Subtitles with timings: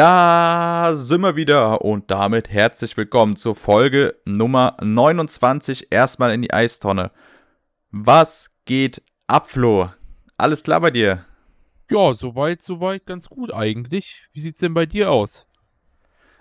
[0.00, 5.88] Da sind wir wieder und damit herzlich willkommen zur Folge Nummer 29.
[5.90, 7.10] Erstmal in die Eistonne.
[7.90, 9.90] Was geht ab, Flo?
[10.38, 11.26] Alles klar bei dir?
[11.90, 14.24] Ja, soweit, soweit ganz gut eigentlich.
[14.32, 15.46] Wie sieht's denn bei dir aus?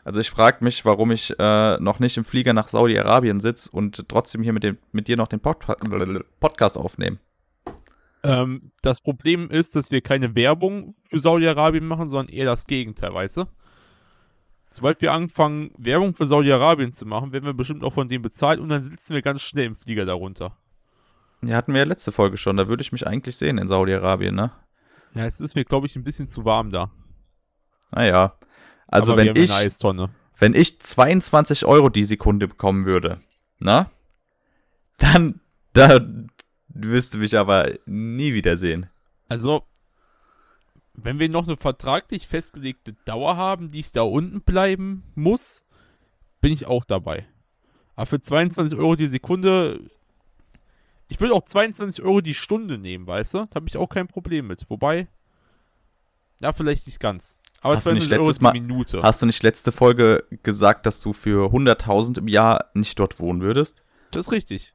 [0.05, 4.07] Also ich frage mich, warum ich äh, noch nicht im Flieger nach Saudi-Arabien sitze und
[4.07, 5.65] trotzdem hier mit, dem, mit dir noch den Pod
[6.39, 7.17] Podcast aufnehme.
[8.23, 13.13] Ähm, das Problem ist, dass wir keine Werbung für Saudi-Arabien machen, sondern eher das Gegenteil,
[13.13, 13.45] weißt du?
[14.71, 18.59] Sobald wir anfangen, Werbung für Saudi-Arabien zu machen, werden wir bestimmt auch von dem bezahlt
[18.59, 20.57] und dann sitzen wir ganz schnell im Flieger darunter.
[21.41, 22.57] Ja, hatten wir ja letzte Folge schon.
[22.57, 24.51] Da würde ich mich eigentlich sehen in Saudi-Arabien, ne?
[25.15, 26.91] Ja, es ist mir, glaube ich, ein bisschen zu warm da.
[27.91, 28.37] Naja.
[28.87, 30.09] Also Aber wenn ich, haben eine Eistonne.
[30.37, 33.21] wenn ich 22 Euro die Sekunde bekommen würde,
[33.59, 33.89] na?
[34.97, 35.39] Dann,
[35.73, 35.99] da
[36.69, 38.87] wirst du mich aber nie wiedersehen.
[39.27, 39.63] Also,
[40.93, 45.63] wenn wir noch eine vertraglich festgelegte Dauer haben, die ich da unten bleiben muss,
[46.41, 47.25] bin ich auch dabei.
[47.95, 49.79] Aber für 22 Euro die Sekunde,
[51.07, 53.37] ich würde auch 22 Euro die Stunde nehmen, weißt du?
[53.49, 54.69] Da habe ich auch kein Problem mit.
[54.69, 55.07] Wobei,
[56.39, 57.35] ja, vielleicht nicht ganz.
[57.61, 59.03] Aber Hast du nicht 22 Euro letztes Mal- Minute.
[59.03, 63.41] Hast du nicht letzte Folge gesagt, dass du für 100.000 im Jahr nicht dort wohnen
[63.41, 63.83] würdest?
[64.11, 64.73] Das ist richtig.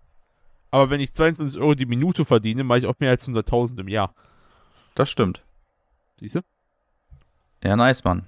[0.74, 3.86] Aber wenn ich 22 Euro die Minute verdiene, mache ich auch mehr als 100.000 im
[3.86, 4.12] Jahr.
[4.96, 5.44] Das stimmt.
[6.18, 6.40] Siehst du?
[7.62, 8.26] Ja, nice, Mann.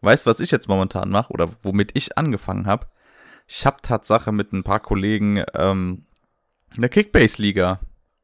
[0.00, 2.86] Weißt du, was ich jetzt momentan mache oder womit ich angefangen habe?
[3.46, 6.06] Ich habe Tatsache mit ein paar Kollegen ähm,
[6.74, 7.80] eine Kickbase-Liga.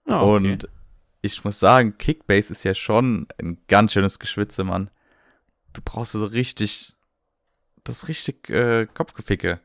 [0.07, 0.67] Ah, Und
[1.21, 4.89] ich muss sagen, Kickbase ist ja schon ein ganz schönes Geschwitze, Mann.
[5.75, 6.95] Du brauchst so richtig,
[7.83, 9.61] das richtig äh, Kopfgeficke.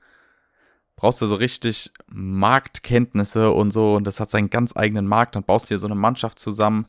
[1.00, 5.38] Brauchst du so richtig Marktkenntnisse und so und das hat seinen ganz eigenen Markt.
[5.38, 6.88] Dann baust du dir so eine Mannschaft zusammen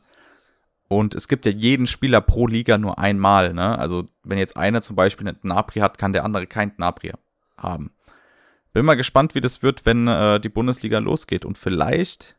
[0.89, 3.79] und es gibt ja jeden Spieler pro Liga nur einmal, ne?
[3.79, 7.13] Also wenn jetzt einer zum Beispiel einen Gnabry hat, kann der andere keinen Gnabry
[7.55, 7.93] haben.
[8.73, 12.35] Bin mal gespannt, wie das wird, wenn äh, die Bundesliga losgeht und vielleicht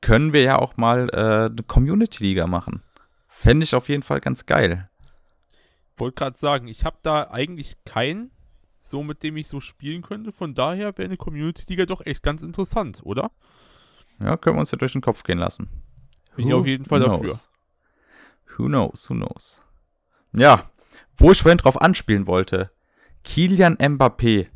[0.00, 2.82] können wir ja auch mal äh, eine Community-Liga machen.
[3.28, 4.90] Fände ich auf jeden Fall ganz geil.
[5.94, 8.32] wollte gerade sagen, ich habe da eigentlich keinen,
[8.82, 10.32] so mit dem ich so spielen könnte.
[10.32, 13.30] Von daher wäre eine Community-Liga doch echt ganz interessant, oder?
[14.18, 15.68] Ja, können wir uns ja durch den Kopf gehen lassen.
[16.36, 17.26] Bin ich auf jeden Fall dafür.
[17.26, 17.48] knows?
[18.56, 19.62] Who knows, who knows.
[20.32, 20.70] Ja,
[21.16, 22.70] wo ich vorhin drauf anspielen wollte.
[23.24, 24.48] Kilian Mbappé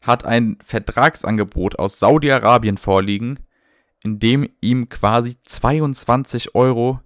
[0.00, 3.40] hat ein Vertragsangebot aus Saudi-Arabien vorliegen,
[4.04, 7.00] in dem ihm quasi 22 Euro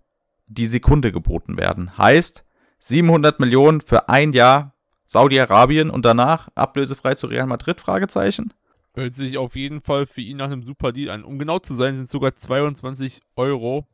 [0.47, 1.97] die Sekunde geboten werden.
[1.97, 2.45] Heißt,
[2.79, 4.75] 700 Millionen für ein Jahr
[5.11, 7.81] Saudi-Arabien und danach ablösefrei zu Real Madrid?
[7.81, 8.55] Fragezeichen.
[8.95, 11.25] Hört sich auf jeden Fall für ihn nach einem super Deal an.
[11.25, 13.89] Um genau zu sein, sind es sogar 22 Euro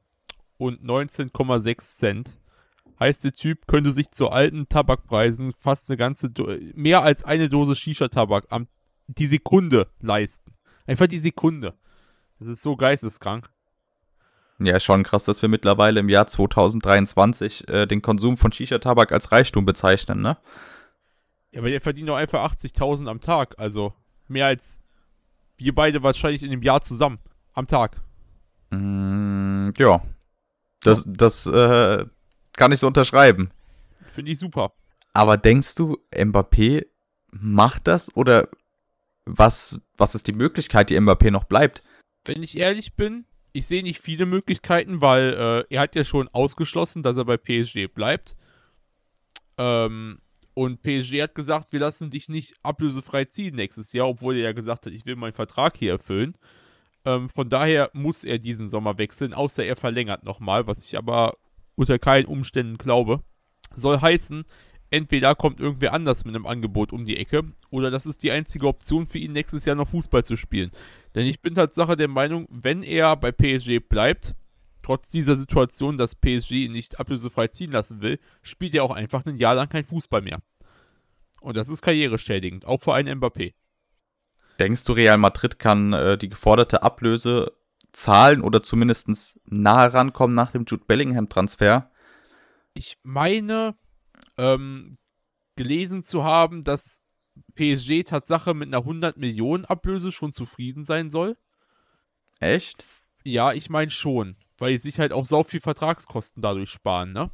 [0.59, 2.39] und 19,6 Cent.
[3.01, 7.49] Heißt, der Typ könnte sich zu alten Tabakpreisen fast eine ganze, Do mehr als eine
[7.49, 8.69] Dose Shisha-Tabak am
[9.07, 10.53] die Sekunde leisten.
[10.87, 11.73] Einfach die Sekunde.
[12.39, 13.49] Das ist so geisteskrank.
[14.59, 19.33] Ja, schon krass, dass wir mittlerweile im Jahr 2023 äh, den Konsum von Shisha-Tabak als
[19.33, 20.37] Reichtum bezeichnen, ne?
[21.57, 23.55] Ja, aber der verdient doch einfach 80.000 am Tag.
[23.57, 23.95] Also
[24.29, 24.79] mehr als
[25.57, 27.19] wir beide wahrscheinlich in dem Jahr zusammen.
[27.55, 27.97] Am Tag.
[28.69, 30.03] Mm, ja.
[30.83, 32.05] Das, das äh,
[32.53, 33.51] kann ich so unterschreiben.
[34.05, 34.75] Finde ich super.
[35.15, 36.85] Aber denkst du, Mbappé
[37.31, 38.49] macht das oder
[39.25, 41.83] was, was ist die Möglichkeit, die Mbappé noch bleibt?
[42.27, 43.25] Wenn ich ehrlich bin,
[43.55, 45.33] ich sehe nicht viele Möglichkeiten, weil
[45.71, 48.37] äh, er hat ja schon ausgeschlossen, dass er bei PSG bleibt.
[49.57, 50.19] Ähm,
[50.57, 54.53] und PSG hat gesagt, wir lassen dich nicht ablösefrei ziehen nächstes Jahr, obwohl er ja
[54.53, 56.35] gesagt hat, ich will meinen Vertrag hier erfüllen.
[57.05, 61.37] Ähm, von daher muss er diesen Sommer wechseln, außer er verlängert nochmal, was ich aber
[61.75, 63.23] unter keinen Umständen glaube.
[63.75, 64.45] Soll heißen,
[64.89, 68.67] entweder kommt irgendwer anders mit einem Angebot um die Ecke oder das ist die einzige
[68.67, 70.71] Option für ihn, nächstes Jahr noch Fußball zu spielen.
[71.15, 74.35] Denn ich bin Tatsache der Meinung, wenn er bei PSG bleibt,
[74.87, 79.27] trotz dieser Situation, dass PSG ihn nicht ablösefrei ziehen lassen will, spielt er auch einfach
[79.27, 80.41] ein Jahr lang kein Fußball mehr.
[81.41, 83.55] Und das ist karriereschädigend, auch für einen Mbappé.
[84.59, 87.53] Denkst du, Real Madrid kann äh, die geforderte Ablöse
[87.93, 91.91] zahlen oder zumindest nahe rankommen nach dem Jude Bellingham-Transfer?
[92.75, 93.77] Ich meine,
[94.37, 94.99] ähm,
[95.57, 97.01] gelesen zu haben, dass
[97.55, 101.37] PSG Tatsache mit einer 100 Millionen Ablöse schon zufrieden sein soll.
[102.41, 102.85] Echt?
[103.25, 107.31] Ja, ich meine schon, weil die sich halt auch sau viel Vertragskosten dadurch sparen, ne?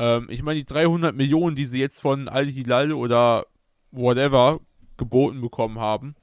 [0.00, 3.46] Ähm, ich meine, die 300 Millionen, die sie jetzt von Al-Hilal oder
[3.90, 4.60] whatever
[4.96, 6.14] geboten bekommen haben,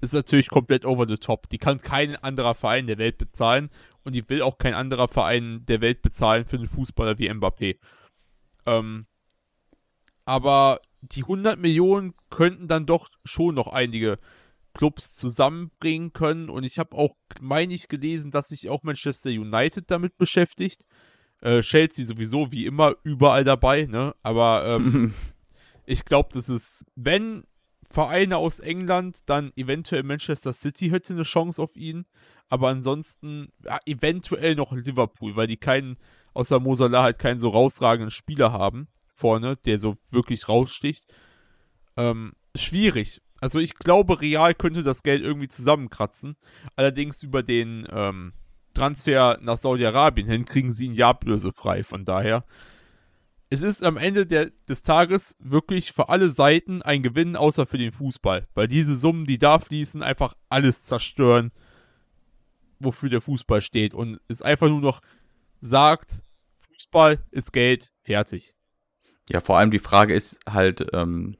[0.00, 1.48] ist natürlich komplett over the top.
[1.50, 3.68] Die kann kein anderer Verein der Welt bezahlen
[4.04, 7.76] und die will auch kein anderer Verein der Welt bezahlen für einen Fußballer wie Mbappé.
[8.64, 9.06] Ähm,
[10.24, 14.18] aber die 100 Millionen könnten dann doch schon noch einige
[14.72, 16.48] Clubs zusammenbringen können.
[16.48, 20.86] Und ich habe auch, meine ich, gelesen, dass sich auch Manchester United damit beschäftigt.
[21.40, 24.14] Äh, Chelsea sowieso wie immer überall dabei, ne?
[24.22, 25.14] Aber ähm,
[25.86, 27.44] ich glaube, das ist, wenn
[27.90, 32.04] Vereine aus England, dann eventuell Manchester City hätte eine Chance auf ihn.
[32.48, 35.96] Aber ansonsten ja, eventuell noch Liverpool, weil die keinen,
[36.34, 41.04] außer Mosala halt keinen so rausragenden Spieler haben vorne, der so wirklich raussticht.
[41.96, 43.20] Ähm, schwierig.
[43.40, 46.36] Also ich glaube, Real könnte das Geld irgendwie zusammenkratzen.
[46.76, 48.32] Allerdings über den ähm,
[48.74, 51.18] Transfer nach Saudi-Arabien hin kriegen sie ihn ja
[51.52, 51.82] frei.
[51.82, 52.44] Von daher,
[53.50, 57.78] es ist am Ende der, des Tages wirklich für alle Seiten ein Gewinn, außer für
[57.78, 58.46] den Fußball.
[58.54, 61.50] Weil diese Summen, die da fließen, einfach alles zerstören,
[62.78, 63.92] wofür der Fußball steht.
[63.92, 65.00] Und es einfach nur noch
[65.60, 66.22] sagt,
[66.58, 68.54] Fußball ist Geld, fertig.
[69.28, 71.36] Ja, vor allem die Frage ist halt, ähm,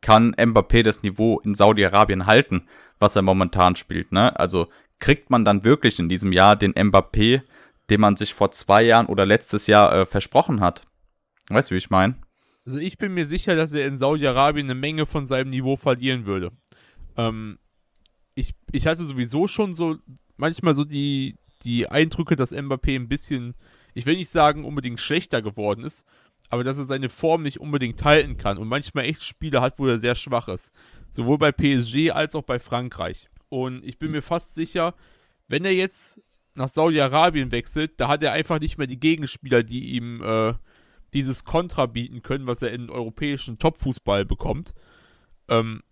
[0.00, 2.68] kann Mbappé das Niveau in Saudi-Arabien halten,
[2.98, 4.12] was er momentan spielt.
[4.12, 4.38] Ne?
[4.38, 4.68] Also
[5.04, 7.42] kriegt man dann wirklich in diesem Jahr den Mbappé,
[7.90, 10.86] den man sich vor zwei Jahren oder letztes Jahr äh, versprochen hat.
[11.50, 12.14] Weißt du, wie ich meine?
[12.64, 16.24] Also ich bin mir sicher, dass er in Saudi-Arabien eine Menge von seinem Niveau verlieren
[16.24, 16.52] würde.
[17.18, 17.58] Ähm,
[18.34, 19.98] ich, ich hatte sowieso schon so
[20.38, 23.52] manchmal so die, die Eindrücke, dass Mbappé ein bisschen,
[23.92, 26.06] ich will nicht sagen unbedingt schlechter geworden ist,
[26.48, 29.86] aber dass er seine Form nicht unbedingt halten kann und manchmal echt Spiele hat, wo
[29.86, 30.72] er sehr schwach ist.
[31.10, 33.28] Sowohl bei PSG als auch bei Frankreich.
[33.54, 34.94] Und ich bin mir fast sicher,
[35.46, 36.20] wenn er jetzt
[36.54, 40.54] nach Saudi-Arabien wechselt, da hat er einfach nicht mehr die Gegenspieler, die ihm äh,
[41.12, 44.74] dieses Kontra bieten können, was er in europäischen Topfußball bekommt.
[45.46, 45.84] Ähm,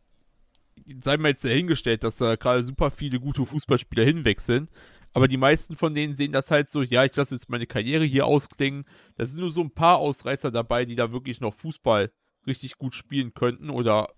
[0.98, 4.68] sei mal jetzt dahingestellt, dass da gerade super viele gute Fußballspieler hinwechseln.
[5.12, 8.02] Aber die meisten von denen sehen das halt so, ja, ich lasse jetzt meine Karriere
[8.02, 8.86] hier ausklingen.
[9.14, 12.10] Da sind nur so ein paar Ausreißer dabei, die da wirklich noch Fußball
[12.44, 14.08] richtig gut spielen könnten oder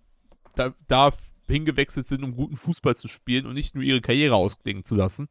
[0.54, 1.12] da, da
[1.46, 5.28] hingewechselt sind, um guten Fußball zu spielen und nicht nur ihre Karriere ausklingen zu lassen.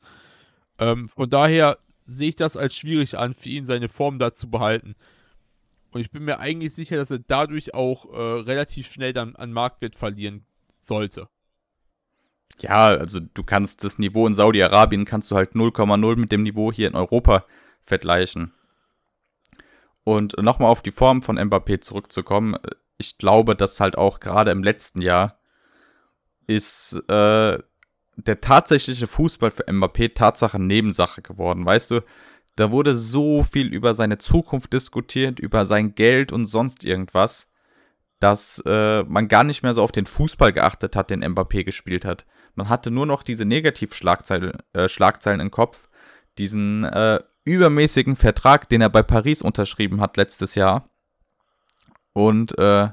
[0.80, 4.50] Ähm, von daher sehe ich das als schwierig an, für ihn seine Form da zu
[4.50, 4.96] behalten.
[5.92, 9.54] Und ich bin mir eigentlich sicher, dass er dadurch auch äh, relativ schnell dann an
[9.54, 10.46] Marktwert verlieren
[10.80, 11.30] sollte.
[12.60, 16.72] Ja, also du kannst das Niveau in Saudi-Arabien kannst du halt 0,0 mit dem Niveau
[16.72, 17.46] hier in Europa
[17.84, 18.54] vergleichen.
[20.04, 22.58] Und nochmal auf die Form von Mbappé zurückzukommen,
[22.98, 25.40] ich glaube, dass halt auch gerade im letzten Jahr
[26.48, 27.60] ist äh,
[28.16, 31.66] der tatsächliche Fußball für Mbappé Tatsache Nebensache geworden.
[31.66, 32.02] Weißt du,
[32.56, 37.50] da wurde so viel über seine Zukunft diskutiert, über sein Geld und sonst irgendwas,
[38.20, 42.06] dass äh, man gar nicht mehr so auf den Fußball geachtet hat, den Mbappé gespielt
[42.06, 42.26] hat.
[42.56, 45.90] Man hatte nur noch diese Negativschlagzeilen äh, Schlagzeilen im Kopf,
[46.38, 50.90] diesen äh, übermäßigen Vertrag, den er bei Paris unterschrieben hat letztes Jahr.
[52.14, 52.90] Und äh,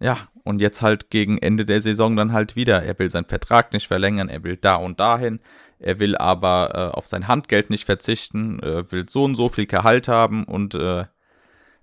[0.00, 2.82] ja, und jetzt halt gegen Ende der Saison dann halt wieder.
[2.82, 5.40] Er will seinen Vertrag nicht verlängern, er will da und dahin.
[5.78, 9.66] Er will aber äh, auf sein Handgeld nicht verzichten, äh, will so und so viel
[9.66, 11.06] Gehalt haben und äh,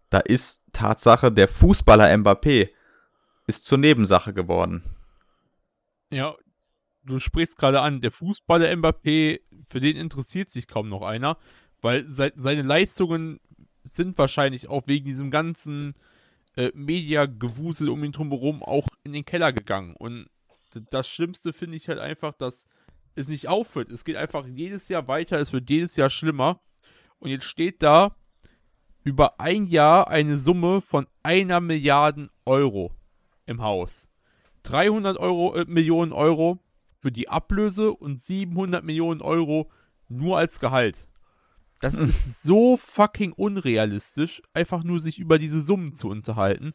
[0.09, 2.69] da ist Tatsache, der Fußballer Mbappé
[3.45, 4.83] ist zur Nebensache geworden.
[6.11, 6.35] Ja,
[7.03, 11.37] du sprichst gerade an, der Fußballer Mbappé, für den interessiert sich kaum noch einer,
[11.81, 13.39] weil se seine Leistungen
[13.83, 15.93] sind wahrscheinlich auch wegen diesem ganzen
[16.59, 19.95] äh, Media-Gewusel um ihn drumherum auch in den Keller gegangen.
[19.95, 20.29] Und
[20.91, 22.67] das Schlimmste finde ich halt einfach, dass
[23.15, 23.89] es nicht aufhört.
[23.91, 26.59] Es geht einfach jedes Jahr weiter, es wird jedes Jahr schlimmer.
[27.19, 28.15] Und jetzt steht da
[29.03, 32.93] über ein Jahr eine Summe von einer Milliarde Euro
[33.45, 34.09] im Haus.
[34.63, 36.59] 300 Euro, äh, Millionen Euro
[36.97, 39.71] für die Ablöse und 700 Millionen Euro
[40.09, 41.07] nur als Gehalt.
[41.79, 42.09] Das hm.
[42.09, 46.73] ist so fucking unrealistisch, einfach nur sich über diese Summen zu unterhalten.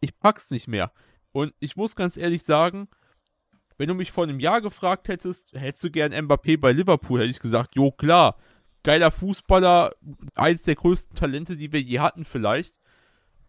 [0.00, 0.92] Ich pack's nicht mehr.
[1.32, 2.88] Und ich muss ganz ehrlich sagen,
[3.76, 7.30] wenn du mich vor einem Jahr gefragt hättest, hättest du gern Mbappé bei Liverpool, hätte
[7.30, 8.36] ich gesagt, jo klar,
[8.82, 9.94] geiler Fußballer,
[10.34, 12.74] eins der größten Talente, die wir je hatten vielleicht.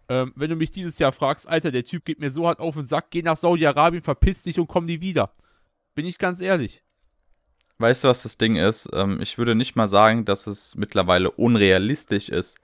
[0.10, 2.76] Ähm, wenn du mich dieses Jahr fragst, Alter, der Typ geht mir so hart auf
[2.76, 5.34] den Sack, geh nach Saudi-Arabien, verpiss dich und komm nie wieder.
[5.96, 6.84] Bin ich ganz ehrlich.
[7.82, 8.90] Weißt du, was das Ding ist?
[8.94, 12.58] Ähm, ich würde nicht mal sagen, dass es mittlerweile unrealistisch ist.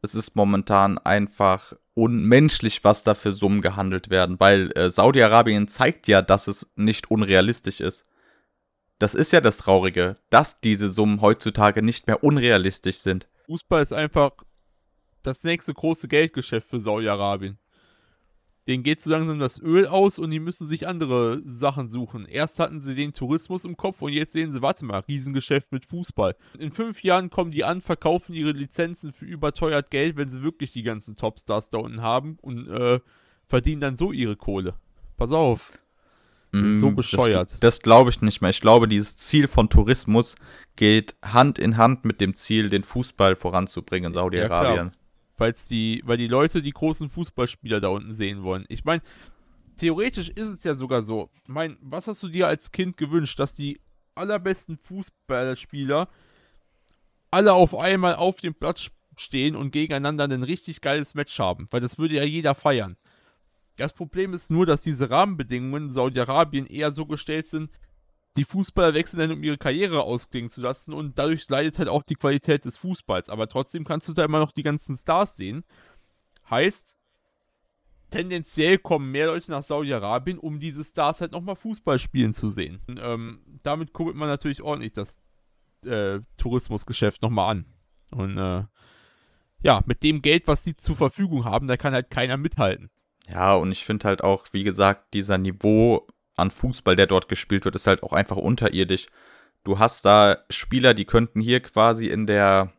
[0.00, 6.08] Es ist momentan einfach unmenschlich, was da für Summen gehandelt werden, weil äh, Saudi-Arabien zeigt
[6.08, 8.06] ja, dass es nicht unrealistisch ist.
[8.98, 13.28] Das ist ja das Traurige, dass diese Summen heutzutage nicht mehr unrealistisch sind.
[13.46, 14.32] Fußball ist einfach
[15.22, 17.58] das nächste große Geldgeschäft für Saudi-Arabien.
[18.66, 22.26] Denen geht so langsam das Öl aus und die müssen sich andere Sachen suchen.
[22.26, 25.84] Erst hatten sie den Tourismus im Kopf und jetzt sehen sie, warte mal, Riesengeschäft mit
[25.84, 26.36] Fußball.
[26.58, 30.70] In fünf Jahren kommen die an, verkaufen ihre Lizenzen für überteuert Geld, wenn sie wirklich
[30.72, 33.00] die ganzen Topstars da unten haben und äh,
[33.46, 34.74] verdienen dann so ihre Kohle.
[35.16, 35.70] Pass auf.
[36.52, 37.52] Mm, so bescheuert.
[37.52, 38.50] Das, das glaube ich nicht mehr.
[38.50, 40.36] Ich glaube, dieses Ziel von Tourismus
[40.76, 44.86] geht Hand in Hand mit dem Ziel, den Fußball voranzubringen in Saudi-Arabien.
[44.86, 45.01] Ja,
[45.42, 48.64] Weil's die, weil die Leute die großen Fußballspieler da unten sehen wollen.
[48.68, 49.02] Ich meine,
[49.76, 51.30] theoretisch ist es ja sogar so.
[51.42, 53.80] Ich meine, was hast du dir als Kind gewünscht, dass die
[54.14, 56.08] allerbesten Fußballspieler
[57.32, 61.66] alle auf einmal auf dem Platz stehen und gegeneinander ein richtig geiles Match haben?
[61.72, 62.96] Weil das würde ja jeder feiern.
[63.74, 67.68] Das Problem ist nur, dass diese Rahmenbedingungen in Saudi-Arabien eher so gestellt sind,
[68.36, 72.02] die Fußballer wechseln dann, um ihre Karriere ausklingen zu lassen und dadurch leidet halt auch
[72.02, 73.28] die Qualität des Fußballs.
[73.28, 75.64] Aber trotzdem kannst du da immer noch die ganzen Stars sehen.
[76.48, 76.96] Heißt,
[78.10, 82.80] tendenziell kommen mehr Leute nach Saudi-Arabien, um diese Stars halt nochmal Fußball spielen zu sehen.
[82.86, 85.18] Und, ähm, damit kurbelt man natürlich ordentlich das
[85.84, 87.66] äh, Tourismusgeschäft nochmal an.
[88.10, 88.64] Und äh,
[89.62, 92.90] ja, mit dem Geld, was sie zur Verfügung haben, da kann halt keiner mithalten.
[93.30, 97.64] Ja, und ich finde halt auch, wie gesagt, dieser Niveau an Fußball, der dort gespielt
[97.64, 99.06] wird, ist halt auch einfach unterirdisch.
[99.64, 102.72] Du hast da Spieler, die könnten hier quasi in der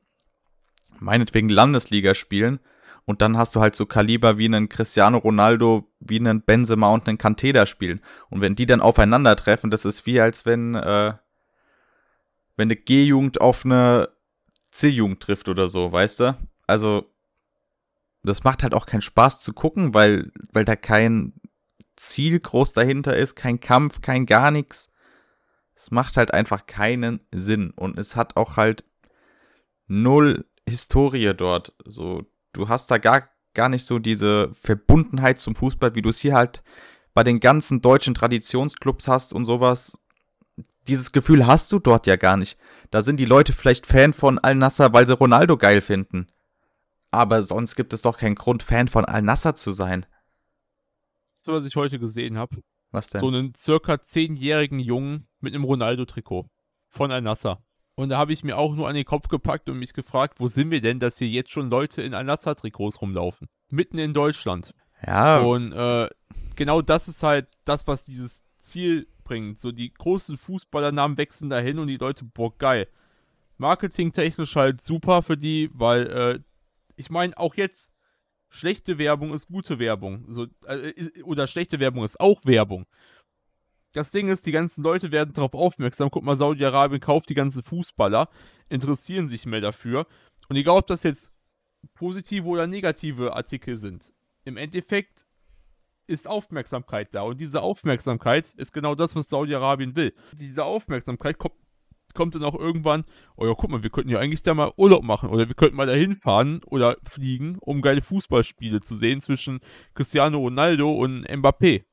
[0.99, 2.59] meinetwegen Landesliga spielen
[3.05, 7.07] und dann hast du halt so Kaliber wie einen Cristiano Ronaldo, wie einen Benzema und
[7.07, 8.01] einen Kanteda spielen.
[8.29, 11.13] Und wenn die dann aufeinandertreffen, das ist wie als wenn, äh,
[12.55, 14.09] wenn eine G-Jugend auf eine
[14.71, 16.37] C-Jugend trifft oder so, weißt du?
[16.65, 17.09] Also,
[18.23, 21.33] das macht halt auch keinen Spaß zu gucken, weil, weil da kein
[21.95, 24.89] Ziel groß dahinter ist, kein Kampf, kein gar nichts.
[25.75, 28.83] Es macht halt einfach keinen Sinn und es hat auch halt
[29.87, 31.73] null Historie dort.
[31.85, 32.23] So,
[32.53, 36.35] du hast da gar, gar nicht so diese Verbundenheit zum Fußball, wie du es hier
[36.35, 36.63] halt
[37.13, 39.99] bei den ganzen deutschen Traditionsclubs hast und sowas.
[40.87, 42.57] Dieses Gefühl hast du dort ja gar nicht.
[42.91, 46.27] Da sind die Leute vielleicht Fan von Al-Nasser, weil sie Ronaldo geil finden.
[47.11, 50.05] Aber sonst gibt es doch keinen Grund, Fan von Al-Nasser zu sein.
[51.45, 52.61] Du, was ich heute gesehen habe?
[52.91, 53.21] Was denn?
[53.21, 56.47] So einen circa zehnjährigen Jungen mit einem Ronaldo-Trikot
[56.89, 57.63] von Al-Nassr.
[57.95, 60.47] Und da habe ich mir auch nur an den Kopf gepackt und mich gefragt, wo
[60.47, 63.47] sind wir denn, dass hier jetzt schon Leute in Al-Nassr-Trikots rumlaufen?
[63.69, 64.73] Mitten in Deutschland.
[65.05, 65.39] Ja.
[65.41, 66.09] Und äh,
[66.55, 69.59] genau das ist halt das, was dieses Ziel bringt.
[69.59, 72.87] So die großen Fußballernamen wechseln dahin und die Leute, boah, geil.
[73.57, 76.39] Marketingtechnisch halt super für die, weil, äh,
[76.95, 77.92] ich meine, auch jetzt,
[78.53, 80.25] schlechte Werbung ist gute Werbung.
[80.27, 80.93] So, äh,
[81.23, 82.85] oder schlechte Werbung ist auch Werbung.
[83.93, 86.09] Das Ding ist, die ganzen Leute werden darauf aufmerksam.
[86.09, 88.29] Guck mal, Saudi-Arabien kauft die ganzen Fußballer,
[88.69, 90.07] interessieren sich mehr dafür.
[90.49, 91.31] Und egal, ob das jetzt
[91.93, 94.13] positive oder negative Artikel sind,
[94.45, 95.25] im Endeffekt
[96.05, 97.21] ist Aufmerksamkeit da.
[97.21, 100.13] Und diese Aufmerksamkeit ist genau das, was Saudi-Arabien will.
[100.33, 101.55] Diese Aufmerksamkeit kommt
[102.13, 103.05] kommt dann auch irgendwann,
[103.35, 105.75] oh ja, guck mal, wir könnten ja eigentlich da mal Urlaub machen oder wir könnten
[105.75, 109.59] mal dahin fahren oder fliegen, um geile Fußballspiele zu sehen zwischen
[109.95, 111.83] Cristiano Ronaldo und Mbappé.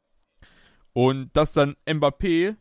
[0.93, 2.57] Und dass dann Mbappé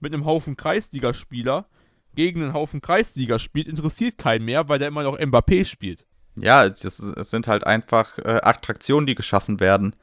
[0.00, 1.66] mit einem Haufen Kreisligaspieler
[2.14, 6.06] gegen einen Haufen Kreisliga spielt, interessiert keinen mehr, weil da immer noch Mbappé spielt.
[6.36, 9.94] Ja, es, es sind halt einfach äh, Attraktionen, die geschaffen werden,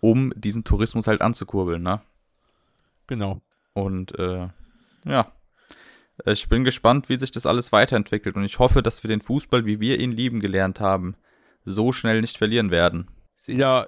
[0.00, 2.00] um diesen Tourismus halt anzukurbeln, ne?
[3.06, 3.40] Genau.
[3.72, 4.48] Und äh,
[5.04, 5.32] ja,
[6.26, 9.66] ich bin gespannt, wie sich das alles weiterentwickelt und ich hoffe, dass wir den Fußball,
[9.66, 11.16] wie wir ihn lieben gelernt haben,
[11.64, 13.10] so schnell nicht verlieren werden.
[13.46, 13.86] Ja,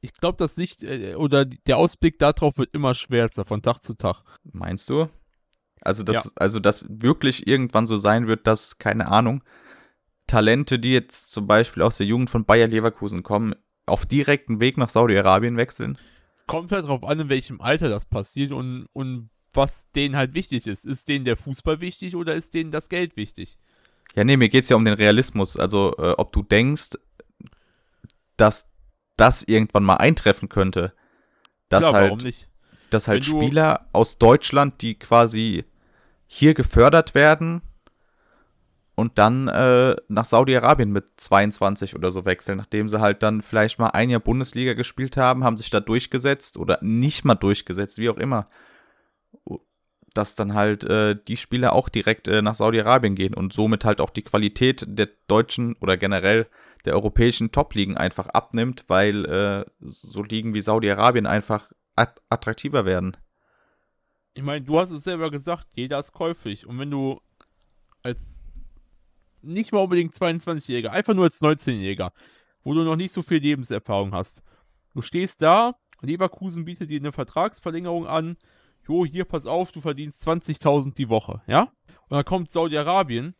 [0.00, 3.94] ich glaube, das Sicht äh, oder der Ausblick darauf wird immer schwärzer von Tag zu
[3.94, 4.22] Tag.
[4.44, 5.08] Meinst du?
[5.80, 6.30] Also, dass, ja.
[6.36, 9.42] also, dass wirklich irgendwann so sein wird, dass, keine Ahnung,
[10.26, 13.54] Talente, die jetzt zum Beispiel aus der Jugend von Bayer Leverkusen kommen,
[13.86, 15.98] auf direkten Weg nach Saudi-Arabien wechseln?
[16.46, 20.66] Kommt halt darauf an, in welchem Alter das passiert und, und was denen halt wichtig
[20.66, 20.84] ist.
[20.84, 23.58] Ist denen der Fußball wichtig oder ist denen das Geld wichtig?
[24.14, 25.56] Ja, nee, mir geht es ja um den Realismus.
[25.56, 26.90] Also, äh, ob du denkst,
[28.36, 28.70] dass
[29.16, 30.92] das irgendwann mal eintreffen könnte.
[31.68, 32.48] Dass Klar, halt,
[32.90, 35.64] Dass halt Spieler aus Deutschland, die quasi
[36.26, 37.62] hier gefördert werden
[38.94, 43.78] und dann äh, nach Saudi-Arabien mit 22 oder so wechseln, nachdem sie halt dann vielleicht
[43.78, 48.10] mal ein Jahr Bundesliga gespielt haben, haben sich da durchgesetzt oder nicht mal durchgesetzt, wie
[48.10, 48.46] auch immer
[50.14, 54.00] dass dann halt äh, die Spieler auch direkt äh, nach Saudi-Arabien gehen und somit halt
[54.00, 56.46] auch die Qualität der deutschen oder generell
[56.84, 63.16] der europäischen Top-Ligen einfach abnimmt, weil äh, so Ligen wie Saudi-Arabien einfach att attraktiver werden.
[64.34, 66.66] Ich meine, du hast es selber gesagt, jeder ist käuflich.
[66.66, 67.20] Und wenn du
[68.02, 68.40] als
[69.40, 72.12] nicht mal unbedingt 22-Jähriger, einfach nur als 19-Jähriger,
[72.64, 74.42] wo du noch nicht so viel Lebenserfahrung hast,
[74.94, 78.36] Du stehst da, Leverkusen bietet dir eine Vertragsverlängerung an.
[78.88, 81.62] Jo, hier, pass auf, du verdienst 20.000 die Woche, ja?
[82.08, 83.34] Und dann kommt Saudi-Arabien,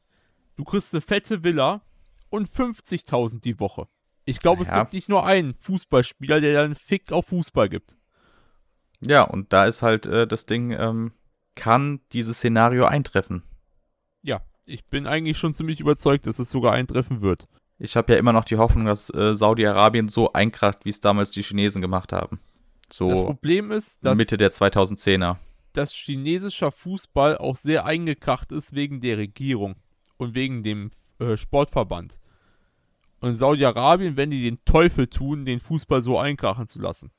[0.57, 1.83] du kriegst eine fette Villa
[2.31, 3.89] und 50.000 die Woche.
[4.25, 4.69] Ich glaube, Ja.
[4.71, 7.97] es gibt nicht nur einen Fußballspieler, der dann Fick auf Fußball gibt.
[9.05, 11.13] Ja, und da ist halt äh, das Ding, ähm,
[11.57, 13.43] kann dieses Szenario eintreffen.
[14.23, 17.49] Ja, ich bin eigentlich schon ziemlich überzeugt, dass es sogar eintreffen wird.
[17.79, 21.33] Ich habe ja immer noch die Hoffnung, dass äh, Saudi-Arabien so einkracht, wie es damals
[21.33, 22.39] die Chinesen gemacht haben.
[22.93, 25.37] Das So Problem ist, dass, Mitte der 2010er.
[25.73, 29.77] dass chinesischer Fußball auch sehr eingekracht ist wegen der Regierung
[30.19, 32.21] und wegen dem äh, Sportverband.
[33.21, 37.13] Und Saudi-Arabien, wenn die den Teufel tun, den Fußball so einkrachen zu lassen.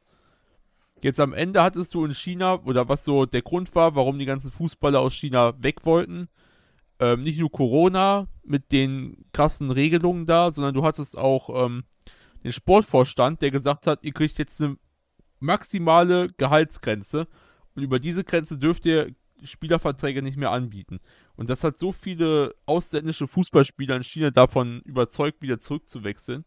[1.02, 4.26] Jetzt am Ende hattest du in China, oder was so der Grund war, warum die
[4.26, 6.30] ganzen Fußballer aus China weg wollten,
[7.00, 11.84] ähm, nicht nur Corona mit den krassen Regelungen da, sondern du hattest auch ähm,
[12.44, 14.78] den Sportvorstand, der gesagt hat, ihr kriegt jetzt eine
[15.44, 17.28] maximale Gehaltsgrenze
[17.76, 21.00] und über diese Grenze dürft ihr Spielerverträge nicht mehr anbieten.
[21.36, 26.46] Und das hat so viele ausländische Fußballspieler in China davon überzeugt, wieder zurückzuwechseln,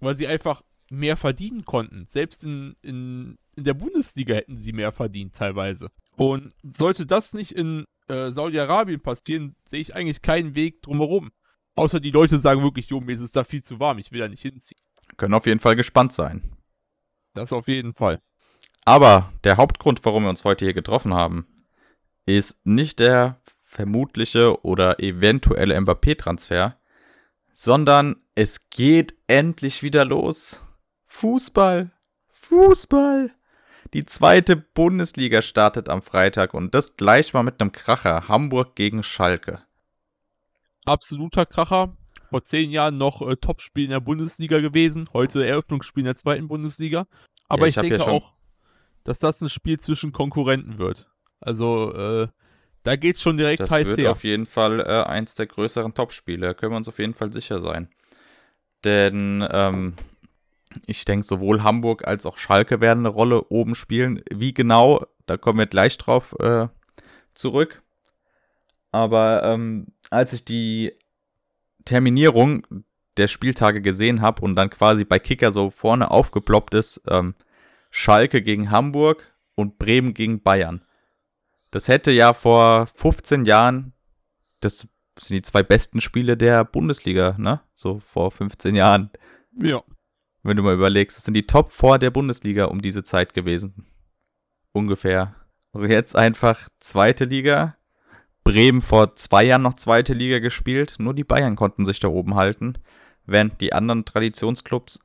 [0.00, 2.06] weil sie einfach mehr verdienen konnten.
[2.08, 5.90] Selbst in, in, in der Bundesliga hätten sie mehr verdient teilweise.
[6.16, 11.30] Und sollte das nicht in äh, Saudi-Arabien passieren, sehe ich eigentlich keinen Weg drumherum.
[11.74, 14.20] Außer die Leute sagen wirklich, jo, mir ist es da viel zu warm, ich will
[14.20, 14.80] da nicht hinziehen.
[15.16, 16.53] Können auf jeden Fall gespannt sein.
[17.34, 18.20] Das auf jeden Fall.
[18.84, 21.46] Aber der Hauptgrund, warum wir uns heute hier getroffen haben,
[22.26, 26.76] ist nicht der vermutliche oder eventuelle Mbappé-Transfer,
[27.52, 30.60] sondern es geht endlich wieder los.
[31.06, 31.90] Fußball.
[32.30, 33.32] Fußball.
[33.94, 38.28] Die zweite Bundesliga startet am Freitag und das gleich mal mit einem Kracher.
[38.28, 39.62] Hamburg gegen Schalke.
[40.84, 41.96] Absoluter Kracher.
[42.34, 45.08] Vor zehn Jahren noch äh, Topspiel in der Bundesliga gewesen.
[45.12, 47.06] Heute Eröffnungsspiel in der zweiten Bundesliga.
[47.48, 48.32] Aber Ja, ich, ich denke ja auch,
[49.04, 51.08] dass das ein Spiel zwischen Konkurrenten wird.
[51.38, 52.26] Also, äh,
[52.82, 54.10] da geht's schon direkt Das heiß wird her.
[54.10, 56.44] auf jeden Fall äh, eins der größeren Topspiele.
[56.48, 57.88] Da können wir uns auf jeden Fall sicher sein.
[58.82, 59.94] Denn ähm,
[60.86, 64.24] ich denke, sowohl Hamburg als auch Schalke werden eine Rolle oben spielen.
[64.32, 66.66] Wie genau, da kommen wir gleich drauf äh,
[67.32, 67.80] zurück.
[68.90, 70.94] Aber ähm, als ich die
[71.84, 72.84] Terminierung
[73.16, 77.34] der Spieltage gesehen habe und dann quasi bei Kicker so vorne aufgeploppt ist, ähm,
[77.90, 80.84] Schalke gegen Hamburg und Bremen gegen Bayern.
[81.70, 83.92] Das hätte ja vor 15 Jahren,
[84.60, 87.60] das sind die zwei besten Spiele der Bundesliga, ne?
[87.74, 89.10] So vor 15 Jahren.
[89.60, 89.82] Ja.
[90.42, 93.86] Wenn du mal überlegst, das sind die Top 4 der Bundesliga um diese Zeit gewesen.
[94.72, 95.34] Ungefähr.
[95.72, 97.76] Und jetzt einfach zweite Liga.
[98.44, 100.96] Bremen vor zwei Jahren noch zweite Liga gespielt.
[100.98, 102.74] Nur die Bayern konnten sich da oben halten,
[103.26, 105.00] während die anderen Traditionsclubs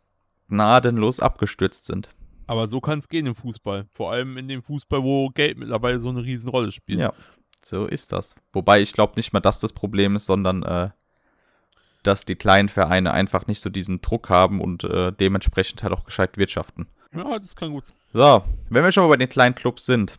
[0.49, 2.09] gnadenlos abgestürzt sind.
[2.47, 3.87] Aber so kann es gehen im Fußball.
[3.93, 6.99] Vor allem in dem Fußball, wo Geld mittlerweile so eine Riesenrolle spielt.
[6.99, 7.13] Ja,
[7.63, 8.35] so ist das.
[8.51, 10.89] Wobei ich glaube nicht mal, dass das Problem ist, sondern äh,
[12.03, 16.05] dass die kleinen Vereine einfach nicht so diesen Druck haben und äh, dementsprechend halt auch
[16.05, 16.87] gescheit wirtschaften.
[17.13, 17.97] ja, das kann gut sein.
[18.13, 20.17] So, wenn wir schon mal bei den kleinen Clubs sind,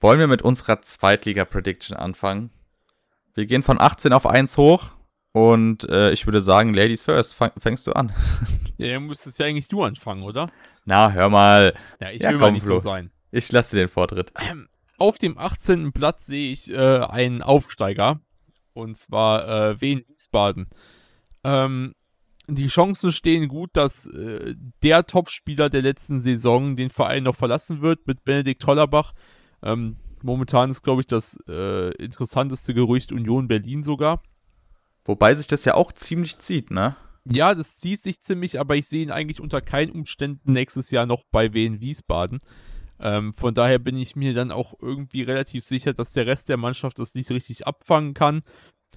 [0.00, 2.50] wollen wir mit unserer Zweitliga-Prediction anfangen.
[3.34, 4.90] Wir gehen von 18 auf 1 hoch
[5.32, 8.12] und äh, ich würde sagen, Ladies first, fang, fängst du an.
[8.78, 10.50] Ja, dann müsstest ja eigentlich du anfangen, oder?
[10.84, 12.74] Na, hör mal, Ja, ich Ja, will komm, mal nicht Flo.
[12.74, 13.10] so sein.
[13.30, 14.34] ich lasse dir den Vortritt.
[14.98, 15.92] Auf dem 18.
[15.92, 18.20] Platz sehe ich äh, einen Aufsteiger.
[18.74, 20.68] Und zwar äh, Wien Wiesbaden.
[21.42, 21.94] Ähm,
[22.48, 27.80] die Chancen stehen gut, dass äh, der Topspieler der letzten Saison den Verein noch verlassen
[27.80, 29.14] wird mit Benedikt Hollerbach.
[29.62, 34.22] Ähm, momentan ist, glaube ich, das äh, interessanteste Gerücht Union Berlin sogar.
[35.04, 36.96] Wobei sich das ja auch ziemlich zieht, ne?
[37.28, 41.06] Ja, das zieht sich ziemlich, aber ich sehe ihn eigentlich unter keinen Umständen nächstes Jahr
[41.06, 42.38] noch bei Wien Wiesbaden.
[43.00, 46.56] Ähm, von daher bin ich mir dann auch irgendwie relativ sicher, dass der Rest der
[46.56, 48.42] Mannschaft das nicht richtig abfangen kann.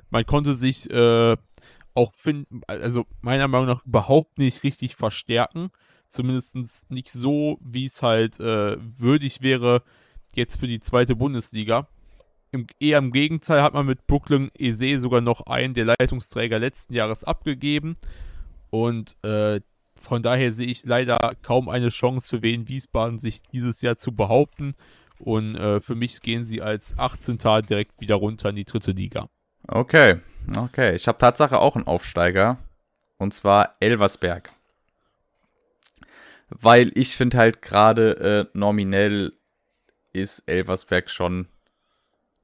[0.10, 1.38] Man konnte sich äh,
[1.94, 5.70] auch finden, also meiner Meinung nach überhaupt nicht richtig verstärken.
[6.08, 9.84] Zumindest nicht so, wie es halt äh, würdig wäre
[10.36, 11.88] jetzt für die zweite Bundesliga.
[12.52, 16.94] Im, eher im Gegenteil hat man mit Brooklyn Eze sogar noch einen der Leistungsträger letzten
[16.94, 17.96] Jahres abgegeben.
[18.72, 19.62] Und äh,
[19.96, 24.14] von daher sehe ich leider kaum eine Chance für Wien Wiesbaden, sich dieses Jahr zu
[24.14, 24.76] behaupten.
[25.20, 27.38] Und äh, für mich gehen sie als 18.
[27.70, 29.30] direkt wieder runter in die dritte Liga.
[29.68, 30.20] Okay,
[30.58, 30.96] okay.
[30.96, 32.58] Ich habe Tatsache auch einen Aufsteiger.
[33.18, 34.52] Und zwar Elversberg.
[36.50, 39.34] Weil ich finde halt gerade äh, nominell
[40.14, 41.48] ist Elversberg schon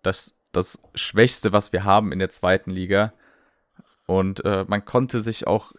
[0.01, 3.13] das, das Schwächste, was wir haben in der zweiten Liga.
[4.07, 5.73] Und äh, man konnte sich auch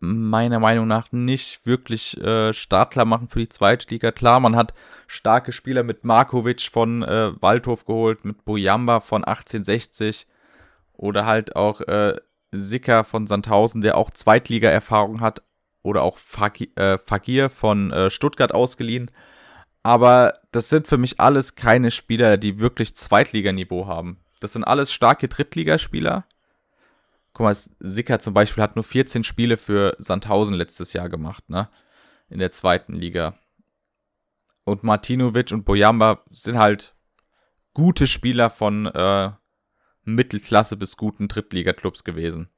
[0.00, 4.12] meiner Meinung nach nicht wirklich äh, Startler machen für die zweite Liga.
[4.12, 4.74] Klar, man hat
[5.06, 10.26] starke Spieler mit Markovic von äh, Waldhof geholt, mit Bojamba von 1860
[10.92, 12.16] oder halt auch äh,
[12.52, 15.42] Sicker von Sandhausen, der auch Zweitliga-Erfahrung hat
[15.82, 19.10] oder auch Fakir, äh, von äh, Stuttgart ausgeliehen.
[19.82, 24.18] Aber das sind für mich alles keine Spieler, die wirklich Zweitliganiveau haben.
[24.40, 26.26] Das sind alles starke Drittligaspieler.
[27.32, 31.68] Guck mal, Sicker zum Beispiel hat nur 14 Spiele für Sandhausen letztes Jahr gemacht, ne?
[32.28, 33.38] In der zweiten Liga.
[34.64, 36.94] Und Martinovic und Bojamba sind halt
[37.72, 39.30] gute Spieler von äh,
[40.04, 42.48] Mittelklasse bis guten Drittliga-Clubs gewesen.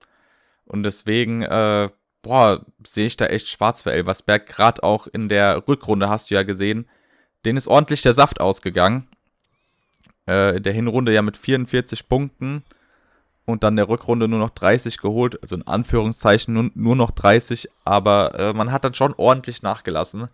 [0.65, 1.89] Und deswegen, äh,
[2.23, 4.47] boah, sehe ich da echt schwarz für Elversberg.
[4.47, 6.89] Gerade auch in der Rückrunde hast du ja gesehen,
[7.45, 9.09] den ist ordentlich der Saft ausgegangen.
[10.29, 12.65] Äh, in der Hinrunde ja mit 44 Punkten
[13.47, 15.43] und dann der Rückrunde nur noch 30 geholt.
[15.43, 20.29] Also in Anführungszeichen nur, nur noch 30, aber äh, man hat dann schon ordentlich nachgelassen.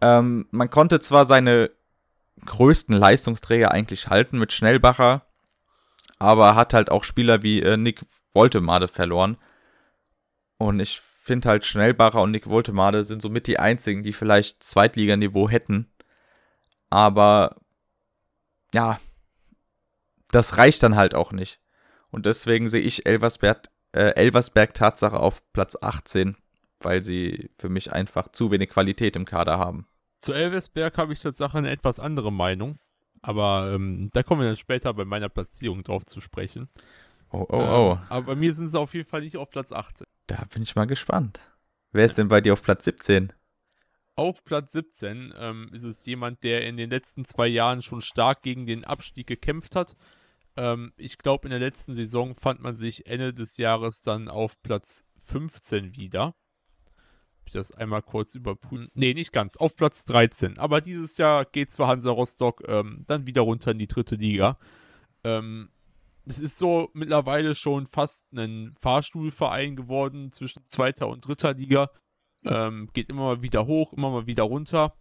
[0.00, 1.70] Ähm, man konnte zwar seine
[2.44, 5.22] größten Leistungsträger eigentlich halten mit Schnellbacher,
[6.18, 8.00] aber hat halt auch Spieler wie äh, Nick
[8.32, 9.36] Woltemade verloren.
[10.56, 15.48] Und ich finde halt Schnellbacher und Nick Woltemade sind somit die einzigen, die vielleicht Zweitliganiveau
[15.48, 15.86] hätten.
[16.90, 17.56] Aber
[18.74, 18.98] ja,
[20.32, 21.60] das reicht dann halt auch nicht.
[22.10, 26.36] Und deswegen sehe ich Elversberg, äh, Elversberg Tatsache auf Platz 18,
[26.80, 29.86] weil sie für mich einfach zu wenig Qualität im Kader haben.
[30.18, 32.78] Zu Elversberg habe ich tatsächlich eine etwas andere Meinung.
[33.20, 36.68] Aber ähm, da kommen wir dann später bei meiner Platzierung drauf zu sprechen.
[37.30, 37.92] Oh, oh, oh.
[37.92, 40.06] Ähm, aber bei mir sind sie auf jeden Fall nicht auf Platz 18.
[40.28, 41.40] Da bin ich mal gespannt.
[41.90, 43.32] Wer ist denn bei dir auf Platz 17?
[44.14, 48.42] Auf Platz 17 ähm, ist es jemand, der in den letzten zwei Jahren schon stark
[48.42, 49.96] gegen den Abstieg gekämpft hat.
[50.56, 54.60] Ähm, ich glaube, in der letzten Saison fand man sich Ende des Jahres dann auf
[54.62, 56.34] Platz 15 wieder.
[57.46, 58.90] Ich das einmal kurz überprüfen.
[58.92, 59.56] Nee, nicht ganz.
[59.56, 60.58] Auf Platz 13.
[60.58, 64.16] Aber dieses Jahr geht es für Hansa Rostock ähm, dann wieder runter in die dritte
[64.16, 64.58] Liga.
[65.24, 65.70] Ähm,
[66.28, 71.90] es ist so mittlerweile schon fast ein Fahrstuhlverein geworden zwischen zweiter und dritter Liga.
[72.44, 74.94] Ähm, geht immer mal wieder hoch, immer mal wieder runter.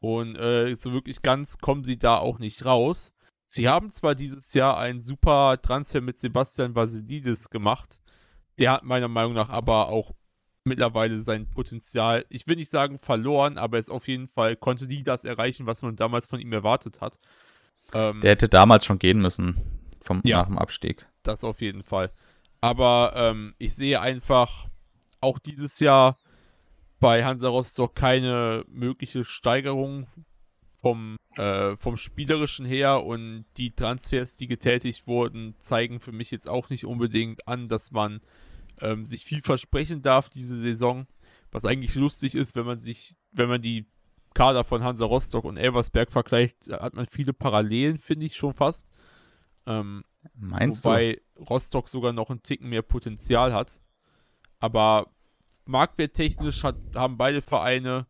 [0.00, 3.12] Und äh, so wirklich ganz kommen sie da auch nicht raus.
[3.46, 8.00] Sie haben zwar dieses Jahr einen super Transfer mit Sebastian Vasilidis gemacht.
[8.58, 10.12] Der hat meiner Meinung nach aber auch
[10.64, 15.02] mittlerweile sein Potenzial, ich will nicht sagen verloren, aber es auf jeden Fall konnte nie
[15.02, 17.18] das erreichen, was man damals von ihm erwartet hat.
[17.92, 21.06] Ähm, der hätte damals schon gehen müssen vom, ja, nach dem Abstieg.
[21.22, 22.12] Das auf jeden Fall.
[22.60, 24.68] Aber ähm, ich sehe einfach
[25.20, 26.16] auch dieses Jahr
[27.00, 30.06] bei Hansa Rostock keine mögliche Steigerung
[30.80, 36.48] vom, äh, vom Spielerischen her und die Transfers, die getätigt wurden, zeigen für mich jetzt
[36.48, 38.20] auch nicht unbedingt an, dass man
[38.80, 41.06] ähm, sich viel versprechen darf diese Saison.
[41.50, 43.86] Was eigentlich lustig ist, wenn man sich, wenn man die
[44.34, 48.86] Kader von Hansa Rostock und Elversberg vergleicht, hat man viele Parallelen, finde ich schon fast.
[49.66, 51.42] Ähm, Meinst wobei du?
[51.44, 53.80] Rostock sogar noch einen Ticken mehr Potenzial hat.
[54.60, 55.08] Aber
[55.66, 58.06] marktwerttechnisch hat, haben beide Vereine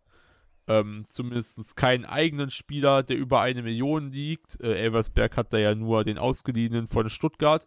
[0.69, 4.61] ähm, zumindest keinen eigenen Spieler, der über eine Million liegt.
[4.61, 7.67] Äh, Elversberg hat da ja nur den ausgeliehenen von Stuttgart,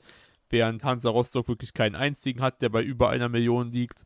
[0.49, 4.05] während Hansa Rostock wirklich keinen einzigen hat, der bei über einer Million liegt.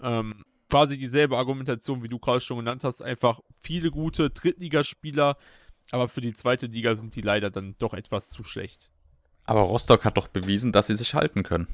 [0.00, 5.36] Ähm, quasi dieselbe Argumentation, wie du gerade schon genannt hast, einfach viele gute Drittligaspieler,
[5.90, 8.90] aber für die zweite Liga sind die leider dann doch etwas zu schlecht.
[9.44, 11.66] Aber Rostock hat doch bewiesen, dass sie sich halten können.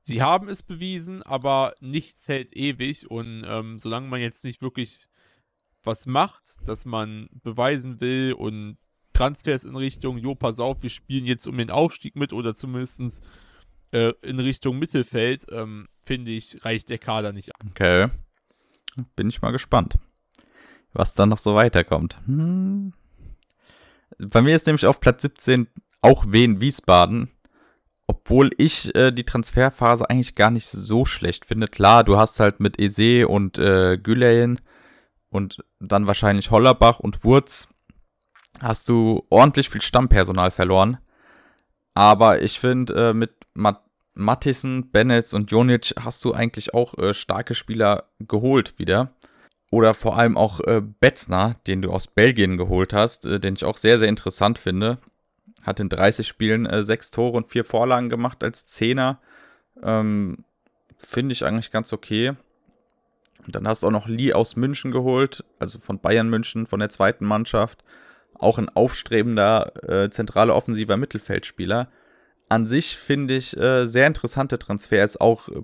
[0.00, 5.08] Sie haben es bewiesen, aber nichts hält ewig und ähm, solange man jetzt nicht wirklich
[5.84, 8.78] was macht, dass man beweisen will und
[9.12, 13.22] Transfers in Richtung, jo, pass auf, wir spielen jetzt um den Aufstieg mit oder zumindest
[13.90, 17.68] äh, in Richtung Mittelfeld, ähm, finde ich, reicht der Kader nicht an.
[17.70, 18.08] Okay.
[19.16, 19.98] Bin ich mal gespannt,
[20.92, 22.18] was dann noch so weiterkommt.
[22.26, 22.92] Hm.
[24.18, 25.68] Bei mir ist nämlich auf Platz 17
[26.00, 27.30] auch Wien Wiesbaden.
[28.06, 31.68] Obwohl ich äh, die Transferphase eigentlich gar nicht so schlecht finde.
[31.68, 34.60] Klar, du hast halt mit Eze und äh, Güleyen
[35.28, 37.68] und dann wahrscheinlich Hollerbach und Wurz
[38.62, 40.98] hast du ordentlich viel Stammpersonal verloren.
[41.94, 43.82] Aber ich finde, äh, mit Mat
[44.14, 49.14] Mattison, Bennett und Jonic hast du eigentlich auch äh, starke Spieler geholt wieder.
[49.70, 53.64] Oder vor allem auch äh, Betzner, den du aus Belgien geholt hast, äh, den ich
[53.64, 54.98] auch sehr, sehr interessant finde.
[55.68, 59.20] Hat in 30 Spielen äh, sechs Tore und vier Vorlagen gemacht als Zehner.
[59.82, 60.44] Ähm,
[60.96, 62.32] Finde ich eigentlich ganz okay.
[63.44, 66.80] Und dann hast du auch noch Lee aus München geholt, also von Bayern München, von
[66.80, 67.84] der zweiten Mannschaft.
[68.34, 71.88] Auch ein aufstrebender, äh, zentraler offensiver Mittelfeldspieler.
[72.48, 75.62] An sich finde ich äh, sehr interessante Transfers, auch äh,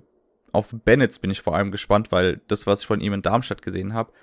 [0.51, 3.61] auf Bennett bin ich vor allem gespannt, weil das, was ich von ihm in Darmstadt
[3.61, 4.13] gesehen habe,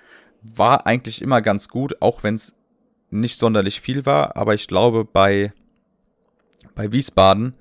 [0.41, 2.55] war eigentlich immer ganz gut, auch wenn es
[3.11, 4.35] nicht sonderlich viel war.
[4.35, 5.53] Aber ich glaube, bei,
[6.75, 7.55] bei Wiesbaden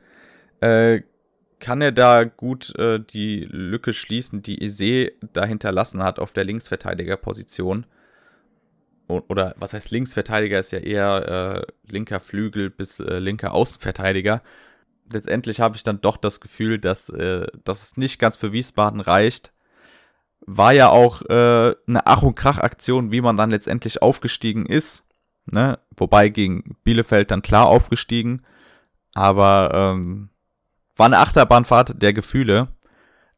[0.61, 1.03] äh,
[1.61, 6.45] kann er da gut äh, die Lücke schließen, die Ise da hinterlassen hat auf der
[6.45, 7.87] Linksverteidigerposition.
[9.07, 14.43] Oder was heißt Linksverteidiger ist ja eher äh, linker Flügel bis äh, linker Außenverteidiger.
[15.13, 19.01] Letztendlich habe ich dann doch das Gefühl, dass, äh, dass es nicht ganz für Wiesbaden
[19.01, 19.53] reicht.
[20.41, 25.05] War ja auch äh, eine Ach- und Krach-Aktion, wie man dann letztendlich aufgestiegen ist.
[25.47, 25.79] Ne?
[25.97, 28.43] Wobei gegen Bielefeld dann klar aufgestiegen.
[29.15, 30.31] Aber ähm,
[30.97, 32.69] war eine Achterbahnfahrt der Gefühle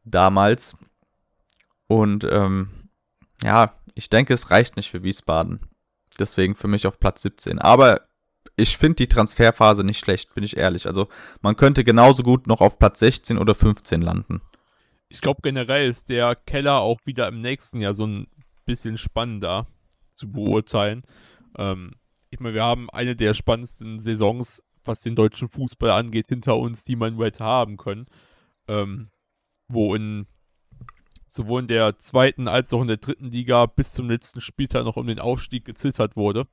[0.05, 0.77] damals.
[1.87, 2.91] Und ähm,
[3.43, 5.61] ja, ich denke, es reicht nicht für Wiesbaden.
[6.19, 7.59] Deswegen für mich auf Platz 17.
[7.59, 8.03] Aber
[8.57, 10.87] ich finde die Transferphase nicht schlecht, bin ich ehrlich.
[10.87, 11.09] Also
[11.41, 14.41] man könnte genauso gut noch auf Platz 16 oder 15 landen.
[15.09, 18.29] Ich glaube generell ist der Keller auch wieder im nächsten Jahr so ein
[18.65, 19.67] bisschen spannender
[20.13, 21.03] zu beurteilen.
[21.57, 21.93] Ähm,
[22.31, 26.85] ich meine, wir haben eine der spannendsten Saisons was den deutschen Fußball angeht, hinter uns,
[26.85, 28.07] die man hätte haben können.
[28.69, 29.11] Ähm,
[29.69, 30.27] wo in
[31.27, 34.97] sowohl in der zweiten als auch in der dritten Liga bis zum letzten Spieltag noch
[34.97, 36.47] um den Aufstieg gezittert wurde.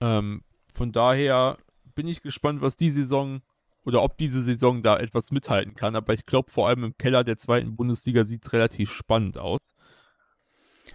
[0.00, 1.56] Ähm, von daher
[1.94, 3.42] bin ich gespannt, was die Saison
[3.84, 5.94] oder ob diese Saison da etwas mithalten kann.
[5.94, 9.74] Aber ich glaube, vor allem im Keller der zweiten Bundesliga sieht es relativ spannend aus.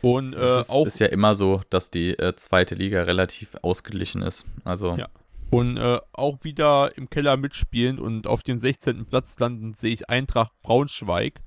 [0.02, 3.56] Und äh, es ist, auch ist ja immer so, dass die äh, zweite Liga relativ
[3.62, 4.46] ausgeglichen ist.
[4.66, 5.08] Also ja.
[5.52, 9.06] Und äh, auch wieder im Keller mitspielen und auf dem 16.
[9.06, 11.42] Platz landen sehe ich Eintracht Braunschweig.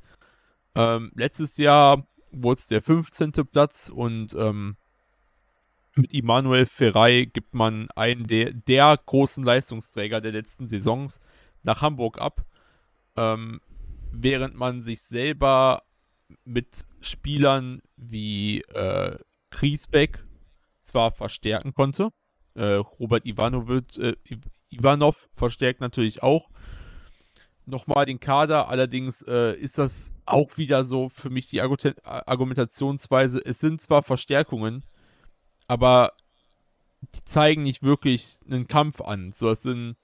[0.75, 3.33] Ähm, letztes Jahr wurde es der 15.
[3.51, 4.77] Platz und ähm,
[5.95, 11.19] mit Immanuel Ferrei gibt man einen der, der großen Leistungsträger der letzten Saisons
[11.63, 12.45] nach Hamburg ab.
[13.17, 13.63] Ähm,
[14.13, 15.83] während man sich selber
[16.45, 19.19] mit Spielern wie äh,
[19.51, 20.23] Griesbeck
[20.83, 22.11] zwar verstärken konnte,
[22.55, 24.17] äh, Robert Ivanovic, äh,
[24.71, 26.49] Ivanov verstärkt natürlich auch
[27.67, 28.69] nochmal den Kader.
[28.69, 33.41] Allerdings äh, ist das auch wieder so für mich die Argumentationsweise.
[33.45, 34.85] Es sind zwar Verstärkungen,
[35.67, 36.13] aber
[37.15, 39.33] die zeigen nicht wirklich einen Kampf an.
[39.33, 39.97] So, es sind,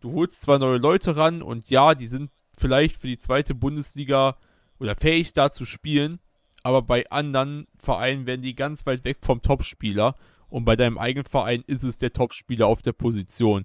[0.00, 4.36] du holst zwar neue Leute ran und ja, die sind vielleicht für die zweite Bundesliga
[4.78, 6.20] oder fähig da zu spielen,
[6.62, 10.14] aber bei anderen Vereinen werden die ganz weit weg vom Topspieler
[10.54, 13.64] und bei deinem eigenen Verein ist es der Topspieler auf der Position.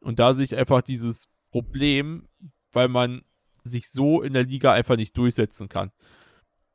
[0.00, 2.26] Und da sehe ich einfach dieses Problem,
[2.72, 3.22] weil man
[3.62, 5.92] sich so in der Liga einfach nicht durchsetzen kann.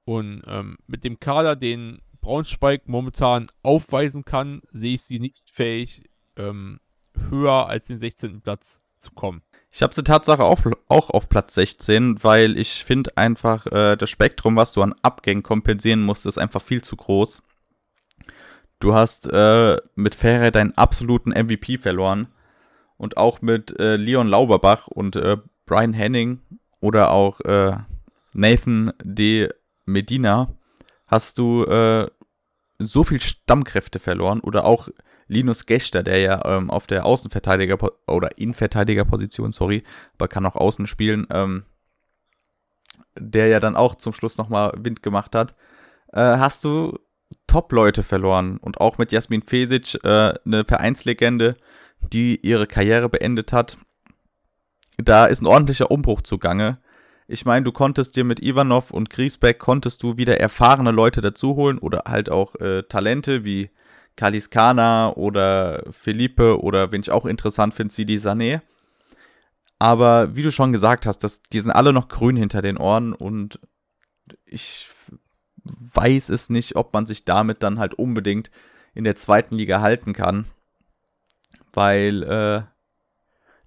[0.05, 6.09] Und ähm, mit dem Kader, den Braunschweig momentan aufweisen kann, sehe ich sie nicht fähig,
[6.37, 6.79] ähm,
[7.29, 8.39] höher als den 16.
[8.39, 9.41] Platz zu kommen.
[9.71, 14.09] Ich habe sie Tatsache auf, auch auf Platz 16, weil ich finde einfach, äh, das
[14.09, 17.43] Spektrum, was du an Abgängen kompensieren musst, ist einfach viel zu groß.
[18.79, 22.27] Du hast äh, mit Ferrer deinen absoluten MVP verloren.
[22.97, 26.41] Und auch mit äh, Leon Lauberbach und äh, Brian Henning
[26.81, 27.77] oder auch äh,
[28.33, 29.49] Nathan de
[29.85, 30.53] Medina
[31.07, 32.07] hast du äh,
[32.77, 34.41] so viel Stammkräfte verloren.
[34.41, 34.89] Oder auch
[35.27, 39.83] Linus Gächter, der ja ähm, auf der Außenverteidiger- oder Innenverteidigerposition, sorry,
[40.15, 41.63] aber kann auch außen spielen, ähm,
[43.17, 45.55] der ja dann auch zum Schluss nochmal Wind gemacht hat,
[46.13, 46.97] äh, hast du
[47.49, 51.55] Top-Leute verloren und auch mit Jasmin Fesic, äh, eine Vereinslegende,
[51.99, 53.77] die ihre Karriere beendet hat.
[54.97, 56.77] Da ist ein ordentlicher Umbruch zugange.
[57.27, 61.79] Ich meine, du konntest dir mit Ivanov und Griesbeck konntest du wieder erfahrene Leute dazuholen
[61.79, 63.71] oder halt auch äh, Talente wie
[64.15, 68.61] Kaliskana oder Felipe oder wen ich auch interessant finde, Sidi Sané.
[69.79, 73.13] Aber wie du schon gesagt hast, das, die sind alle noch grün hinter den Ohren
[73.13, 73.59] und
[74.45, 74.89] ich
[75.93, 78.51] weiß es nicht, ob man sich damit dann halt unbedingt
[78.95, 80.45] in der zweiten Liga halten kann.
[81.73, 82.61] Weil äh,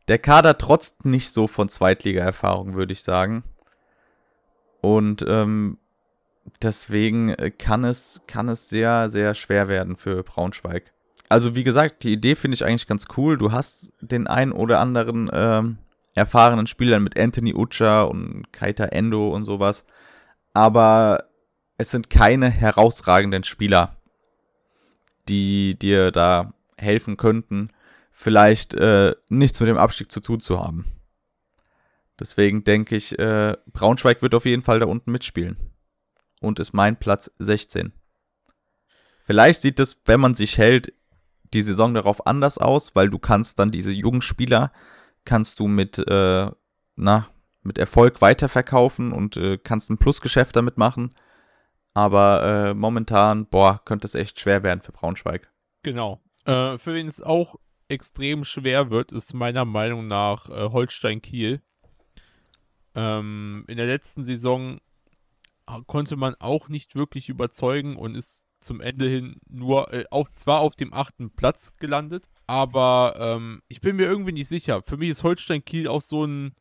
[0.09, 3.45] der Kader trotzt nicht so von Zweitliga-Erfahrung, würde ich sagen.
[4.81, 5.79] Und ähm,
[6.61, 10.93] deswegen kann es, kann es sehr, sehr schwer werden für Braunschweig.
[11.29, 13.39] Also wie gesagt, die Idee finde ich eigentlich ganz cool.
[13.39, 15.79] Du hast den einen oder anderen ähm,
[16.15, 19.85] erfahrenen Spielern mit Anthony Ucha und Kaita Endo und sowas.
[20.53, 21.25] Aber
[21.83, 23.97] es sind keine herausragenden Spieler,
[25.29, 27.67] die dir da helfen könnten,
[28.13, 30.85] vielleicht äh, nichts mit dem Abstieg zu tun zu haben.
[32.21, 35.57] Deswegen denke ich, äh, Braunschweig wird auf jeden Fall da unten mitspielen.
[36.41, 37.93] Und ist mein Platz 16.
[39.25, 40.93] Vielleicht sieht es, wenn man sich hält,
[41.53, 44.71] die Saison darauf anders aus, weil du kannst dann diese jungen Spieler,
[45.25, 46.51] kannst du mit, äh,
[46.95, 47.29] na,
[47.63, 51.13] mit Erfolg weiterverkaufen und äh, kannst ein Plusgeschäft damit machen.
[51.95, 55.51] Aber äh, momentan, boah, könnte es echt schwer werden für Braunschweig.
[55.83, 56.21] Genau.
[56.45, 57.57] Äh, für wen es auch
[57.89, 61.61] extrem schwer wird, ist meiner Meinung nach äh, Holstein Kiel.
[62.95, 64.81] Ähm, in der letzten Saison
[65.87, 70.61] konnte man auch nicht wirklich überzeugen und ist zum Ende hin nur äh, auf, zwar
[70.61, 74.83] auf dem achten Platz gelandet, aber ähm, ich bin mir irgendwie nicht sicher.
[74.83, 76.55] Für mich ist Holstein Kiel auch so ein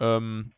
[0.00, 0.52] ähm,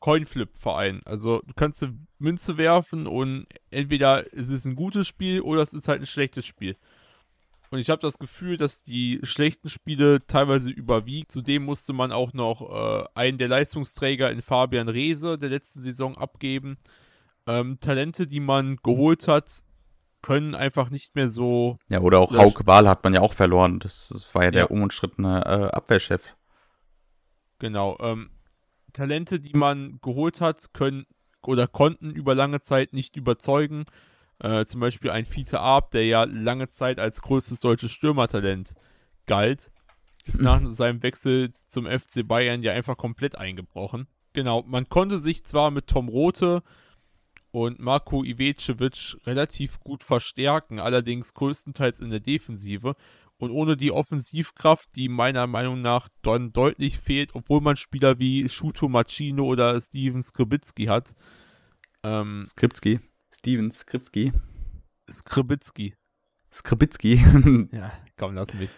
[0.00, 1.02] Coinflip-Verein.
[1.04, 5.72] Also du kannst eine Münze werfen und entweder ist es ein gutes Spiel oder es
[5.72, 6.76] ist halt ein schlechtes Spiel.
[7.70, 11.28] Und ich habe das Gefühl, dass die schlechten Spiele teilweise überwiegen.
[11.28, 16.16] Zudem musste man auch noch äh, einen der Leistungsträger in Fabian Reese der letzten Saison
[16.18, 16.78] abgeben.
[17.46, 19.62] Ähm, Talente, die man geholt hat,
[20.20, 21.78] können einfach nicht mehr so.
[21.88, 23.78] Ja, oder auch Hauke Wahl hat man ja auch verloren.
[23.78, 24.52] Das, das war ja, ja.
[24.52, 26.34] der unumstrittene äh, Abwehrchef.
[27.60, 27.96] Genau.
[28.00, 28.30] Ähm,
[28.92, 31.06] Talente, die man geholt hat, können
[31.42, 33.86] oder konnten über lange Zeit nicht überzeugen.
[34.38, 38.74] Äh, zum Beispiel ein Fiete Arp, der ja lange Zeit als größtes deutsches Stürmertalent
[39.26, 39.70] galt,
[40.24, 44.06] ist nach seinem Wechsel zum FC Bayern ja einfach komplett eingebrochen.
[44.32, 46.62] Genau, man konnte sich zwar mit Tom Rote
[47.50, 52.94] und Marco Ivecevic relativ gut verstärken, allerdings größtenteils in der Defensive.
[53.40, 58.50] Und ohne die Offensivkraft, die meiner Meinung nach dann deutlich fehlt, obwohl man Spieler wie
[58.50, 61.14] Shuto Machino oder Steven Skribitsky hat.
[62.02, 63.00] Ähm, Skribitsky?
[63.38, 64.32] Steven Skripski.
[65.10, 65.94] Skribitsky.
[66.52, 67.14] Skribitsky.
[67.72, 68.68] ja, komm, lass mich.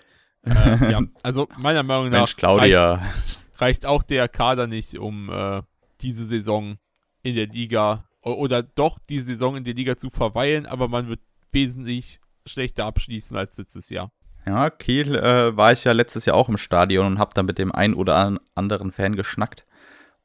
[0.46, 2.94] Äh, ja, also meiner Meinung nach Mensch, Claudia.
[2.94, 5.62] Reicht, reicht, auch der Kader nicht, um äh,
[6.00, 6.76] diese Saison
[7.24, 11.20] in der Liga oder doch diese Saison in der Liga zu verweilen, aber man wird
[11.50, 14.12] wesentlich schlechter abschließen als letztes Jahr.
[14.44, 17.58] Ja, Kiel äh, war ich ja letztes Jahr auch im Stadion und habe da mit
[17.58, 19.66] dem einen oder anderen Fan geschnackt.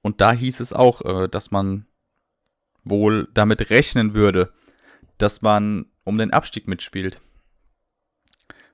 [0.01, 1.85] Und da hieß es auch, äh, dass man
[2.83, 4.51] wohl damit rechnen würde,
[5.17, 7.19] dass man um den Abstieg mitspielt.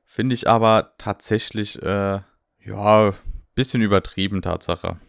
[0.06, 2.22] Finde ich aber tatsächlich, äh,
[2.60, 3.14] ja,
[3.56, 5.00] bisschen übertrieben, Tatsache.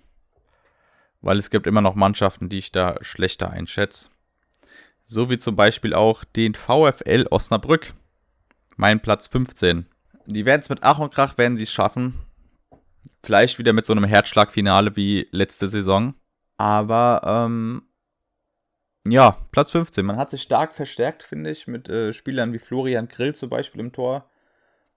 [1.20, 4.10] Weil es gibt immer noch Mannschaften, die ich da schlechter einschätze.
[5.04, 7.92] So wie zum Beispiel auch den VfL Osnabrück.
[8.76, 9.86] Mein Platz 15.
[10.26, 12.14] Die werden es mit Ach und Krach, werden sie es schaffen.
[13.22, 16.14] Vielleicht wieder mit so einem Herzschlagfinale wie letzte Saison.
[16.56, 17.82] Aber ähm,
[19.06, 20.04] ja, Platz 15.
[20.04, 23.80] Man hat sich stark verstärkt, finde ich, mit äh, Spielern wie Florian Grill zum Beispiel
[23.80, 24.30] im Tor.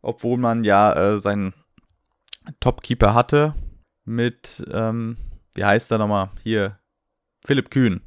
[0.02, 1.54] Obwohl man ja äh, seinen
[2.60, 3.54] Topkeeper hatte
[4.06, 5.18] mit, ähm,
[5.54, 6.30] wie heißt er nochmal?
[6.44, 6.80] Hier,
[7.46, 8.02] Philipp Kühn.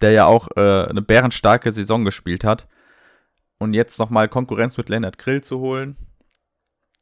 [0.00, 2.66] Der ja auch äh, eine bärenstarke Saison gespielt hat.
[3.58, 5.96] Und jetzt nochmal Konkurrenz mit Lennart Grill zu holen,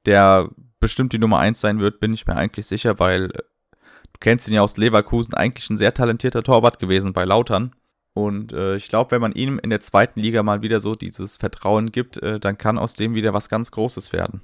[0.06, 0.48] der
[0.80, 3.38] bestimmt die Nummer 1 sein wird, bin ich mir eigentlich sicher, weil äh,
[3.70, 7.74] du kennst ihn ja aus Leverkusen, eigentlich ein sehr talentierter Torwart gewesen bei Lautern.
[8.14, 11.38] Und äh, ich glaube, wenn man ihm in der zweiten Liga mal wieder so dieses
[11.38, 14.42] Vertrauen gibt, äh, dann kann aus dem wieder was ganz Großes werden.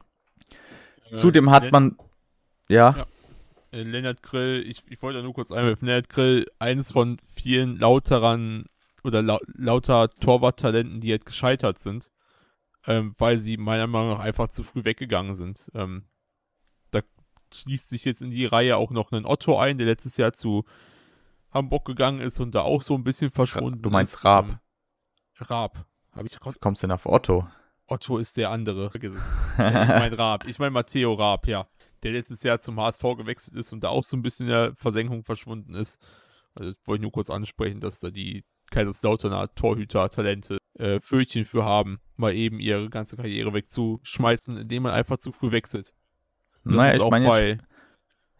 [1.11, 1.99] Äh, Zudem hat man.
[2.69, 2.97] Ja.
[2.97, 3.07] ja.
[3.71, 8.65] Äh, Lennart Grill, ich, ich wollte nur kurz einwerfen, Lennart Grill, eines von vielen lauterern
[9.05, 12.11] oder lau lauter Torwarttalenten, die jetzt gescheitert sind,
[12.87, 15.71] ähm, weil sie meiner Meinung nach einfach zu früh weggegangen sind.
[15.75, 16.05] Ähm,
[16.91, 17.01] da
[17.53, 20.65] schließt sich jetzt in die Reihe auch noch ein Otto ein, der letztes Jahr zu
[21.51, 24.49] Hamburg gegangen ist und da auch so ein bisschen verschwunden Du meinst Raab?
[24.49, 24.59] Ähm,
[25.39, 25.87] Raab.
[26.13, 27.49] Hab ich Wie kommst du denn auf Otto?
[27.87, 28.91] Otto ist der andere.
[28.95, 29.11] ich
[29.57, 30.47] meine Raab.
[30.47, 31.67] Ich meine Matteo Raab, ja.
[32.03, 34.75] Der letztes Jahr zum HSV gewechselt ist und da auch so ein bisschen in der
[34.75, 35.99] Versenkung verschwunden ist.
[36.55, 42.01] Also wollte ich nur kurz ansprechen, dass da die Kaiserslauterner Torhüter-Talente äh, Fötchen für haben,
[42.17, 45.95] mal eben ihre ganze Karriere wegzuschmeißen, indem man einfach zu früh wechselt.
[46.65, 47.59] naja, ich meine,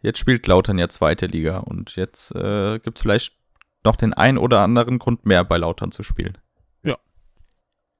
[0.01, 3.35] Jetzt spielt Lautern ja zweite Liga und jetzt äh, gibt es vielleicht
[3.83, 6.37] noch den einen oder anderen Grund mehr bei Lautern zu spielen.
[6.83, 6.97] Ja.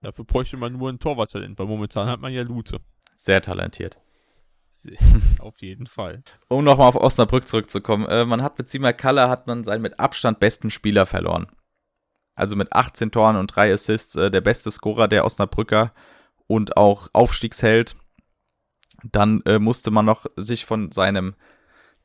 [0.01, 2.79] Dafür bräuchte man nur ein Torwarttalent, weil momentan hat man ja Lute.
[3.15, 3.99] Sehr talentiert.
[5.39, 6.23] auf jeden Fall.
[6.47, 8.05] Um nochmal auf Osnabrück zurückzukommen.
[8.05, 11.47] Äh, man hat mit Sima Kaller hat man seinen mit Abstand besten Spieler verloren.
[12.39, 15.93] Also mit 18 Toren und 3 Assists äh, der beste Scorer der Osnabrücker
[16.47, 17.95] und auch Aufstiegsheld.
[19.03, 21.35] Dann äh, musste man noch sich von seinem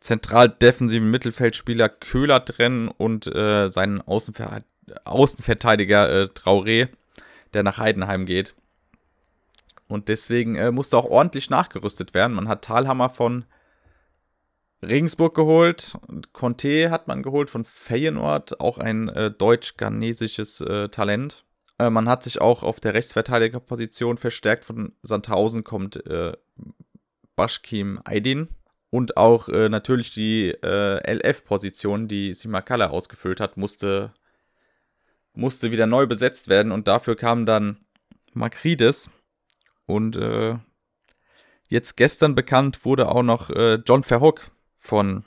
[0.01, 4.63] zentral defensiven Mittelfeldspieler Köhler trennen und äh, seinen Außenver
[5.05, 6.89] Außenverteidiger äh, Traoré,
[7.55, 8.55] der nach Heidenheim geht.
[9.89, 12.35] Und deswegen äh, musste auch ordentlich nachgerüstet werden.
[12.35, 13.45] Man hat Talhammer von
[14.89, 15.97] Regensburg geholt,
[16.33, 21.45] Conte hat man geholt von Feyenoord, auch ein äh, deutsch-ghanesisches äh, Talent.
[21.79, 24.65] Äh, man hat sich auch auf der Rechtsverteidigerposition verstärkt.
[24.65, 26.33] Von Sandhausen kommt äh,
[27.37, 28.49] Baschkim Aydin
[28.91, 34.13] Und auch äh, natürlich die äh, LF-Position, die Simakala ausgefüllt hat, musste,
[35.33, 36.73] musste wieder neu besetzt werden.
[36.73, 37.79] Und dafür kam dann
[38.35, 39.11] Makrides.
[39.87, 40.57] Und äh,
[41.69, 44.54] jetzt gestern bekannt wurde auch noch äh, John Verhoek
[44.85, 45.25] von,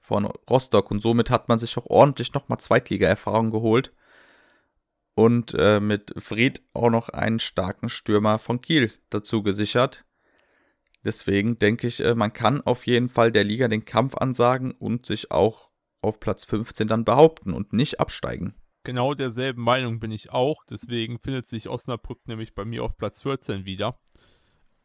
[0.00, 0.90] von Rostock.
[0.90, 3.92] Und somit hat man sich auch ordentlich nochmal Zweitliga-Erfahrung geholt.
[5.14, 10.04] Und äh, mit Fried auch noch einen starken Stürmer von Kiel dazu gesichert.
[11.04, 15.06] Deswegen denke ich, äh, man kann auf jeden Fall der Liga den Kampf ansagen und
[15.06, 15.70] sich auch
[16.00, 18.54] auf Platz 15 dann behaupten und nicht absteigen.
[18.84, 20.64] Genau derselben Meinung bin ich auch.
[20.70, 23.98] Deswegen findet sich Osnabrück nämlich bei mir auf Platz 14 wieder.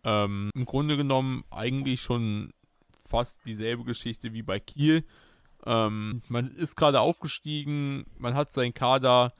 [0.04, 2.52] Ähm, Im Grunde genommen eigentlich schon
[3.06, 5.06] fast dieselbe Geschichte wie bei Kiel.
[5.66, 9.34] Ähm, man ist gerade aufgestiegen, man hat seinen Kader,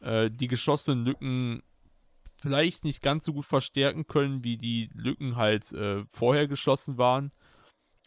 [0.00, 1.62] äh, die geschlossenen Lücken
[2.34, 7.32] vielleicht nicht ganz so gut verstärken können, wie die Lücken halt äh, vorher geschlossen waren.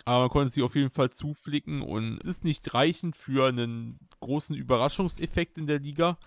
[0.05, 3.99] Aber man konnte sie auf jeden Fall zuflicken und es ist nicht reichend für einen
[4.21, 6.17] großen Überraschungseffekt in der Liga,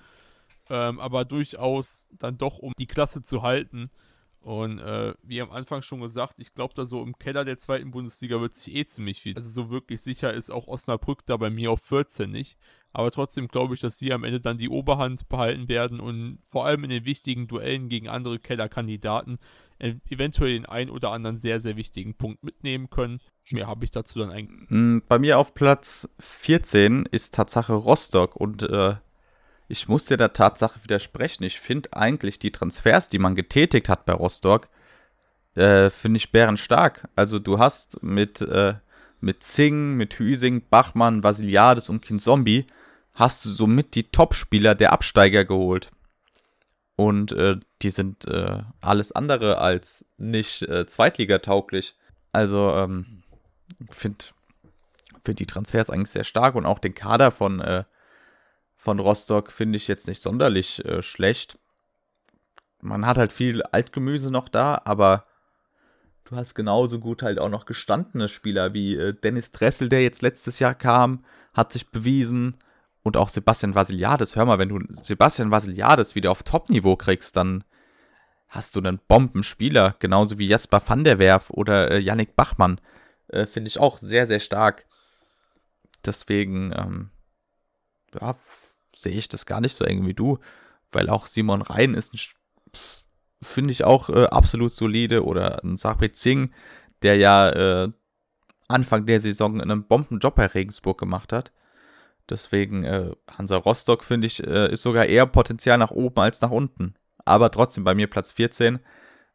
[0.69, 3.89] ähm, aber durchaus dann doch, um die Klasse zu halten.
[4.43, 7.93] Und äh, wie am Anfang schon gesagt, ich glaube, da so im Keller der zweiten
[7.93, 9.37] Bundesliga wird sich eh ziemlich viel.
[9.37, 12.59] Also so wirklich sicher ist auch Osnabrück da bei mir auf 14 nicht.
[12.93, 16.67] Aber trotzdem glaube ich, dass sie am Ende dann die Oberhand behalten werden und vor
[16.67, 19.39] allem in den wichtigen Duellen gegen andere Kellerkandidaten
[19.79, 23.21] eventuell den einen oder anderen sehr, sehr wichtigen Punkt mitnehmen können.
[23.51, 24.71] Mehr habe ich dazu dann eigentlich.
[24.71, 28.95] Hm, bei mir auf Platz 14 ist Tatsache Rostock und äh,
[29.73, 31.45] ich muss dir der Tatsache widersprechen.
[31.45, 34.69] Ich finde eigentlich die Transfers, die man getätigt hat bei Rostock,
[35.55, 37.09] äh, finde ich bärenstark.
[37.17, 38.75] Also du hast mit, äh,
[39.21, 42.67] mit Zing, mit Hüsing, Bachmann, Vasiliades und Kinzombie
[43.15, 45.91] hast du somit die Topspieler der Absteiger geholt.
[46.97, 51.95] Und äh, die sind äh, alles andere als nicht äh, Zweitligatauglich.
[52.31, 53.23] Also ähm,
[53.91, 54.27] finde
[55.25, 57.85] find die Transfers eigentlich sehr stark und auch den Kader von äh,
[58.83, 61.57] von Rostock finde ich jetzt nicht sonderlich äh, schlecht.
[62.81, 65.25] Man hat halt viel Altgemüse noch da, aber
[66.25, 70.21] du hast genauso gut halt auch noch gestandene Spieler wie äh, Dennis Dressel, der jetzt
[70.21, 71.25] letztes Jahr kam,
[71.55, 72.57] hat sich bewiesen.
[73.05, 74.35] Und auch Sebastian Vasiliades.
[74.35, 77.63] Hör mal, wenn du Sebastian Vasiliades wieder auf Top-Niveau kriegst, dann
[78.49, 82.81] hast du einen Bombenspieler, genauso wie Jasper van der Werf oder äh, Yannick Bachmann.
[83.29, 84.87] Äh, Finde ich auch sehr, sehr stark.
[86.05, 87.11] Deswegen, ähm,
[88.21, 88.37] ja,
[88.95, 90.39] sehe ich das gar nicht so eng wie du,
[90.91, 92.15] weil auch Simon Rhein ist,
[93.43, 96.53] finde ich auch äh, absolut solide oder ein Sabri Zing,
[97.03, 97.91] der ja äh,
[98.69, 101.53] Anfang der Saison einen Bombenjob bei Regensburg gemacht hat.
[102.31, 106.51] Deswegen äh, Hansa Rostock finde ich äh, ist sogar eher Potenzial nach oben als nach
[106.51, 106.95] unten.
[107.25, 108.79] Aber trotzdem bei mir Platz 14,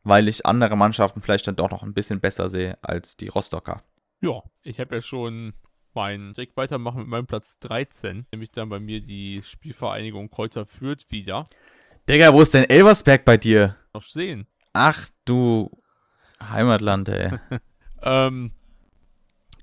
[0.03, 3.83] weil ich andere Mannschaften vielleicht dann doch noch ein bisschen besser sehe als die Rostocker.
[4.21, 5.53] Ja, ich habe ja schon
[5.97, 11.09] meinen direkt weitermachen mit meinem Platz 13, nämlich dann bei mir die Spielvereinigung Kräuter Fürth
[11.09, 11.43] wieder.
[12.07, 13.75] Digga, wo ist denn Elversberg bei dir?
[13.95, 14.45] Noch sehen.
[14.73, 15.71] Ach du
[16.39, 17.31] Heimatland, ey.
[18.03, 18.51] ähm,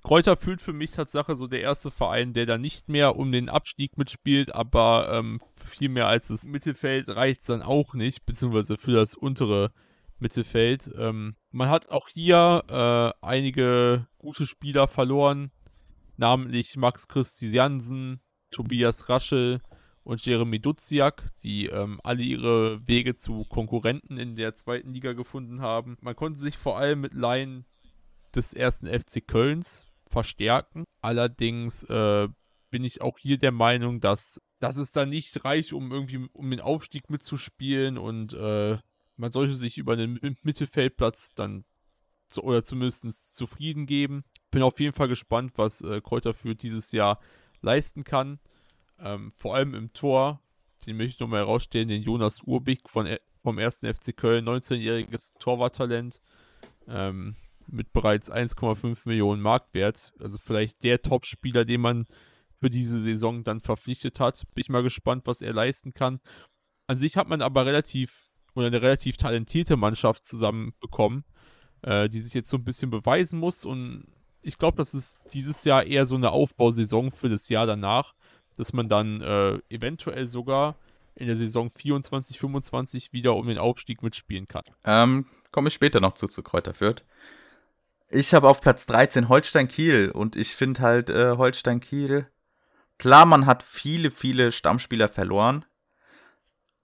[0.02, 3.48] Kräuter fühlt für mich Tatsache so der erste Verein, der da nicht mehr um den
[3.48, 8.76] Abstieg mitspielt, aber ähm, viel mehr als das Mittelfeld reicht es dann auch nicht, beziehungsweise
[8.76, 9.70] für das untere
[10.18, 10.90] Mittelfeld.
[10.98, 15.52] Ähm, man hat auch hier äh, einige gute Spieler verloren
[16.16, 19.60] namentlich Max Christiansen, Tobias Raschel
[20.02, 25.60] und Jeremy Duziak, die ähm, alle ihre Wege zu Konkurrenten in der zweiten Liga gefunden
[25.60, 25.96] haben.
[26.00, 27.64] Man konnte sich vor allem mit Laien
[28.34, 30.84] des ersten FC Kölns verstärken.
[31.00, 32.28] Allerdings äh,
[32.70, 36.50] bin ich auch hier der Meinung, dass, dass es da nicht reicht, um irgendwie um
[36.50, 38.78] den Aufstieg mitzuspielen und äh,
[39.16, 41.64] man sollte sich über den Mittelfeldplatz dann
[42.34, 44.24] zu, oder zumindest zufrieden geben
[44.54, 47.18] bin auf jeden Fall gespannt, was äh, Kräuter für dieses Jahr
[47.60, 48.38] leisten kann.
[49.00, 50.40] Ähm, vor allem im Tor,
[50.86, 53.80] den möchte ich nochmal herausstellen, den Jonas Urbig von, äh, vom 1.
[53.80, 56.22] FC Köln, 19-jähriges Torwarttalent
[56.86, 57.34] ähm,
[57.66, 60.12] mit bereits 1,5 Millionen Marktwert.
[60.20, 62.06] Also vielleicht der Top-Spieler, den man
[62.54, 64.44] für diese Saison dann verpflichtet hat.
[64.54, 66.20] Bin ich mal gespannt, was er leisten kann.
[66.86, 71.24] An sich hat man aber relativ oder eine relativ talentierte Mannschaft zusammenbekommen,
[71.84, 74.06] äh, die sich jetzt so ein bisschen beweisen muss und
[74.42, 78.14] ich glaube, das ist dieses Jahr eher so eine Aufbausaison für das Jahr danach,
[78.56, 80.76] dass man dann äh, eventuell sogar
[81.14, 84.64] in der Saison 24, 25 wieder um den Aufstieg mitspielen kann.
[84.84, 87.04] Ähm, komme ich später noch zu, zu Kräuter Fürth.
[88.10, 92.28] Ich habe auf Platz 13 Holstein Kiel und ich finde halt äh, Holstein Kiel,
[92.98, 95.64] klar, man hat viele, viele Stammspieler verloren,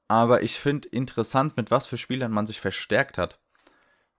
[0.09, 3.39] aber ich finde interessant, mit was für Spielern man sich verstärkt hat.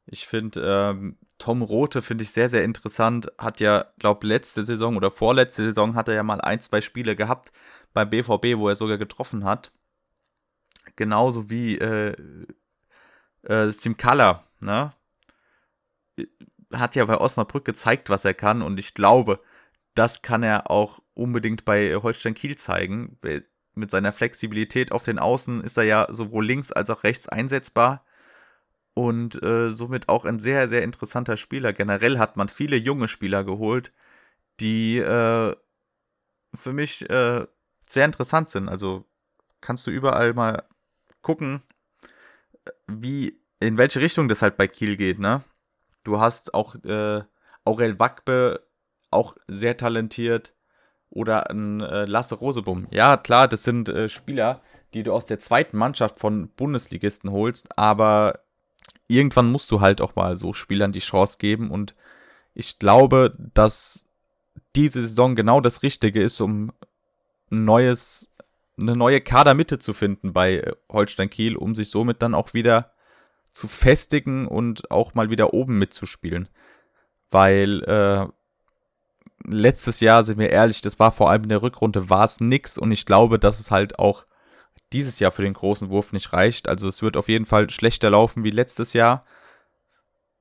[0.06, 3.32] Ich finde, ähm, Tom Rote finde ich sehr, sehr interessant.
[3.38, 7.16] Hat ja, glaube letzte Saison oder vorletzte Saison hat er ja mal ein, zwei Spiele
[7.16, 7.52] gehabt
[7.94, 9.72] beim BVB, wo er sogar getroffen hat.
[10.96, 12.16] Genauso wie äh,
[13.44, 14.94] äh, Simkala, ne?
[16.74, 19.42] Hat ja bei Osnabrück gezeigt, was er kann und ich glaube,
[19.94, 23.18] das kann er auch unbedingt bei Holstein Kiel zeigen.
[23.74, 28.06] Mit seiner Flexibilität auf den Außen ist er ja sowohl links als auch rechts einsetzbar
[28.94, 31.74] und äh, somit auch ein sehr, sehr interessanter Spieler.
[31.74, 33.92] Generell hat man viele junge Spieler geholt,
[34.60, 35.56] die äh,
[36.54, 37.46] für mich äh,
[37.88, 38.70] sehr interessant sind.
[38.70, 39.06] Also
[39.62, 40.64] kannst du überall mal
[41.22, 41.62] gucken,
[42.88, 45.44] wie, in welche Richtung das halt bei Kiel geht, ne?
[46.04, 47.22] Du hast auch äh,
[47.64, 48.62] Aurel Wackbe,
[49.12, 50.54] auch sehr talentiert.
[51.14, 52.88] Oder ein äh, Lasse Rosebum.
[52.90, 54.62] Ja, klar, das sind äh, Spieler,
[54.94, 58.40] die du aus der zweiten Mannschaft von Bundesligisten holst, aber
[59.12, 61.96] irgendwann musst du halt auch mal so Spielern die Chance geben und
[62.54, 64.06] ich glaube, dass
[64.76, 66.72] diese Saison genau das Richtige ist, um
[67.52, 68.30] ein neues,
[68.78, 72.94] eine neue Kadermitte zu finden bei äh, Holstein Kiel, um sich somit dann auch wieder
[73.52, 76.48] zu festigen und auch mal wieder oben mitzuspielen.
[77.30, 78.28] Weil äh,
[79.46, 82.78] letztes Jahr, sind wir ehrlich, das war vor allem in der Rückrunde, war es nix
[82.78, 84.26] und ich glaube, dass es halt auch
[84.94, 86.68] dieses Jahr für den großen Wurf nicht reicht.
[86.68, 89.26] Also es wird auf jeden Fall schlechter laufen wie letztes Jahr.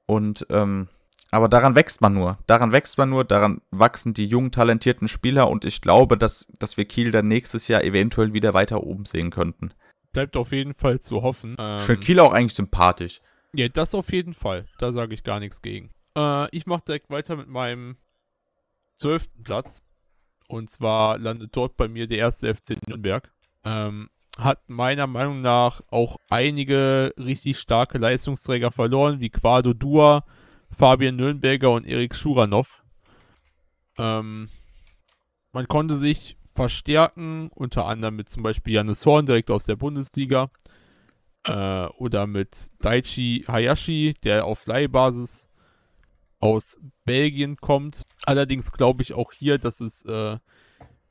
[0.07, 0.89] Und ähm,
[1.31, 2.39] aber daran wächst man nur.
[2.47, 6.77] Daran wächst man nur, daran wachsen die jungen, talentierten Spieler und ich glaube, dass, dass
[6.77, 9.73] wir Kiel dann nächstes Jahr eventuell wieder weiter oben sehen könnten.
[10.13, 11.55] Bleibt auf jeden Fall zu hoffen.
[11.59, 13.21] Ähm, ich finde Kiel auch eigentlich sympathisch.
[13.53, 14.67] Ja, das auf jeden Fall.
[14.79, 15.91] Da sage ich gar nichts gegen.
[16.17, 17.97] Äh, ich mache direkt weiter mit meinem
[18.95, 19.85] zwölften Platz.
[20.49, 23.33] Und zwar landet dort bei mir der erste FC Nürnberg.
[23.65, 24.11] Ähm,
[24.45, 30.25] hat meiner Meinung nach auch einige richtig starke Leistungsträger verloren, wie Quado Dua,
[30.71, 32.85] Fabian Nürnberger und Erik Schuranov.
[33.99, 34.49] Ähm,
[35.53, 40.51] man konnte sich verstärken, unter anderem mit zum Beispiel Janis Horn direkt aus der Bundesliga
[41.47, 45.49] äh, oder mit Daichi Hayashi, der auf Leihbasis
[46.39, 48.03] aus Belgien kommt.
[48.25, 50.39] Allerdings glaube ich auch hier, dass es äh,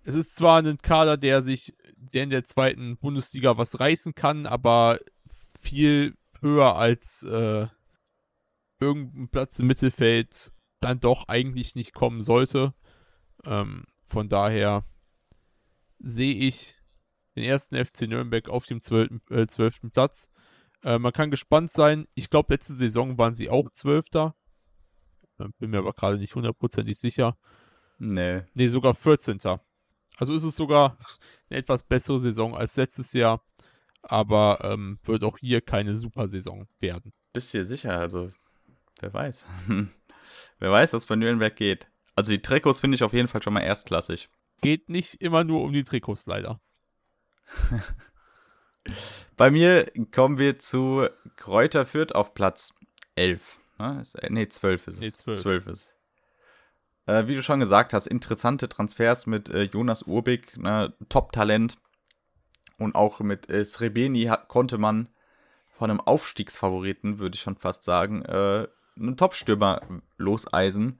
[0.03, 4.45] es ist zwar ein Kader, der sich der in der zweiten Bundesliga was reißen kann,
[4.45, 4.99] aber
[5.59, 7.67] viel höher als äh,
[8.79, 12.73] irgendein Platz im Mittelfeld dann doch eigentlich nicht kommen sollte.
[13.45, 14.85] Ähm, von daher
[15.99, 16.75] sehe ich
[17.35, 20.29] den ersten FC Nürnberg auf dem zwölften, äh, zwölften Platz.
[20.83, 22.07] Äh, man kann gespannt sein.
[22.15, 24.35] Ich glaube, letzte Saison waren sie auch Zwölfter.
[25.37, 27.37] Äh, bin mir aber gerade nicht hundertprozentig sicher.
[27.97, 28.41] Nee.
[28.53, 29.39] Nee, sogar 14.
[30.19, 30.97] Also ist es sogar
[31.49, 33.41] eine etwas bessere Saison als letztes Jahr.
[34.01, 37.13] Aber ähm, wird auch hier keine super Saison werden.
[37.33, 37.97] Bist du dir sicher?
[37.97, 38.31] Also,
[38.99, 39.47] wer weiß.
[40.59, 41.87] wer weiß, was bei Nürnberg geht.
[42.15, 44.29] Also die Trikots finde ich auf jeden Fall schon mal erstklassig.
[44.61, 46.61] Geht nicht immer nur um die Trikots, leider.
[49.37, 51.07] bei mir kommen wir zu
[51.37, 52.73] Kräuter Fürth auf Platz
[53.15, 53.59] 11.
[53.79, 54.99] Ne, nee, 12 ist es.
[54.99, 55.39] Nee, 12.
[55.39, 55.98] 12 ist
[57.09, 61.77] äh, wie du schon gesagt hast, interessante Transfers mit äh, Jonas Urbig, ne, Top-Talent.
[62.77, 65.09] Und auch mit äh, Srebeni hat, konnte man
[65.69, 69.81] von einem Aufstiegsfavoriten, würde ich schon fast sagen, äh, einen Top-Stürmer
[70.17, 70.99] loseisen.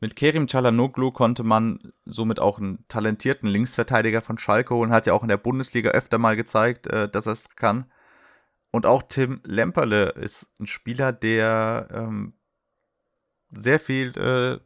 [0.00, 5.14] Mit Kerim Çalhanoğlu konnte man somit auch einen talentierten Linksverteidiger von Schalke und hat ja
[5.14, 7.90] auch in der Bundesliga öfter mal gezeigt, äh, dass er es kann.
[8.70, 12.34] Und auch Tim Lemperle ist ein Spieler, der ähm,
[13.50, 14.58] sehr viel äh,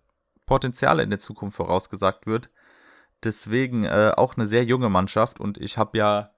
[0.49, 2.51] Potenzial in der Zukunft vorausgesagt wird.
[3.23, 6.31] Deswegen äh, auch eine sehr junge Mannschaft und ich habe ja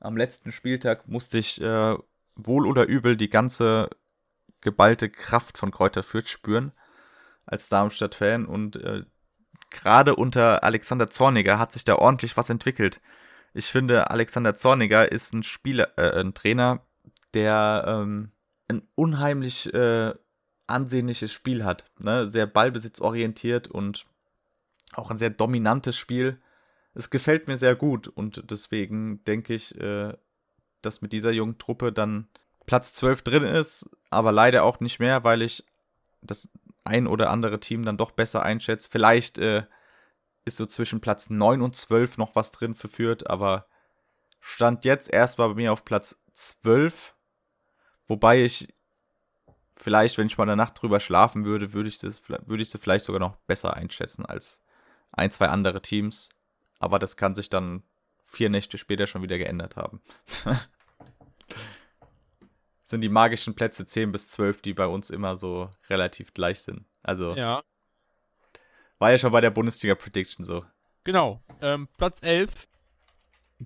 [0.00, 1.96] am letzten Spieltag musste ich äh,
[2.36, 3.90] wohl oder übel die ganze
[4.60, 6.72] geballte Kraft von Kräuter Fürth spüren
[7.46, 9.04] als Darmstadt-Fan und äh,
[9.70, 13.00] gerade unter Alexander Zorniger hat sich da ordentlich was entwickelt.
[13.54, 16.86] Ich finde, Alexander Zorniger ist ein Spieler, äh, ein Trainer,
[17.34, 18.32] der ähm,
[18.68, 20.14] ein unheimlich äh,
[20.68, 21.84] ansehnliches Spiel hat.
[21.98, 22.28] Ne?
[22.28, 24.06] Sehr ballbesitzorientiert und
[24.94, 26.40] auch ein sehr dominantes Spiel.
[26.94, 30.14] Es gefällt mir sehr gut und deswegen denke ich, äh,
[30.82, 32.28] dass mit dieser jungen Truppe dann
[32.66, 35.64] Platz 12 drin ist, aber leider auch nicht mehr, weil ich
[36.22, 36.48] das
[36.84, 38.88] ein oder andere Team dann doch besser einschätze.
[38.90, 39.64] Vielleicht äh,
[40.44, 43.66] ist so zwischen Platz 9 und 12 noch was drin verführt, aber
[44.40, 47.14] stand jetzt erstmal bei mir auf Platz 12,
[48.06, 48.68] wobei ich
[49.78, 52.78] vielleicht, wenn ich mal eine Nacht drüber schlafen würde, würde ich, das, würde ich sie
[52.78, 54.60] vielleicht sogar noch besser einschätzen als
[55.12, 56.28] ein, zwei andere Teams.
[56.78, 57.82] Aber das kann sich dann
[58.26, 60.00] vier Nächte später schon wieder geändert haben.
[62.84, 66.86] sind die magischen Plätze 10 bis 12, die bei uns immer so relativ gleich sind.
[67.02, 67.62] Also Ja,
[68.98, 70.64] war ja schon bei der Bundesliga Prediction so.
[71.04, 71.42] genau.
[71.60, 72.68] Ähm, Platz 11,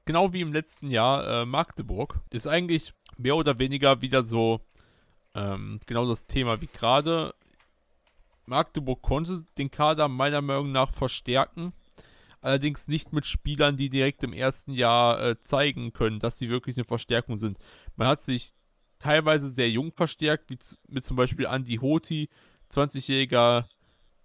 [0.04, 4.60] genau wie im letzten Jahr, äh, Magdeburg, ist eigentlich mehr oder weniger wieder so
[5.34, 7.34] ähm, genau das Thema wie gerade.
[8.46, 11.72] Magdeburg konnte den Kader meiner Meinung nach verstärken.
[12.40, 16.76] Allerdings nicht mit Spielern, die direkt im ersten Jahr äh, zeigen können, dass sie wirklich
[16.76, 17.58] eine Verstärkung sind.
[17.94, 18.50] Man hat sich
[18.98, 20.58] teilweise sehr jung verstärkt, wie
[20.88, 22.28] mit zum Beispiel Andy Hoti,
[22.70, 23.66] 20-jähriger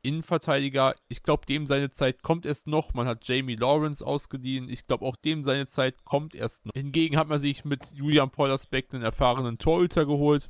[0.01, 0.95] Innenverteidiger.
[1.09, 2.93] Ich glaube, dem seine Zeit kommt erst noch.
[2.93, 4.69] Man hat Jamie Lawrence ausgeliehen.
[4.69, 6.73] Ich glaube, auch dem seine Zeit kommt erst noch.
[6.73, 10.49] Hingegen hat man sich mit Julian Pollersbeck einen erfahrenen Torhüter geholt,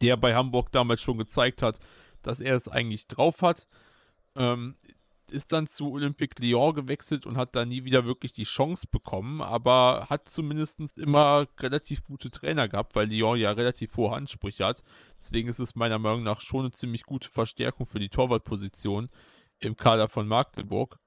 [0.00, 1.78] der bei Hamburg damals schon gezeigt hat,
[2.22, 3.66] dass er es eigentlich drauf hat.
[4.36, 4.76] Ähm,
[5.30, 9.40] ist dann zu Olympique Lyon gewechselt und hat da nie wieder wirklich die Chance bekommen,
[9.40, 14.82] aber hat zumindest immer relativ gute Trainer gehabt, weil Lyon ja relativ hohe Ansprüche hat.
[15.18, 19.08] Deswegen ist es meiner Meinung nach schon eine ziemlich gute Verstärkung für die Torwartposition
[19.60, 20.98] im Kader von Magdeburg.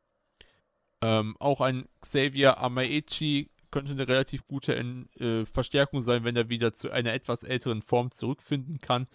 [1.02, 6.74] Ähm, auch ein Xavier Amaechi könnte eine relativ gute äh, Verstärkung sein, wenn er wieder
[6.74, 9.08] zu einer etwas älteren Form zurückfinden kann.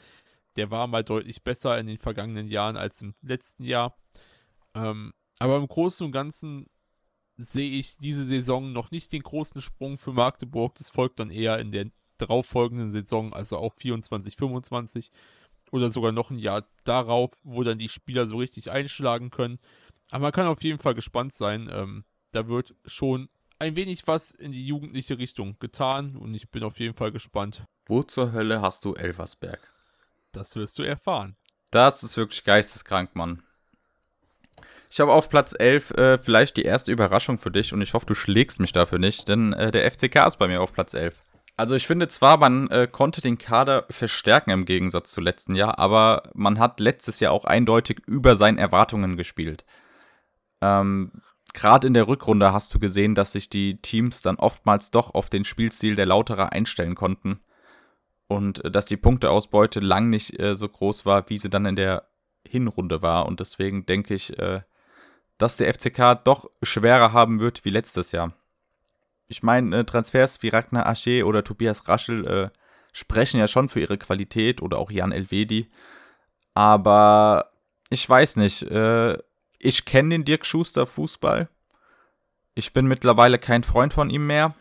[0.56, 3.96] Der war mal deutlich besser in den vergangenen Jahren als im letzten Jahr.
[4.74, 6.66] Ähm, aber im Großen und Ganzen
[7.36, 10.74] sehe ich diese Saison noch nicht den großen Sprung für Magdeburg.
[10.74, 15.10] Das folgt dann eher in der darauffolgenden Saison, also auch 24, 25
[15.72, 19.58] oder sogar noch ein Jahr darauf, wo dann die Spieler so richtig einschlagen können.
[20.10, 21.70] Aber man kann auf jeden Fall gespannt sein.
[21.72, 23.28] Ähm, da wird schon
[23.62, 27.62] ein wenig was in die jugendliche Richtung getan und ich bin auf jeden Fall gespannt.
[27.86, 29.60] Wo zur Hölle hast du Elversberg?
[30.32, 31.36] Das wirst du erfahren.
[31.70, 33.44] Das ist wirklich geisteskrank, Mann.
[34.90, 38.04] Ich habe auf Platz 11 äh, vielleicht die erste Überraschung für dich und ich hoffe,
[38.04, 41.22] du schlägst mich dafür nicht, denn äh, der FCK ist bei mir auf Platz 11.
[41.56, 45.78] Also ich finde zwar, man äh, konnte den Kader verstärken im Gegensatz zu letzten Jahr,
[45.78, 49.64] aber man hat letztes Jahr auch eindeutig über seinen Erwartungen gespielt.
[50.60, 51.12] Ähm,
[51.52, 55.28] Gerade in der Rückrunde hast du gesehen, dass sich die Teams dann oftmals doch auf
[55.28, 57.40] den Spielstil der Lauterer einstellen konnten
[58.26, 61.76] und äh, dass die Punkteausbeute lang nicht äh, so groß war, wie sie dann in
[61.76, 62.08] der
[62.46, 63.26] Hinrunde war.
[63.26, 64.62] Und deswegen denke ich, äh,
[65.38, 68.32] dass der FCK doch schwerer haben wird wie letztes Jahr.
[69.28, 72.50] Ich meine, äh, Transfers wie Ragnar Asche oder Tobias Raschel äh,
[72.92, 75.70] sprechen ja schon für ihre Qualität oder auch Jan Elvedi.
[76.54, 77.52] Aber
[77.90, 78.62] ich weiß nicht.
[78.62, 79.18] Äh,
[79.62, 81.48] ich kenne den Dirk Schuster Fußball.
[82.54, 84.54] Ich bin mittlerweile kein Freund von ihm mehr.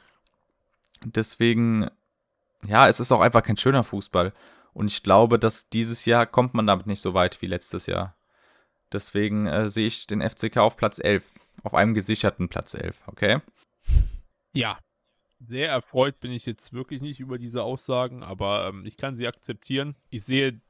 [1.04, 1.90] Deswegen,
[2.66, 4.32] ja, es ist auch einfach kein schöner Fußball.
[4.74, 8.16] Und ich glaube, dass dieses Jahr kommt man damit nicht so weit wie letztes Jahr.
[8.94, 11.26] Deswegen äh, sehe ich den FCK auf Platz 11.
[11.64, 13.40] Auf einem gesicherten Platz 11, okay?
[14.54, 14.78] Ja,
[15.40, 19.28] sehr erfreut bin ich jetzt wirklich nicht über diese Aussagen, aber ähm, ich kann sie
[19.28, 19.96] akzeptieren.
[20.10, 20.62] Ich sehe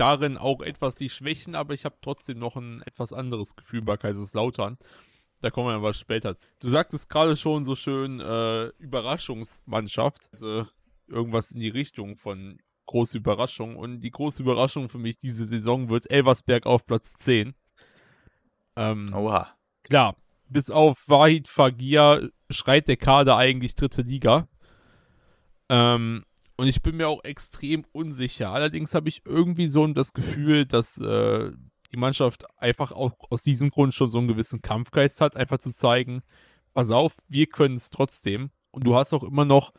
[0.00, 3.96] darin auch etwas die Schwächen, aber ich habe trotzdem noch ein etwas anderes Gefühl bei
[3.96, 4.78] Kaiserslautern.
[5.42, 6.46] Da kommen wir aber später zu.
[6.58, 10.28] Du sagtest gerade schon so schön äh, Überraschungsmannschaft.
[10.32, 10.66] Also
[11.06, 13.76] irgendwas in die Richtung von große Überraschung.
[13.76, 17.54] Und die große Überraschung für mich diese Saison wird Elversberg auf Platz 10.
[18.76, 19.54] Ähm, Oha.
[19.82, 20.16] Klar,
[20.48, 24.48] bis auf Wahid Fagir schreit der Kader eigentlich dritte Liga.
[25.68, 26.22] Ähm,
[26.60, 28.50] und ich bin mir auch extrem unsicher.
[28.50, 31.52] Allerdings habe ich irgendwie so das Gefühl, dass äh,
[31.90, 35.72] die Mannschaft einfach auch aus diesem Grund schon so einen gewissen Kampfgeist hat, einfach zu
[35.72, 36.20] zeigen,
[36.74, 38.50] pass auf, wir können es trotzdem.
[38.72, 39.72] Und du hast auch immer noch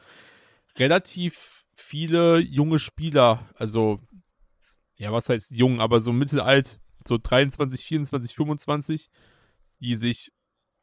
[0.76, 4.00] relativ viele junge Spieler, also
[4.96, 9.12] ja, was heißt jung, aber so mittelalt, so 23, 24, 25,
[9.82, 10.32] die sich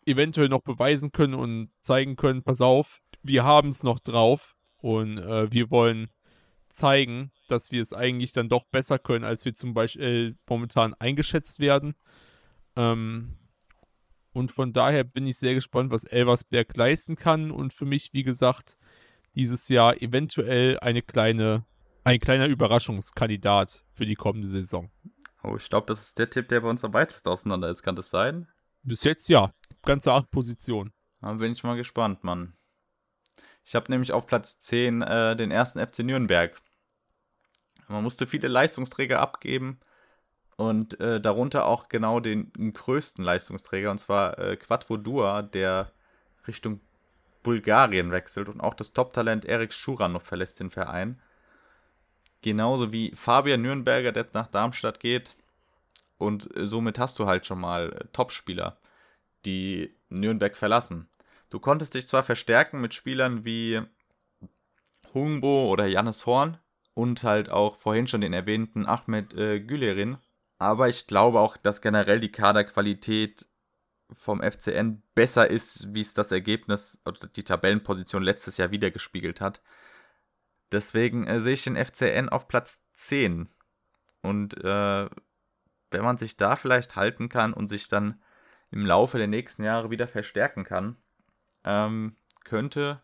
[0.06, 5.18] eventuell noch beweisen können und zeigen können, pass auf, wir haben es noch drauf und
[5.18, 6.10] äh, wir wollen
[6.68, 11.60] zeigen, dass wir es eigentlich dann doch besser können, als wir zum Beispiel momentan eingeschätzt
[11.60, 11.94] werden.
[12.76, 13.36] Ähm,
[14.32, 17.50] und von daher bin ich sehr gespannt, was Elversberg leisten kann.
[17.50, 18.76] Und für mich, wie gesagt,
[19.34, 21.64] dieses Jahr eventuell eine kleine,
[22.04, 24.90] ein kleiner Überraschungskandidat für die kommende Saison.
[25.42, 27.82] Oh, ich glaube, das ist der Tipp, der bei uns am weitesten auseinander ist.
[27.82, 28.48] Kann das sein?
[28.82, 29.52] Bis jetzt ja.
[29.82, 30.92] Ganze acht Positionen.
[31.20, 32.57] Dann bin ich mal gespannt, Mann.
[33.68, 36.56] Ich habe nämlich auf Platz 10 äh, den ersten FC Nürnberg.
[37.86, 39.78] Man musste viele Leistungsträger abgeben
[40.56, 45.92] und äh, darunter auch genau den, den, größten Leistungsträger, und zwar äh, Quattro Dua, der
[46.46, 46.80] Richtung
[47.42, 51.20] Bulgarien wechselt und auch das Top-Talent Erik Schuranov verlässt den Verein.
[52.40, 55.36] Genauso wie Fabian Nürnberger, der nach Darmstadt geht.
[56.16, 58.78] Und äh, somit hast du halt schon mal äh, Topspieler,
[59.44, 61.06] die Nürnberg verlassen.
[61.50, 63.80] Du konntest dich zwar verstärken mit Spielern wie
[65.14, 66.58] Hungbo oder Jannis Horn
[66.94, 70.18] und halt auch vorhin schon den erwähnten Ahmed äh, Gülerin.
[70.58, 73.46] Aber ich glaube auch, dass generell die Kaderqualität
[74.10, 79.62] vom FCN besser ist, wie es das Ergebnis oder die Tabellenposition letztes Jahr wiedergespiegelt hat.
[80.72, 83.48] Deswegen äh, sehe ich den FCN auf Platz 10.
[84.22, 85.08] Und äh,
[85.90, 88.20] wenn man sich da vielleicht halten kann und sich dann
[88.70, 90.96] im Laufe der nächsten Jahre wieder verstärken kann,
[91.68, 93.02] ähm, könnte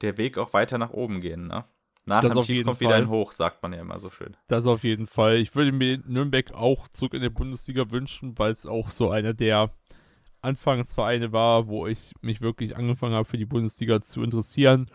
[0.00, 1.46] der Weg auch weiter nach oben gehen.
[1.46, 1.64] Ne?
[2.06, 3.02] Nach Das dem auf Tief jeden kommt wieder Fall.
[3.02, 4.36] ein Hoch, sagt man ja immer so schön.
[4.48, 5.36] Das auf jeden Fall.
[5.36, 9.34] Ich würde mir Nürnberg auch zurück in der Bundesliga wünschen, weil es auch so einer
[9.34, 9.70] der
[10.40, 14.90] Anfangsvereine war, wo ich mich wirklich angefangen habe, für die Bundesliga zu interessieren.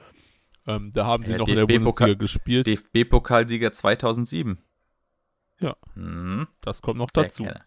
[0.65, 2.67] Ähm, da haben sie Ja, noch in der Bundesliga gespielt.
[2.67, 4.57] DFB-Pokalsieger 2007.
[5.61, 5.77] Ja.
[5.95, 7.43] Mhm, das kommt noch der dazu.
[7.45, 7.65] Kenner.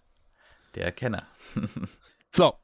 [0.74, 1.26] Der Kenner.
[2.32, 2.54] So,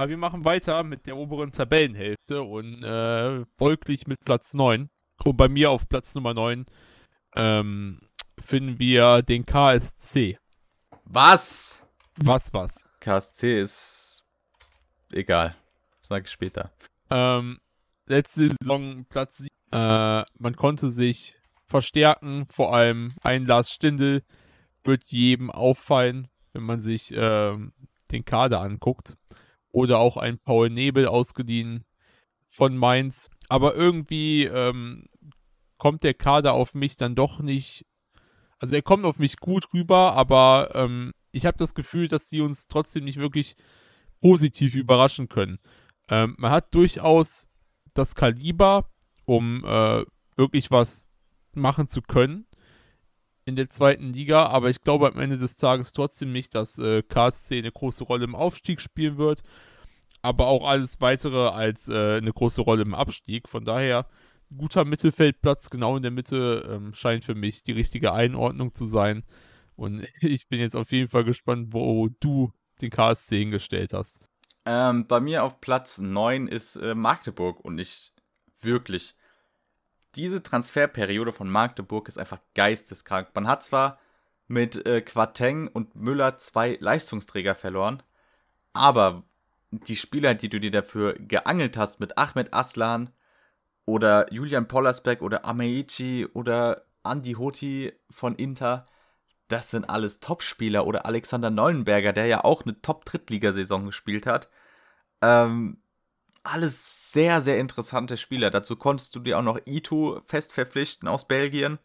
[0.00, 4.88] aber wir machen weiter mit der oberen Tabellenhälfte und äh, folglich mit Platz 9.
[5.24, 6.64] Und bei mir auf Platz Nummer 9
[7.36, 8.00] ähm,
[8.40, 10.38] finden wir den KSC.
[11.04, 11.86] Was?
[12.16, 12.88] Was, was?
[13.00, 14.24] KSC ist
[15.12, 15.54] egal.
[16.00, 16.72] Sag ich später.
[17.10, 17.58] Ähm,
[18.06, 19.48] letzte Saison Platz 7.
[19.70, 21.36] Äh, man konnte sich
[21.66, 24.22] verstärken, vor allem ein Lars Stindl
[24.82, 27.74] wird jedem auffallen, wenn man sich ähm,
[28.10, 29.18] den Kader anguckt.
[29.72, 31.84] Oder auch ein Paul Nebel ausgeliehen
[32.44, 33.30] von Mainz.
[33.48, 35.06] Aber irgendwie ähm,
[35.78, 37.86] kommt der Kader auf mich dann doch nicht.
[38.58, 42.40] Also er kommt auf mich gut rüber, aber ähm, ich habe das Gefühl, dass die
[42.40, 43.56] uns trotzdem nicht wirklich
[44.20, 45.58] positiv überraschen können.
[46.08, 47.48] Ähm, man hat durchaus
[47.94, 48.90] das Kaliber,
[49.24, 50.04] um äh,
[50.36, 51.08] wirklich was
[51.54, 52.46] machen zu können
[53.44, 57.02] in der zweiten Liga, aber ich glaube am Ende des Tages trotzdem nicht, dass äh,
[57.02, 59.42] KSC eine große Rolle im Aufstieg spielen wird,
[60.22, 63.48] aber auch alles weitere als äh, eine große Rolle im Abstieg.
[63.48, 64.06] Von daher
[64.56, 69.24] guter Mittelfeldplatz genau in der Mitte ähm, scheint für mich die richtige Einordnung zu sein.
[69.76, 74.26] Und ich bin jetzt auf jeden Fall gespannt, wo du den KSC hingestellt hast.
[74.66, 78.12] Ähm, bei mir auf Platz 9 ist äh, Magdeburg und ich
[78.60, 79.14] wirklich.
[80.16, 83.28] Diese Transferperiode von Magdeburg ist einfach geisteskrank.
[83.34, 83.98] Man hat zwar
[84.48, 88.02] mit äh, Quateng und Müller zwei Leistungsträger verloren,
[88.72, 89.22] aber
[89.70, 93.10] die Spieler, die du dir dafür geangelt hast, mit Ahmed Aslan
[93.86, 98.84] oder Julian Pollersbeck oder Ameichi oder Andi Hoti von Inter,
[99.50, 100.86] das sind alles Topspieler.
[100.86, 104.48] Oder Alexander Neuenberger, der ja auch eine Top-Drittligasaison gespielt hat.
[105.22, 105.82] Ähm,
[106.42, 108.50] alles sehr, sehr interessante Spieler.
[108.50, 111.78] Dazu konntest du dir auch noch Ito fest verpflichten aus Belgien,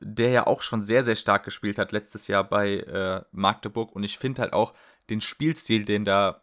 [0.00, 3.92] der ja auch schon sehr, sehr stark gespielt hat letztes Jahr bei äh, Magdeburg.
[3.92, 4.74] Und ich finde halt auch
[5.08, 6.42] den Spielstil, den da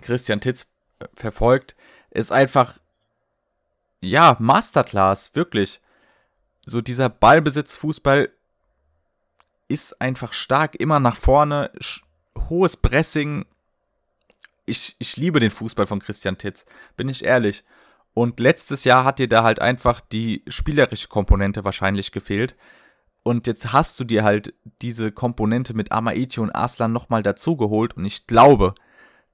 [0.00, 0.66] Christian Titz
[0.98, 1.76] äh, verfolgt,
[2.10, 2.78] ist einfach,
[4.00, 5.80] ja, Masterclass, wirklich.
[6.64, 8.30] So dieser Ballbesitzfußball
[9.68, 11.70] ist einfach stark, immer nach vorne,
[12.48, 13.46] hohes Pressing.
[14.66, 17.64] Ich, ich liebe den Fußball von Christian Titz, bin ich ehrlich.
[18.14, 22.56] Und letztes Jahr hat dir da halt einfach die spielerische Komponente wahrscheinlich gefehlt.
[23.22, 27.96] Und jetzt hast du dir halt diese Komponente mit Amaichi und Aslan nochmal dazugeholt.
[27.96, 28.74] Und ich glaube,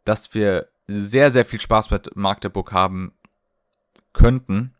[0.04, 3.12] dass wir sehr, sehr viel Spaß mit Magdeburg haben
[4.12, 4.74] könnten.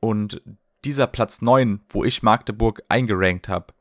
[0.00, 0.42] Und
[0.84, 3.74] dieser Platz 9, wo ich Magdeburg eingerankt habe,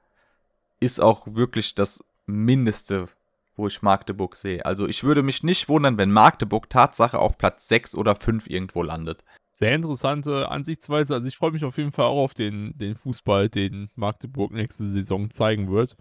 [0.79, 3.07] ist auch wirklich das Mindeste,
[3.55, 4.65] wo ich Magdeburg sehe.
[4.65, 8.83] Also ich würde mich nicht wundern, wenn Magdeburg Tatsache auf Platz 6 oder 5 irgendwo
[8.83, 9.23] landet.
[9.51, 11.13] Sehr interessante Ansichtsweise.
[11.13, 14.85] Also ich freue mich auf jeden Fall auch auf den, den Fußball, den Magdeburg nächste
[14.85, 15.95] Saison zeigen wird.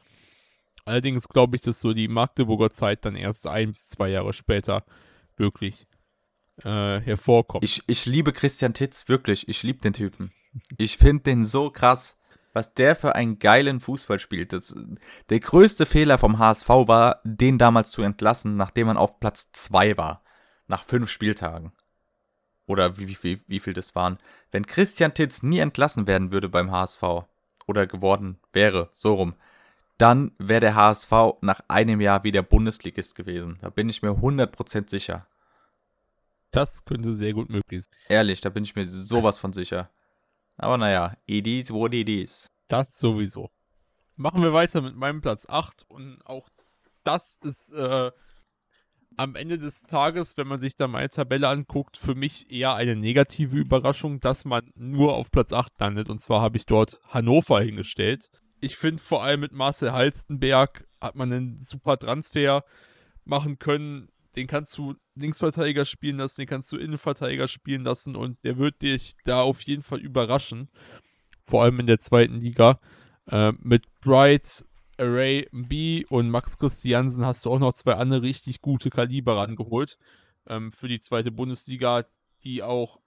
[0.84, 4.84] Allerdings glaube ich, dass so die Magdeburger Zeit dann erst ein bis zwei Jahre später
[5.36, 5.86] wirklich
[6.62, 7.64] äh, hervorkommt.
[7.64, 9.48] Ich, ich liebe Christian Titz, wirklich.
[9.48, 10.32] Ich liebe den Typen.
[10.76, 12.18] Ich finde den so krass,
[12.54, 14.52] was der für einen geilen Fußball spielt.
[14.52, 14.74] Das,
[15.28, 19.98] der größte Fehler vom HSV war, den damals zu entlassen, nachdem man auf Platz 2
[19.98, 20.22] war.
[20.66, 21.72] Nach fünf Spieltagen.
[22.66, 24.18] Oder wie, wie, wie viel das waren.
[24.50, 27.02] Wenn Christian Titz nie entlassen werden würde beim HSV
[27.66, 29.34] oder geworden wäre, so rum,
[29.98, 33.58] dann wäre der HSV nach einem Jahr wieder Bundesligist gewesen.
[33.60, 35.26] Da bin ich mir 100% sicher.
[36.52, 37.94] das könnte sehr gut möglich sein.
[38.08, 39.90] Ehrlich, da bin ich mir sowas von sicher.
[40.56, 42.48] Aber naja, it is what it is.
[42.68, 43.50] Das sowieso.
[44.16, 46.48] Machen wir weiter mit meinem Platz 8 und auch
[47.02, 48.10] das ist äh,
[49.16, 52.96] am Ende des Tages, wenn man sich da meine Tabelle anguckt, für mich eher eine
[52.96, 56.08] negative Überraschung, dass man nur auf Platz 8 landet.
[56.08, 58.30] Und zwar habe ich dort Hannover hingestellt.
[58.60, 62.64] Ich finde vor allem mit Marcel Halstenberg hat man einen super Transfer
[63.24, 68.42] machen können, den kannst du Linksverteidiger spielen lassen, den kannst du Innenverteidiger spielen lassen und
[68.44, 70.70] der wird dich da auf jeden Fall überraschen.
[71.40, 72.80] Vor allem in der zweiten Liga.
[73.26, 74.64] Äh, mit Bright,
[74.98, 79.98] Array B und Max Christiansen hast du auch noch zwei andere richtig gute Kaliber rangeholt.
[80.46, 82.04] Ähm, für die zweite Bundesliga,
[82.42, 83.00] die auch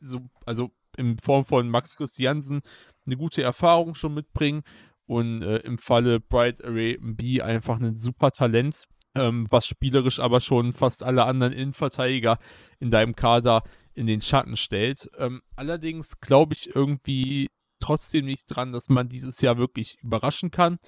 [0.00, 2.62] so, also in Form von Max Christiansen
[3.06, 4.62] eine gute Erfahrung schon mitbringen
[5.06, 10.40] und äh, im Falle Bright Array B einfach ein super Talent, ähm, was spielerisch aber
[10.40, 12.38] schon fast alle anderen Innenverteidiger
[12.80, 13.62] in deinem Kader
[13.94, 15.10] in den Schatten stellt.
[15.18, 17.48] Ähm, allerdings glaube ich irgendwie
[17.80, 20.78] trotzdem nicht dran, dass man dieses Jahr wirklich überraschen kann.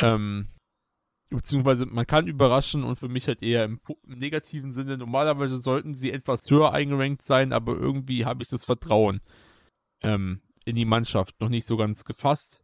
[0.00, 0.48] Ähm,
[1.28, 4.96] beziehungsweise man kann überraschen und für mich halt eher im, im, negativen Sinne.
[4.98, 9.20] Normalerweise sollten sie etwas höher eingerankt sein, aber irgendwie habe ich das Vertrauen
[10.02, 12.62] ähm, in die Mannschaft noch nicht so ganz gefasst.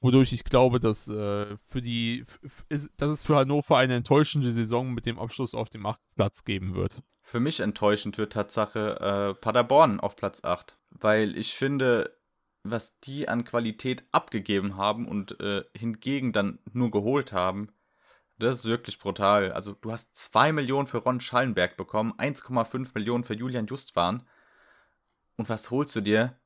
[0.00, 2.24] Wodurch ich glaube, dass, äh, für die,
[2.68, 6.00] ist, dass es für Hannover eine enttäuschende Saison mit dem Abschluss auf dem 8.
[6.14, 7.02] Platz geben wird.
[7.22, 10.78] Für mich enttäuschend wird Tatsache äh, Paderborn auf Platz 8.
[10.90, 12.16] Weil ich finde,
[12.62, 17.72] was die an Qualität abgegeben haben und äh, hingegen dann nur geholt haben,
[18.38, 19.52] das ist wirklich brutal.
[19.52, 24.26] Also du hast 2 Millionen für Ron Schallenberg bekommen, 1,5 Millionen für Julian Justwan.
[25.36, 26.38] Und was holst du dir?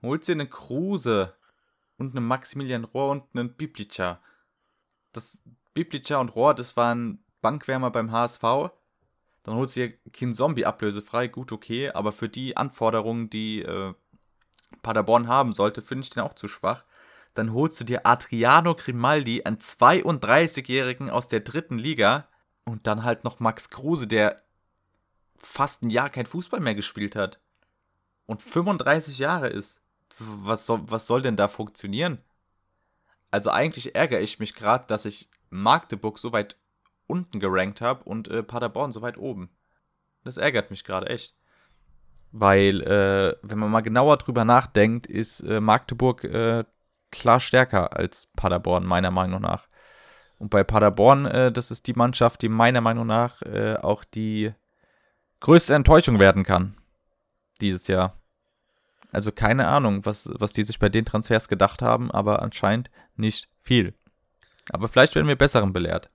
[0.00, 1.34] Holst dir eine Kruse
[2.00, 4.20] und einen Maximilian Rohr und einen Biblica.
[5.12, 5.42] Das
[5.74, 8.42] Biblica und Rohr, das waren Bankwärmer beim HSV.
[9.42, 13.94] Dann holst du dir kein Zombie ablösefrei, gut okay, aber für die Anforderungen, die äh,
[14.82, 16.84] Paderborn haben sollte, finde ich den auch zu schwach.
[17.34, 22.26] Dann holst du dir Adriano Grimaldi, einen 32-Jährigen aus der dritten Liga.
[22.64, 24.42] Und dann halt noch Max Kruse, der
[25.36, 27.40] fast ein Jahr kein Fußball mehr gespielt hat.
[28.26, 29.80] Und 35 Jahre ist.
[30.20, 32.18] Was soll, was soll denn da funktionieren?
[33.30, 36.56] Also eigentlich ärgere ich mich gerade, dass ich Magdeburg so weit
[37.06, 39.50] unten gerankt habe und äh, Paderborn so weit oben.
[40.24, 41.34] Das ärgert mich gerade echt.
[42.32, 46.64] Weil, äh, wenn man mal genauer drüber nachdenkt, ist äh, Magdeburg äh,
[47.10, 49.66] klar stärker als Paderborn, meiner Meinung nach.
[50.38, 54.52] Und bei Paderborn, äh, das ist die Mannschaft, die meiner Meinung nach äh, auch die
[55.40, 56.76] größte Enttäuschung werden kann.
[57.60, 58.19] Dieses Jahr.
[59.12, 63.48] Also keine Ahnung, was, was die sich bei den Transfers gedacht haben, aber anscheinend nicht
[63.60, 63.94] viel.
[64.72, 66.10] Aber vielleicht werden wir Besseren belehrt.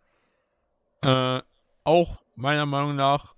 [1.01, 1.41] Äh,
[1.83, 3.35] auch meiner Meinung nach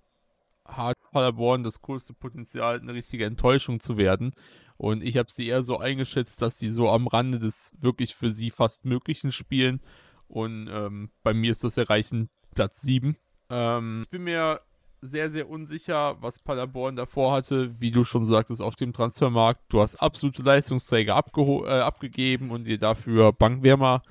[0.65, 4.33] hat Paderborn das größte Potenzial, eine richtige Enttäuschung zu werden.
[4.77, 8.29] Und ich habe sie eher so eingeschätzt, dass sie so am Rande des wirklich für
[8.29, 9.81] sie fast Möglichen spielen.
[10.27, 13.17] Und ähm, bei mir ist das Erreichen Platz 7.
[13.49, 14.61] Ähm, ich bin mir
[15.01, 17.79] sehr, sehr unsicher, was Paderborn davor hatte.
[17.79, 19.61] Wie du schon sagtest, auf dem Transfermarkt.
[19.69, 24.01] Du hast absolute Leistungsträger äh, abgegeben und dir dafür Bankwärmer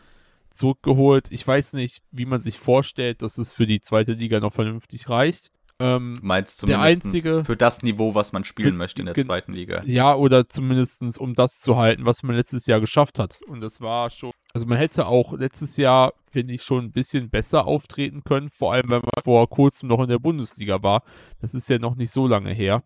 [0.51, 1.31] zurückgeholt.
[1.31, 5.09] Ich weiß nicht, wie man sich vorstellt, dass es für die zweite Liga noch vernünftig
[5.09, 5.51] reicht.
[5.79, 9.15] Ähm, Meinst du der einzige für das Niveau, was man spielen für, möchte in der
[9.15, 9.83] zweiten Liga?
[9.85, 13.41] Ja, oder zumindest um das zu halten, was man letztes Jahr geschafft hat.
[13.47, 14.33] Und das war schon.
[14.55, 18.73] Also man hätte auch letztes Jahr, finde ich, schon ein bisschen besser auftreten können, vor
[18.73, 21.03] allem wenn man vor kurzem noch in der Bundesliga war.
[21.43, 22.83] Das ist ja noch nicht so lange her.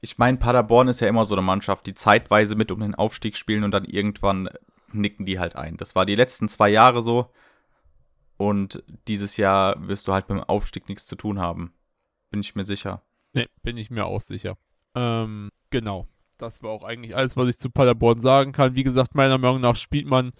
[0.00, 3.36] Ich meine, Paderborn ist ja immer so eine Mannschaft, die zeitweise mit um den Aufstieg
[3.36, 4.48] spielen und dann irgendwann
[4.90, 5.76] nicken die halt ein.
[5.76, 7.30] Das war die letzten zwei Jahre so.
[8.38, 11.74] Und dieses Jahr wirst du halt mit dem Aufstieg nichts zu tun haben.
[12.30, 13.02] Bin ich mir sicher.
[13.32, 14.56] Nee, bin ich mir auch sicher.
[14.94, 16.06] Ähm, genau.
[16.38, 18.74] Das war auch eigentlich alles, was ich zu Paderborn sagen kann.
[18.74, 20.32] Wie gesagt, meiner Meinung nach spielt man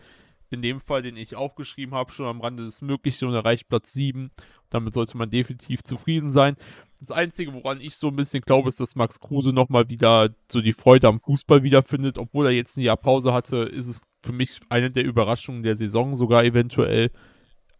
[0.51, 3.93] in dem Fall, den ich aufgeschrieben habe, schon am Rande des Möglichen und erreicht Platz
[3.93, 4.30] 7.
[4.68, 6.57] Damit sollte man definitiv zufrieden sein.
[6.99, 10.61] Das Einzige, woran ich so ein bisschen glaube, ist, dass Max Kruse nochmal wieder so
[10.61, 12.18] die Freude am Fußball wiederfindet.
[12.18, 15.76] Obwohl er jetzt ein Jahr Pause hatte, ist es für mich eine der Überraschungen der
[15.76, 17.11] Saison sogar eventuell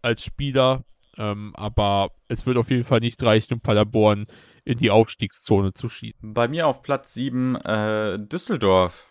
[0.01, 0.85] als Spieler.
[1.17, 4.27] Ähm, aber es wird auf jeden Fall nicht reichen, um Paderborn
[4.65, 6.35] in die Aufstiegszone zu schießen.
[6.35, 9.09] Bei mir auf Platz 7 äh, Düsseldorf.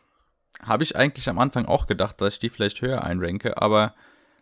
[0.62, 3.96] Habe ich eigentlich am Anfang auch gedacht, dass ich die vielleicht höher einranke, aber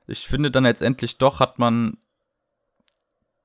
[0.08, 1.98] ich finde dann letztendlich doch hat man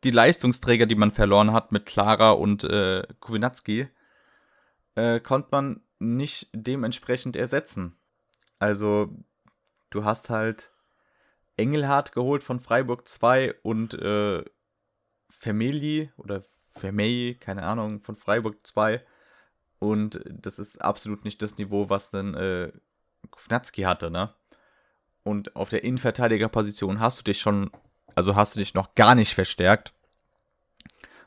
[0.04, 3.88] die Leistungsträger, die man verloren hat mit Clara und äh, Kowinatski,
[4.94, 7.96] äh, konnte man nicht dementsprechend ersetzen.
[8.58, 9.10] Also
[9.90, 10.71] du hast halt
[11.56, 14.44] Engelhardt geholt von Freiburg 2 und äh,
[15.28, 19.04] Vermeli oder Vermey, keine Ahnung, von Freiburg 2.
[19.78, 22.72] Und das ist absolut nicht das Niveau, was dann äh,
[23.30, 24.34] Kufnatski hatte, ne?
[25.24, 27.70] Und auf der Innenverteidigerposition hast du dich schon,
[28.14, 29.94] also hast du dich noch gar nicht verstärkt.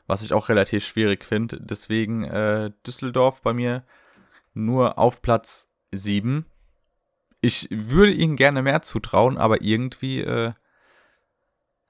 [0.06, 1.60] Was ich auch relativ schwierig finde.
[1.60, 3.84] Deswegen äh, Düsseldorf bei mir
[4.54, 6.46] nur auf Platz 7
[7.46, 10.52] ich würde ihnen gerne mehr zutrauen, aber irgendwie äh,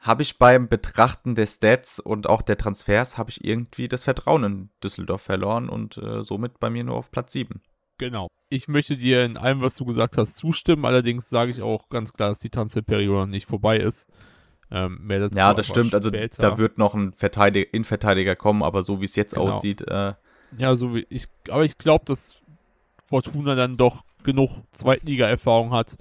[0.00, 4.44] habe ich beim Betrachten der Stats und auch der Transfers, habe ich irgendwie das Vertrauen
[4.44, 7.60] in Düsseldorf verloren und äh, somit bei mir nur auf Platz 7.
[7.98, 8.28] Genau.
[8.50, 10.84] Ich möchte dir in allem, was du gesagt hast, zustimmen.
[10.84, 14.06] Allerdings sage ich auch ganz klar, dass die Transferperiode nicht vorbei ist.
[14.70, 15.94] Ähm, mehr dazu ja, das stimmt.
[15.94, 16.42] Also später.
[16.42, 19.48] Also da wird noch ein Verteidiger, Innenverteidiger kommen, aber so wie es jetzt genau.
[19.48, 19.80] aussieht.
[19.88, 20.14] Äh,
[20.58, 21.26] ja, so wie ich.
[21.48, 22.36] Aber ich glaube, dass
[23.02, 25.96] Fortuna dann doch genug Zweitliga-Erfahrung hat.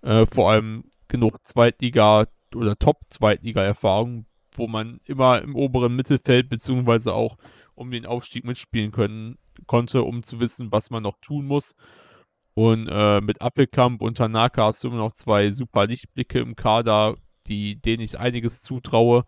[0.00, 7.36] Äh, vor allem genug Zweitliga- oder Top-Zweitliga-Erfahrung, wo man immer im oberen Mittelfeld beziehungsweise auch
[7.74, 11.74] um den Aufstieg mitspielen können konnte, um zu wissen, was man noch tun muss.
[12.54, 17.16] Und äh, mit Appelkamp und Tanaka hast du immer noch zwei super Lichtblicke im Kader,
[17.48, 19.24] die, denen ich einiges zutraue.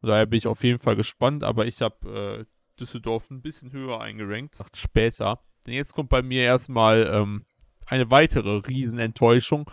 [0.00, 3.72] Und daher bin ich auf jeden Fall gespannt, aber ich habe äh, Düsseldorf ein bisschen
[3.72, 5.40] höher eingerankt, später.
[5.66, 7.44] Denn jetzt kommt bei mir erstmal ähm,
[7.90, 9.70] eine weitere Riesenenttäuschung.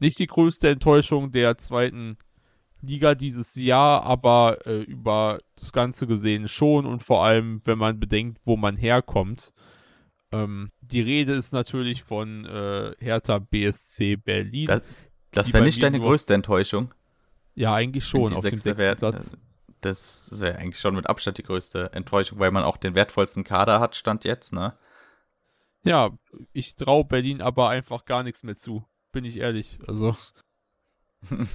[0.00, 2.16] Nicht die größte Enttäuschung der zweiten
[2.80, 7.98] Liga dieses Jahr, aber äh, über das Ganze gesehen schon und vor allem, wenn man
[7.98, 9.52] bedenkt, wo man herkommt.
[10.32, 14.66] Ähm, die Rede ist natürlich von äh, Hertha BSC Berlin.
[14.66, 14.82] Das,
[15.32, 16.94] das wäre nicht deine größte Enttäuschung.
[17.54, 19.36] Ja, eigentlich schon auf dem sechsten wär, Platz.
[19.80, 23.80] Das wäre eigentlich schon mit Abstand die größte Enttäuschung, weil man auch den wertvollsten Kader
[23.80, 24.74] hat, stand jetzt, ne?
[25.86, 26.10] Ja,
[26.52, 29.78] ich traue Berlin aber einfach gar nichts mehr zu, bin ich ehrlich.
[29.86, 30.16] Also.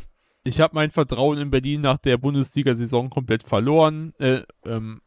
[0.45, 4.13] ich habe mein Vertrauen in Berlin nach der Bundesliga-Saison komplett verloren.
[4.19, 5.01] Äh, ähm,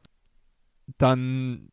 [0.99, 1.71] dann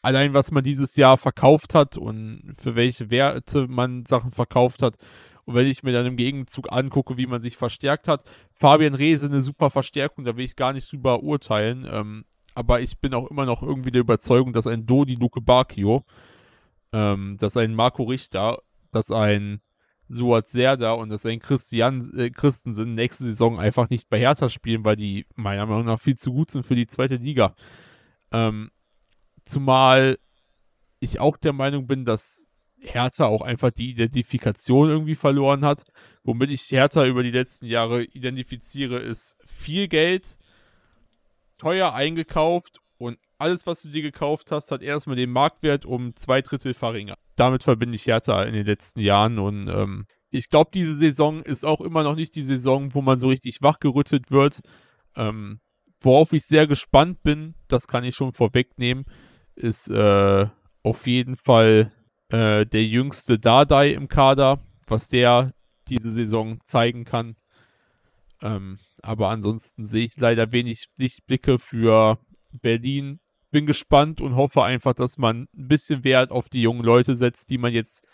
[0.00, 4.96] allein, was man dieses Jahr verkauft hat und für welche Werte man Sachen verkauft hat.
[5.44, 8.24] Und wenn ich mir dann im Gegenzug angucke, wie man sich verstärkt hat,
[8.54, 11.86] Fabian Reese eine super Verstärkung, da will ich gar nicht drüber urteilen.
[11.90, 12.24] Ähm,
[12.54, 16.06] aber ich bin auch immer noch irgendwie der Überzeugung, dass ein Dodi Luke Bacchio,
[16.92, 18.62] ähm, dass ein Marco Richter,
[18.92, 19.60] dass ein
[20.08, 24.84] Suat Serda und dass ein Christian äh, Christensen nächste Saison einfach nicht bei Hertha spielen,
[24.84, 27.54] weil die meiner Meinung nach viel zu gut sind für die zweite Liga.
[28.32, 28.70] Ähm,
[29.44, 30.18] zumal
[30.98, 35.84] ich auch der Meinung bin, dass Hertha auch einfach die Identifikation irgendwie verloren hat.
[36.24, 40.38] Womit ich Hertha über die letzten Jahre identifiziere, ist viel Geld,
[41.58, 42.80] teuer eingekauft
[43.40, 47.18] alles, was du dir gekauft hast, hat erstmal den Marktwert um zwei Drittel verringert.
[47.36, 51.64] Damit verbinde ich Hertha in den letzten Jahren und ähm, ich glaube, diese Saison ist
[51.64, 54.60] auch immer noch nicht die Saison, wo man so richtig wachgerüttet wird.
[55.16, 55.60] Ähm,
[56.00, 59.04] worauf ich sehr gespannt bin, das kann ich schon vorwegnehmen,
[59.56, 60.46] ist äh,
[60.82, 61.92] auf jeden Fall
[62.28, 65.52] äh, der jüngste Dardai im Kader, was der
[65.88, 67.36] diese Saison zeigen kann.
[68.40, 72.18] Ähm, aber ansonsten sehe ich leider wenig Lichtblicke für
[72.52, 73.20] Berlin
[73.50, 77.50] bin gespannt und hoffe einfach, dass man ein bisschen Wert auf die jungen Leute setzt,
[77.50, 78.06] die man jetzt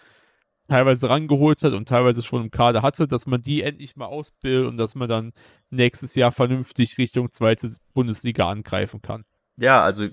[0.69, 4.67] teilweise rangeholt hat und teilweise schon im Kader hatte, dass man die endlich mal ausbildet
[4.67, 5.33] und dass man dann
[5.71, 9.25] nächstes Jahr vernünftig Richtung zweite Bundesliga angreifen kann.
[9.57, 10.09] Ja, also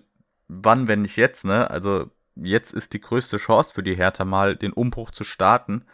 [0.47, 1.69] wann, wenn nicht jetzt, ne?
[1.69, 5.85] Also jetzt ist die größte Chance für die Hertha mal den Umbruch zu starten,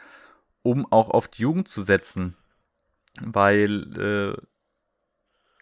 [0.61, 2.35] um auch auf die Jugend zu setzen.
[3.21, 4.41] Weil äh,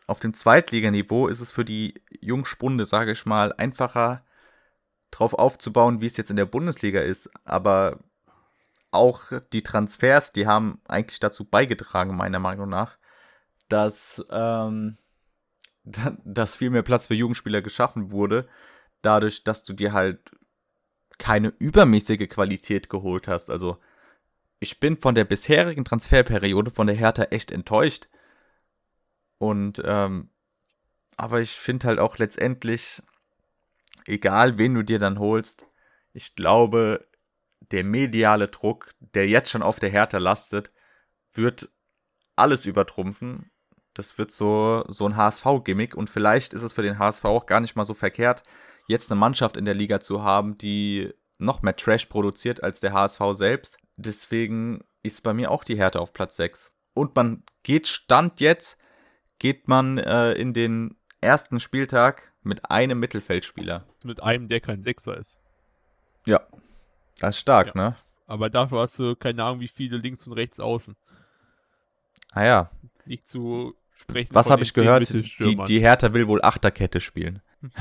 [0.07, 4.23] auf dem Zweitliganiveau ist es für die Jungspunde, sage ich mal, einfacher
[5.11, 7.29] drauf aufzubauen, wie es jetzt in der Bundesliga ist.
[7.43, 7.99] Aber
[8.91, 12.97] auch die Transfers, die haben eigentlich dazu beigetragen, meiner Meinung nach,
[13.67, 14.97] dass, ähm,
[16.23, 18.47] dass viel mehr Platz für Jugendspieler geschaffen wurde,
[19.01, 20.31] dadurch, dass du dir halt
[21.17, 23.49] keine übermäßige Qualität geholt hast.
[23.49, 23.77] Also
[24.59, 28.07] ich bin von der bisherigen Transferperiode von der Hertha echt enttäuscht.
[29.37, 30.29] Und, ähm,
[31.15, 33.01] aber ich finde halt auch letztendlich,
[34.05, 35.65] egal wen du dir dann holst,
[36.13, 37.07] ich glaube,
[37.71, 40.71] der mediale Druck, der jetzt schon auf der Härte lastet,
[41.33, 41.69] wird
[42.35, 43.51] alles übertrumpfen.
[43.93, 47.59] Das wird so, so ein HSV-Gimmick und vielleicht ist es für den HSV auch gar
[47.59, 48.43] nicht mal so verkehrt,
[48.87, 52.93] jetzt eine Mannschaft in der Liga zu haben, die noch mehr Trash produziert als der
[52.93, 53.77] HSV selbst.
[53.95, 56.71] Deswegen ist bei mir auch die Härte auf Platz 6.
[56.93, 58.77] Und man geht Stand jetzt
[59.39, 63.85] geht man äh, in den ersten Spieltag mit einem Mittelfeldspieler.
[64.03, 65.41] Mit einem, der kein Sechser ist.
[66.25, 66.41] Ja.
[67.19, 67.73] Das ist stark, ja.
[67.75, 67.95] ne?
[68.27, 70.95] Aber dafür hast du keine Ahnung, wie viele links und rechts außen.
[72.31, 72.71] Ah ja.
[73.05, 74.33] Nicht zu sprechen.
[74.33, 75.09] Was habe ich gehört?
[75.09, 77.41] Die, die Hertha will wohl Achterkette spielen.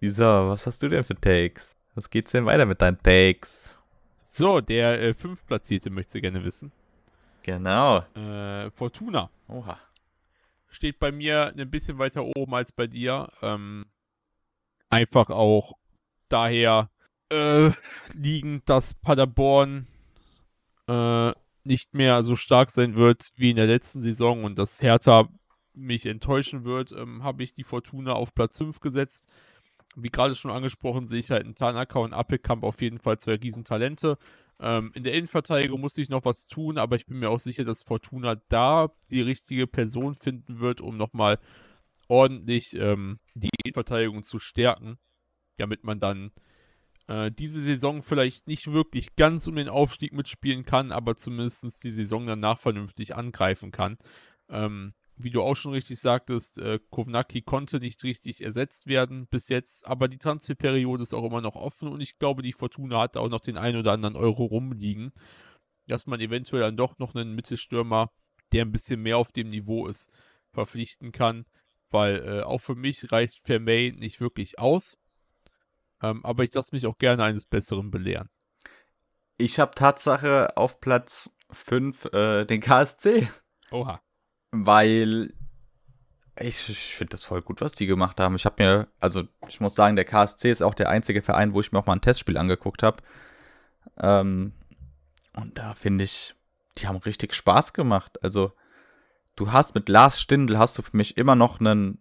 [0.00, 0.24] Wieso?
[0.24, 1.78] Was hast du denn für Takes?
[1.94, 3.78] Was geht's denn weiter mit deinen Takes?
[4.22, 6.72] So, der äh, Fünftplatzierte möchte gerne wissen.
[7.44, 7.98] Genau.
[8.16, 9.30] Äh, Fortuna.
[9.48, 9.78] Oha.
[10.68, 13.28] Steht bei mir ein bisschen weiter oben als bei dir.
[13.42, 13.84] Ähm,
[14.88, 15.74] einfach auch
[16.30, 16.88] daher
[17.28, 17.70] äh,
[18.14, 19.86] liegend, dass Paderborn
[20.88, 21.32] äh,
[21.64, 25.28] nicht mehr so stark sein wird wie in der letzten Saison und dass Hertha
[25.74, 29.28] mich enttäuschen wird, ähm, habe ich die Fortuna auf Platz 5 gesetzt.
[29.96, 33.34] Wie gerade schon angesprochen, sehe ich halt in Tanaka und Appelkamp auf jeden Fall zwei
[33.34, 34.16] Riesentalente.
[34.60, 37.64] Ähm, in der Innenverteidigung muss ich noch was tun, aber ich bin mir auch sicher,
[37.64, 41.38] dass Fortuna da die richtige Person finden wird, um nochmal
[42.08, 44.98] ordentlich ähm, die Innenverteidigung zu stärken,
[45.56, 46.30] damit man dann
[47.08, 51.90] äh, diese Saison vielleicht nicht wirklich ganz um den Aufstieg mitspielen kann, aber zumindest die
[51.90, 53.98] Saison danach vernünftig angreifen kann.
[54.48, 59.48] Ähm, wie du auch schon richtig sagtest, äh, Kovnacki konnte nicht richtig ersetzt werden bis
[59.48, 63.16] jetzt, aber die Transferperiode ist auch immer noch offen und ich glaube, die Fortuna hat
[63.16, 65.12] auch noch den ein oder anderen Euro rumliegen,
[65.86, 68.10] dass man eventuell dann doch noch einen Mittelstürmer,
[68.52, 70.10] der ein bisschen mehr auf dem Niveau ist,
[70.52, 71.46] verpflichten kann,
[71.90, 74.98] weil äh, auch für mich reicht Vermey nicht wirklich aus,
[76.02, 78.28] ähm, aber ich lasse mich auch gerne eines Besseren belehren.
[79.38, 83.28] Ich habe Tatsache auf Platz 5 äh, den KSC.
[83.70, 84.00] Oha
[84.54, 85.32] weil
[86.38, 88.34] ich, ich finde das voll gut, was die gemacht haben.
[88.36, 91.60] Ich habe mir, also ich muss sagen, der KSC ist auch der einzige Verein, wo
[91.60, 93.02] ich mir auch mal ein Testspiel angeguckt habe.
[93.98, 94.52] Ähm,
[95.34, 96.34] und da finde ich,
[96.78, 98.22] die haben richtig Spaß gemacht.
[98.22, 98.52] Also
[99.36, 101.98] du hast mit Lars Stindl hast du für mich immer noch einen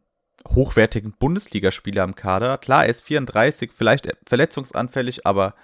[0.47, 2.57] hochwertigen Bundesligaspieler im Kader.
[2.57, 5.55] Klar, er ist 34, vielleicht verletzungsanfällig, aber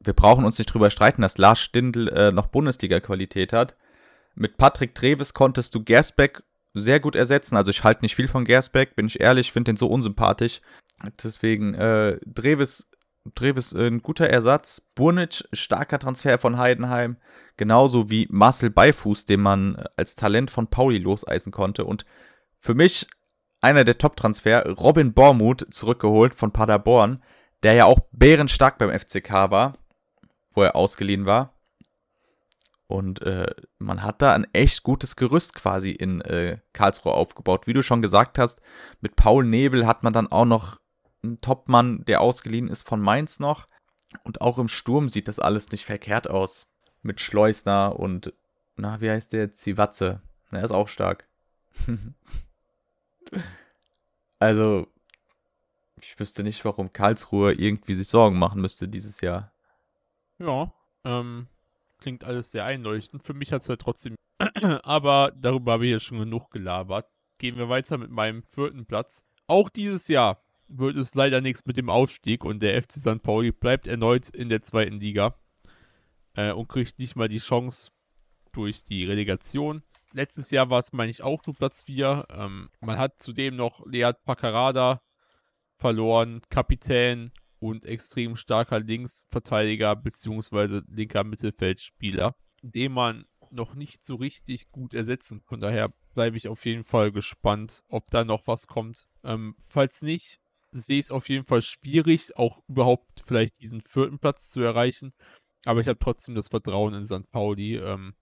[0.00, 3.74] wir brauchen uns nicht drüber streiten, dass Lars Stindl äh, noch Bundesliga-Qualität hat.
[4.34, 6.42] Mit Patrick Treves konntest du Gersbeck
[6.74, 7.56] sehr gut ersetzen.
[7.56, 10.60] Also ich halte nicht viel von Gersbeck, bin ich ehrlich, finde den so unsympathisch.
[11.22, 12.88] Deswegen, äh, Treves,
[13.34, 14.82] Treves äh, ein guter Ersatz.
[14.94, 17.16] Burnic, starker Transfer von Heidenheim.
[17.56, 21.84] Genauso wie Marcel Beifuß, den man als Talent von Pauli loseisen konnte.
[21.84, 22.04] Und
[22.60, 23.06] für mich
[23.60, 27.22] einer der Top-Transfer, Robin Bormuth, zurückgeholt von Paderborn,
[27.62, 29.78] der ja auch bärenstark beim FCK war,
[30.54, 31.53] wo er ausgeliehen war.
[32.86, 37.66] Und äh, man hat da ein echt gutes Gerüst quasi in äh, Karlsruhe aufgebaut.
[37.66, 38.60] Wie du schon gesagt hast,
[39.00, 40.78] mit Paul Nebel hat man dann auch noch
[41.22, 43.66] einen Topmann, der ausgeliehen ist von Mainz noch.
[44.24, 46.66] Und auch im Sturm sieht das alles nicht verkehrt aus.
[47.02, 48.32] Mit Schleusner und,
[48.76, 49.52] na, wie heißt der?
[49.52, 50.22] Zivatze.
[50.50, 51.28] Er ist auch stark.
[54.38, 54.86] also,
[56.00, 59.52] ich wüsste nicht, warum Karlsruhe irgendwie sich Sorgen machen müsste dieses Jahr.
[60.38, 60.72] Ja,
[61.04, 61.48] ähm,
[62.04, 63.24] klingt alles sehr einleuchtend.
[63.24, 64.14] Für mich hat es halt trotzdem.
[64.82, 67.08] Aber darüber habe ich ja schon genug gelabert.
[67.38, 69.24] Gehen wir weiter mit meinem vierten Platz.
[69.46, 73.22] Auch dieses Jahr wird es leider nichts mit dem Aufstieg und der FC St.
[73.22, 75.34] Pauli bleibt erneut in der zweiten Liga
[76.36, 77.90] äh, und kriegt nicht mal die Chance
[78.52, 79.82] durch die Relegation.
[80.12, 82.26] Letztes Jahr war es, meine ich, auch nur Platz 4.
[82.30, 85.00] Ähm, man hat zudem noch Lead Paccarada
[85.76, 87.32] verloren, Kapitän
[87.64, 90.82] und extrem starker Linksverteidiger bzw.
[90.86, 95.40] linker Mittelfeldspieler, den man noch nicht so richtig gut ersetzen.
[95.46, 99.08] Von daher bleibe ich auf jeden Fall gespannt, ob da noch was kommt.
[99.22, 100.40] Ähm, falls nicht,
[100.72, 105.14] sehe ich es auf jeden Fall schwierig, auch überhaupt vielleicht diesen vierten Platz zu erreichen.
[105.64, 107.30] Aber ich habe trotzdem das Vertrauen in St.
[107.30, 108.14] Pauli, ähm,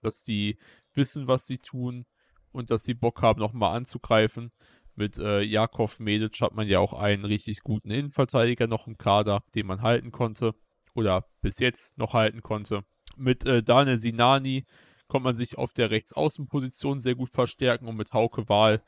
[0.00, 0.56] dass die
[0.94, 2.06] wissen, was sie tun
[2.52, 4.50] und dass sie Bock haben, nochmal anzugreifen.
[4.98, 9.44] Mit äh, Jakov Medic hat man ja auch einen richtig guten Innenverteidiger noch im Kader,
[9.54, 10.56] den man halten konnte.
[10.92, 12.82] Oder bis jetzt noch halten konnte.
[13.16, 14.66] Mit äh, Daniel Sinani
[15.06, 18.82] konnte man sich auf der Rechtsaußenposition sehr gut verstärken und mit Hauke Wahl,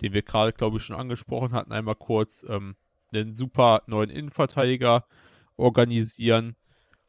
[0.00, 2.74] den wir gerade, glaube ich, schon angesprochen hatten, einmal kurz ähm,
[3.14, 5.06] einen super neuen Innenverteidiger
[5.56, 6.56] organisieren.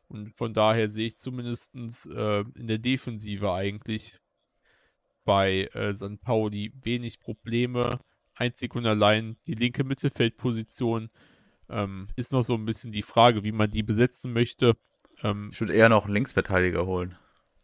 [0.09, 4.19] Und von daher sehe ich zumindest äh, in der Defensive eigentlich
[5.25, 6.21] bei äh, St.
[6.21, 7.99] Pauli wenig Probleme
[8.35, 11.09] einzig und allein die linke Mittelfeldposition
[11.69, 14.75] ähm, ist noch so ein bisschen die Frage, wie man die besetzen möchte.
[15.21, 17.17] Ähm, ich würde eher noch einen Linksverteidiger holen.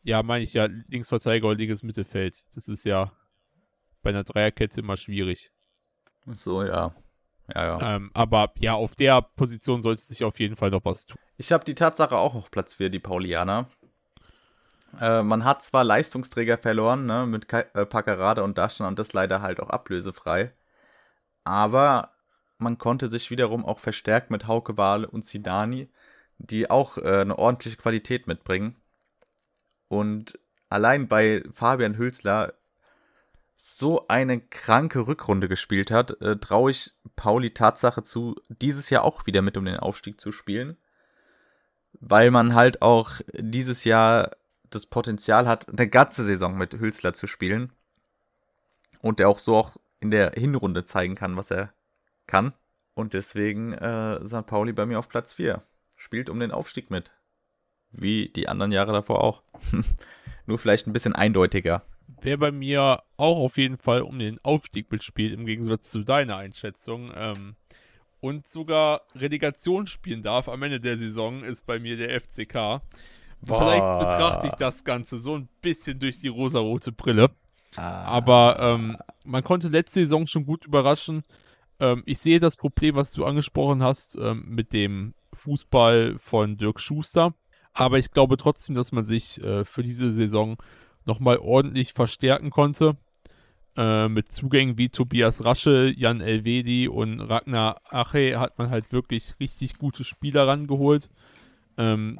[0.03, 2.37] Ja, meine ich ja, Linksverteidiger oder linkes Mittelfeld.
[2.55, 3.11] Das ist ja
[4.01, 5.51] bei einer Dreierkette immer schwierig.
[6.25, 6.95] So, ja.
[7.53, 7.95] Ja, ja.
[7.95, 11.17] Ähm, aber ja, auf der Position sollte sich auf jeden Fall noch was tun.
[11.37, 13.69] Ich habe die Tatsache auch auf Platz 4, die Paulianer.
[14.99, 19.13] Äh, man hat zwar Leistungsträger verloren, ne, mit Ka äh, Packerade und Daschen und das
[19.13, 20.53] leider halt auch ablösefrei.
[21.43, 22.13] Aber
[22.57, 25.89] man konnte sich wiederum auch verstärkt mit Hauke Wahl und Sidani,
[26.37, 28.75] die auch äh, eine ordentliche Qualität mitbringen.
[29.87, 30.39] Und
[30.69, 32.53] allein bei Fabian Hülsler
[33.55, 39.25] so eine kranke Rückrunde gespielt hat, äh, traue ich Pauli Tatsache zu, dieses Jahr auch
[39.25, 40.77] wieder mit um den Aufstieg zu spielen.
[41.93, 44.31] Weil man halt auch dieses Jahr
[44.69, 47.73] das Potenzial hat, eine ganze Saison mit Hülsler zu spielen.
[49.01, 51.73] Und der auch so auch in der Hinrunde zeigen kann, was er
[52.27, 52.53] kann.
[52.93, 54.45] Und deswegen äh, St.
[54.45, 55.61] Pauli bei mir auf Platz 4.
[55.97, 57.11] Spielt um den Aufstieg mit.
[57.91, 59.43] wie die anderen Jahre davor auch.
[60.45, 61.84] Nur vielleicht ein bisschen eindeutiger.
[62.21, 66.38] Wer bei mir auch auf jeden Fall um den Aufstieg mitspielt, im Gegensatz zu deiner
[66.38, 67.55] Einschätzung, ähm,
[68.21, 72.81] und sogar Relegation spielen darf am Ende der Saison, ist bei mir der FCK.
[73.41, 73.59] Boah.
[73.59, 77.31] Vielleicht betrachte ich das Ganze so ein bisschen durch die rosarote Brille.
[77.75, 81.23] Aber ähm, man konnte letzte Saison schon gut überraschen.
[81.79, 86.79] Ähm, ich sehe das Problem, was du angesprochen hast, ähm, mit dem Fußball von Dirk
[86.79, 87.33] Schuster.
[87.73, 90.57] Aber ich glaube trotzdem, dass man sich äh, für diese Saison
[91.05, 92.97] nochmal ordentlich verstärken konnte.
[93.77, 99.35] Äh, mit Zugängen wie Tobias Rasche, Jan Elvedi und Ragnar Ache hat man halt wirklich
[99.39, 101.09] richtig gute Spieler rangeholt.
[101.77, 102.19] Ähm,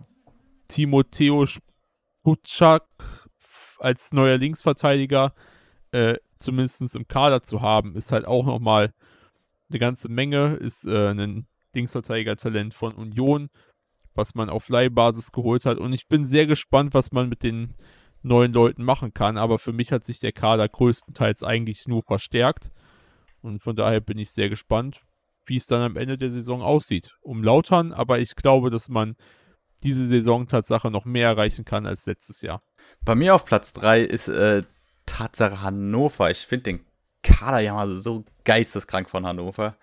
[0.68, 2.86] Timoteo Sputschak
[3.80, 5.34] als neuer Linksverteidiger
[5.92, 8.94] äh, zumindest im Kader zu haben, ist halt auch nochmal
[9.70, 10.56] eine ganze Menge.
[10.56, 13.50] Ist äh, ein Linksverteidiger-Talent von Union,
[14.14, 15.78] was man auf Leihbasis geholt hat.
[15.78, 17.76] Und ich bin sehr gespannt, was man mit den
[18.22, 19.38] neuen Leuten machen kann.
[19.38, 22.72] Aber für mich hat sich der Kader größtenteils eigentlich nur verstärkt.
[23.42, 25.02] Und von daher bin ich sehr gespannt,
[25.46, 27.16] wie es dann am Ende der Saison aussieht.
[27.22, 29.16] Um Lautern, aber ich glaube, dass man
[29.84, 32.62] diese Saison Tatsache noch mehr erreichen kann als letztes Jahr.
[33.04, 34.64] Bei mir auf Platz 3 ist äh,
[35.06, 36.30] Tatsache Hannover.
[36.30, 36.86] Ich finde den
[37.24, 39.76] Kader ja mal so geisteskrank von Hannover.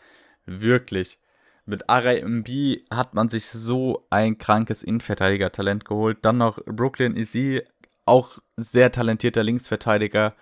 [0.44, 1.18] Wirklich.
[1.64, 6.18] Mit Aray Mb hat man sich so ein krankes Innenverteidiger-Talent geholt.
[6.23, 7.62] Dann noch Brooklyn Izzy,
[8.05, 10.35] auch sehr talentierter Linksverteidiger.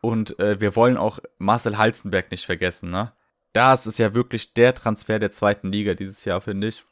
[0.00, 3.12] Und äh, wir wollen auch Marcel Halzenberg nicht vergessen, ne?
[3.52, 6.84] Das ist ja wirklich der Transfer der zweiten Liga dieses Jahr, finde ich.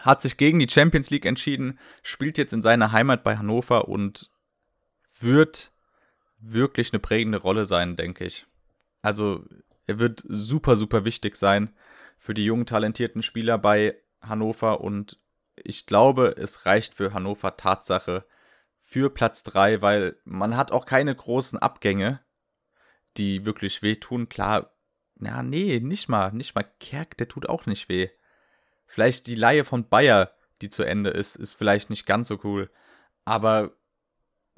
[0.00, 4.30] Hat sich gegen die Champions League entschieden, spielt jetzt in seiner Heimat bei Hannover und
[5.20, 5.72] wird
[6.38, 8.46] wirklich eine prägende Rolle sein, denke ich.
[9.02, 9.44] Also,
[9.86, 11.74] er wird super, super wichtig sein
[12.18, 15.18] für die jungen, talentierten Spieler bei Hannover und
[15.56, 18.24] ich glaube, es reicht für Hannover Tatsache
[18.78, 22.20] für Platz 3, weil man hat auch keine großen Abgänge,
[23.16, 24.28] die wirklich wehtun.
[24.28, 24.72] Klar,
[25.20, 28.08] ja, nee, nicht mal, nicht mal Kerk, der tut auch nicht weh.
[28.92, 32.68] Vielleicht die Laie von Bayer, die zu Ende ist, ist vielleicht nicht ganz so cool.
[33.24, 33.72] Aber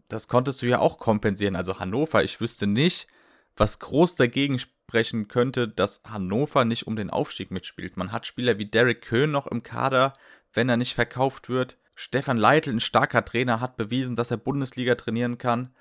[0.09, 1.55] das konntest du ja auch kompensieren.
[1.55, 3.07] Also Hannover, ich wüsste nicht,
[3.55, 7.97] was groß dagegen sprechen könnte, dass Hannover nicht um den Aufstieg mitspielt.
[7.97, 10.13] Man hat Spieler wie Derek Köhn noch im Kader,
[10.53, 11.79] wenn er nicht verkauft wird.
[11.95, 15.77] Stefan Leitl, ein starker Trainer, hat bewiesen, dass er Bundesliga trainieren kann.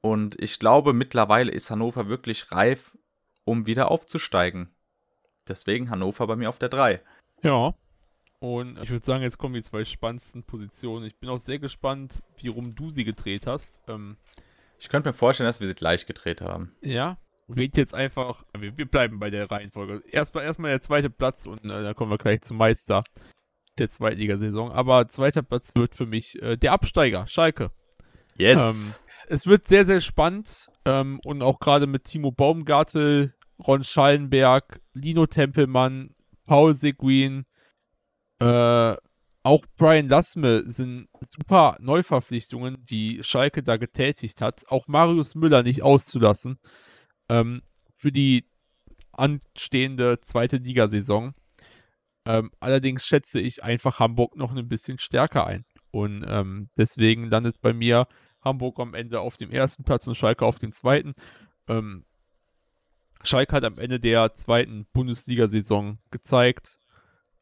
[0.00, 2.98] Und ich glaube, mittlerweile ist Hannover wirklich reif,
[3.44, 4.74] um wieder aufzusteigen.
[5.46, 7.00] Deswegen Hannover bei mir auf der 3.
[7.42, 7.74] Ja,
[8.38, 11.06] und ich würde sagen, jetzt kommen die zwei spannendsten Positionen.
[11.06, 13.80] Ich bin auch sehr gespannt, wie rum du sie gedreht hast.
[13.88, 14.16] Ähm,
[14.78, 16.76] ich könnte mir vorstellen, dass wir sie gleich gedreht haben.
[16.82, 17.16] Ja,
[17.48, 18.44] red jetzt einfach.
[18.58, 20.02] Wir, wir bleiben bei der Reihenfolge.
[20.10, 23.02] Erstmal erstmal der zweite Platz und äh, dann kommen wir gleich zum Meister
[23.78, 24.70] der Zweitligasaison.
[24.70, 27.70] Aber zweiter Platz wird für mich äh, der Absteiger, Schalke.
[28.36, 28.58] Yes.
[28.58, 28.94] Ähm,
[29.28, 30.68] es wird sehr, sehr spannend.
[30.84, 33.34] Ähm, und auch gerade mit Timo Baumgartel,
[33.66, 36.15] Ron Schallenberg, Lino Tempelmann,
[36.46, 37.44] Paul Seguin,
[38.40, 38.96] äh,
[39.42, 44.64] auch Brian Lassme sind super Neuverpflichtungen, die Schalke da getätigt hat.
[44.68, 46.58] Auch Marius Müller nicht auszulassen
[47.28, 47.62] ähm,
[47.94, 48.48] für die
[49.12, 51.32] anstehende zweite Ligasaison.
[52.26, 55.64] Ähm, allerdings schätze ich einfach Hamburg noch ein bisschen stärker ein.
[55.92, 58.06] Und ähm, deswegen landet bei mir
[58.42, 61.14] Hamburg am Ende auf dem ersten Platz und Schalke auf dem zweiten.
[61.68, 62.04] Ähm,
[63.22, 66.78] Schalke hat am Ende der zweiten Bundesliga-Saison gezeigt,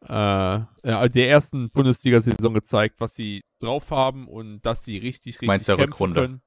[0.02, 5.68] äh, der ersten Bundesliga-Saison gezeigt, was sie drauf haben und dass sie richtig, richtig Meinst
[5.68, 6.20] der Rückrunde?
[6.20, 6.42] Können.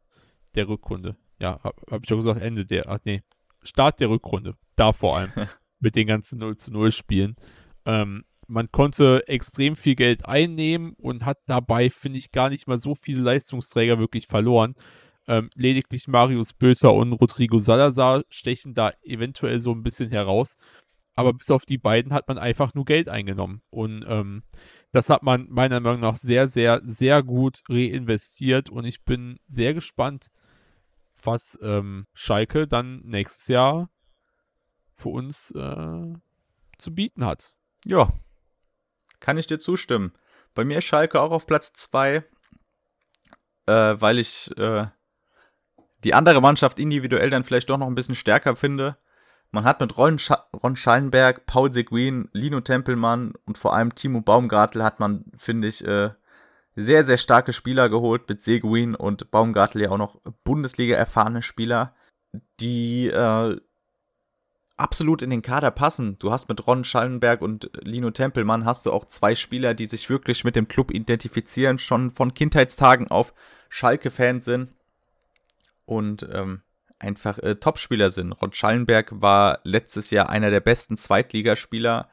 [0.56, 1.18] Der Rückrunde.
[1.40, 3.22] Ja, habe hab ich auch gesagt, Ende der, ach nee,
[3.64, 4.56] Start der Rückrunde.
[4.76, 5.32] Da vor allem.
[5.80, 7.36] mit den ganzen 0 zu 0 Spielen.
[7.86, 12.78] Ähm, man konnte extrem viel Geld einnehmen und hat dabei, finde ich, gar nicht mal
[12.78, 14.76] so viele Leistungsträger wirklich verloren.
[15.28, 20.58] Ähm, lediglich Marius Böter und Rodrigo Salazar stechen da eventuell so ein bisschen heraus.
[21.16, 23.62] Aber bis auf die beiden hat man einfach nur Geld eingenommen.
[23.70, 24.44] Und ähm,
[24.91, 28.70] das hat man meiner Meinung nach sehr, sehr, sehr gut reinvestiert.
[28.70, 30.28] Und ich bin sehr gespannt,
[31.24, 33.90] was ähm, Schalke dann nächstes Jahr
[34.94, 36.14] für uns äh,
[36.78, 37.56] zu bieten hat.
[37.86, 38.14] Ja,
[39.20, 40.14] kann ich dir zustimmen.
[40.54, 42.24] Bei mir ist Schalke auch auf Platz 2,
[43.66, 44.88] äh, weil ich äh,
[46.03, 48.98] die andere Mannschaft individuell dann vielleicht doch noch ein bisschen stärker finde.
[49.52, 54.22] Man hat mit Ron, Sch Ron Schallenberg, Paul Seguin, Lino Tempelmann und vor allem Timo
[54.22, 56.11] Baumgartel hat man, finde ich, äh,
[56.76, 58.28] sehr, sehr starke Spieler geholt.
[58.30, 61.95] Mit Seguin und Baumgartel ja auch noch Bundesliga erfahrene Spieler,
[62.60, 63.57] die äh,
[64.76, 66.19] absolut in den Kader passen.
[66.19, 70.10] Du hast mit Ron Schallenberg und Lino Tempelmann hast du auch zwei Spieler, die sich
[70.10, 73.34] wirklich mit dem Club identifizieren, schon von Kindheitstagen auf
[73.69, 74.69] Schalke-Fan sind
[75.88, 76.62] und ähm,
[77.00, 78.34] einfach äh, Topspieler sind.
[78.34, 82.10] Ron Schallenberg war letztes Jahr einer der besten Zweitligaspieler,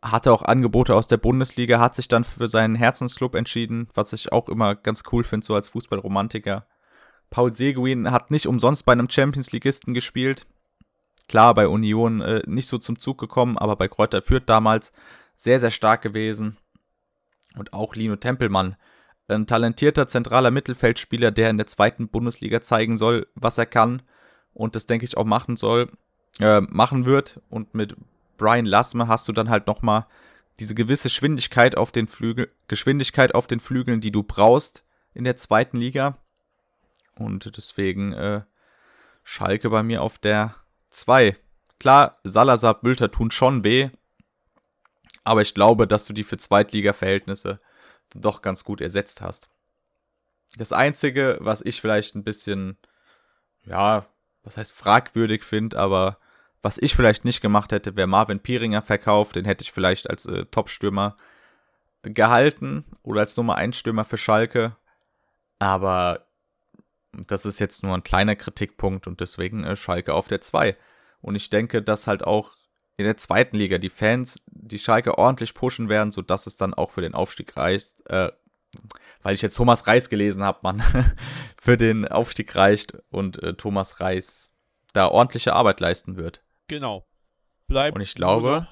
[0.00, 4.32] hatte auch Angebote aus der Bundesliga, hat sich dann für seinen Herzensclub entschieden, was ich
[4.32, 6.66] auch immer ganz cool finde, so als Fußballromantiker.
[7.30, 10.46] Paul Seguin hat nicht umsonst bei einem Champions-Ligisten gespielt.
[11.28, 14.92] Klar, bei Union äh, nicht so zum Zug gekommen, aber bei Kräuter Fürth damals
[15.34, 16.58] sehr, sehr stark gewesen.
[17.56, 18.76] Und auch Lino Tempelmann,
[19.28, 24.02] ein talentierter zentraler Mittelfeldspieler, der in der zweiten Bundesliga zeigen soll, was er kann.
[24.52, 25.90] Und das denke ich auch machen soll,
[26.40, 27.40] äh, machen wird.
[27.48, 27.96] Und mit
[28.36, 30.06] Brian Lassme hast du dann halt nochmal
[30.60, 34.84] diese gewisse Geschwindigkeit auf den Flügel, Geschwindigkeit auf den Flügeln, die du brauchst
[35.14, 36.18] in der zweiten Liga.
[37.16, 38.42] Und deswegen äh,
[39.22, 40.54] Schalke bei mir auf der
[40.90, 41.36] 2.
[41.80, 43.90] Klar, Salazar, Bülter tun schon weh,
[45.24, 47.60] aber ich glaube, dass du die für Zweitliga-Verhältnisse
[48.14, 49.50] doch ganz gut ersetzt hast.
[50.56, 52.78] Das Einzige, was ich vielleicht ein bisschen,
[53.64, 54.06] ja,
[54.42, 56.18] was heißt fragwürdig finde, aber
[56.62, 59.36] was ich vielleicht nicht gemacht hätte, wäre Marvin Pieringer verkauft.
[59.36, 61.16] Den hätte ich vielleicht als äh, Top-Stürmer
[62.02, 64.76] gehalten oder als Nummer 1 Stürmer für Schalke.
[65.58, 66.26] Aber
[67.12, 70.76] das ist jetzt nur ein kleiner Kritikpunkt und deswegen äh, Schalke auf der 2.
[71.20, 72.54] Und ich denke, dass halt auch
[72.96, 76.90] in der zweiten Liga die Fans die Schalke ordentlich pushen werden, sodass es dann auch
[76.90, 78.08] für den Aufstieg reicht.
[78.08, 78.30] Äh,
[79.22, 80.82] weil ich jetzt Thomas Reis gelesen habe, man,
[81.60, 84.52] für den Aufstieg reicht und äh, Thomas Reis
[84.92, 86.42] da ordentliche Arbeit leisten wird.
[86.68, 87.06] Genau.
[87.66, 88.66] Bleibt Und ich glaube,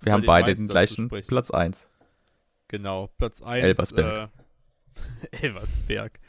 [0.00, 1.88] wir haben beide den gleichen Platz 1.
[2.68, 3.64] Genau, Platz 1.
[3.64, 4.30] Elversberg.
[5.32, 6.20] Äh, Elversberg.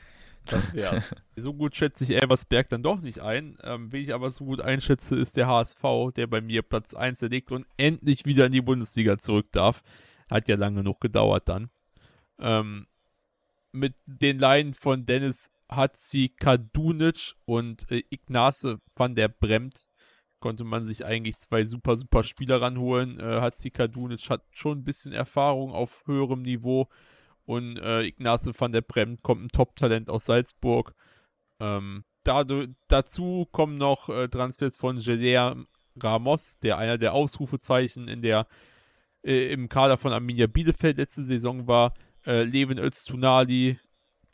[0.50, 1.16] Das wär's.
[1.36, 3.58] so gut schätze ich Elversberg dann doch nicht ein.
[3.64, 5.84] Ähm, wen ich aber so gut einschätze, ist der HSV,
[6.16, 9.84] der bei mir Platz 1 erlegt und endlich wieder in die Bundesliga zurück darf.
[10.30, 11.70] Hat ja lange genug gedauert dann.
[12.40, 12.88] Ähm,
[13.72, 19.90] mit den Laien von Dennis Hatzi Kadunic und äh, Ignace van der Bremt
[20.40, 23.20] konnte man sich eigentlich zwei super, super Spieler ranholen.
[23.20, 26.88] Äh, Hatzi Kadunic hat schon ein bisschen Erfahrung auf höherem Niveau
[27.50, 30.94] und äh, Ignace van der Bremt kommt ein Top-Talent aus Salzburg.
[31.60, 35.58] Ähm, dadurch, dazu kommen noch äh, Transfers von Geler
[36.00, 38.46] Ramos, der einer der Ausrufezeichen in der,
[39.24, 41.96] äh, im Kader von Arminia Bielefeld letzte Saison war.
[42.24, 43.80] Äh, Levin Öztunali,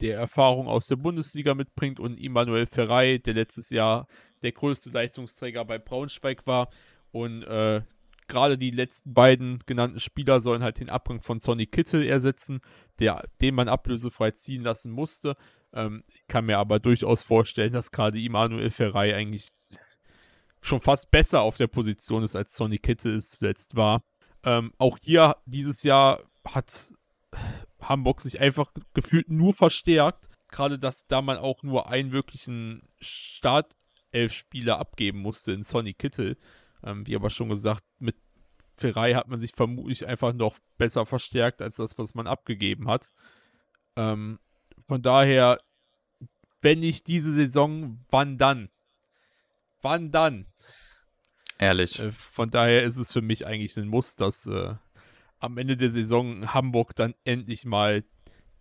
[0.02, 4.08] der Erfahrung aus der Bundesliga mitbringt und Immanuel Ferrei, der letztes Jahr
[4.42, 6.68] der größte Leistungsträger bei Braunschweig war.
[7.12, 7.82] Und äh,
[8.28, 12.62] gerade die letzten beiden genannten Spieler sollen halt den Abgang von Sonny Kittel ersetzen,
[13.00, 15.36] der, den man ablösefrei ziehen lassen musste.
[15.74, 19.50] Ähm, kann mir aber durchaus vorstellen, dass gerade Immanuel Ferrei eigentlich
[20.62, 24.04] schon fast besser auf der Position ist, als Sonny Kittel es zuletzt war.
[24.44, 26.92] Ähm, auch hier dieses Jahr hat
[27.82, 30.30] Hamburg sich einfach gefühlt nur verstärkt.
[30.50, 33.76] Gerade, dass da man auch nur einen wirklichen Start
[34.12, 36.38] elf Spieler abgeben musste in Sonny Kittel.
[36.84, 37.84] Ähm, wie aber schon gesagt,
[38.76, 43.14] Ferrei hat man sich vermutlich einfach noch besser verstärkt als das, was man abgegeben hat.
[43.96, 44.40] Ähm,
[44.78, 45.60] von daher,
[46.62, 48.70] wenn nicht diese Saison, wann dann?
[49.82, 50.48] Wann dann?
[51.58, 52.00] Ehrlich.
[52.00, 54.76] Äh, von daher ist es für mich eigentlich ein Muss, dass äh,
[55.40, 58.04] am Ende der Saison Hamburg dann endlich mal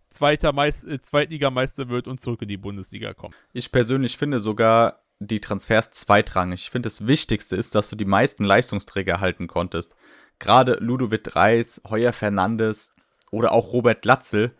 [0.09, 3.35] Zweiter Meist äh, Zweitligameister wird und zurück in die Bundesliga kommt.
[3.53, 6.62] Ich persönlich finde sogar, die Transfers zweitrangig.
[6.62, 9.95] Ich finde, das Wichtigste ist, dass du die meisten Leistungsträger halten konntest.
[10.39, 12.95] Gerade Ludovic Reis, Heuer Fernandes
[13.31, 14.55] oder auch Robert Glatzel,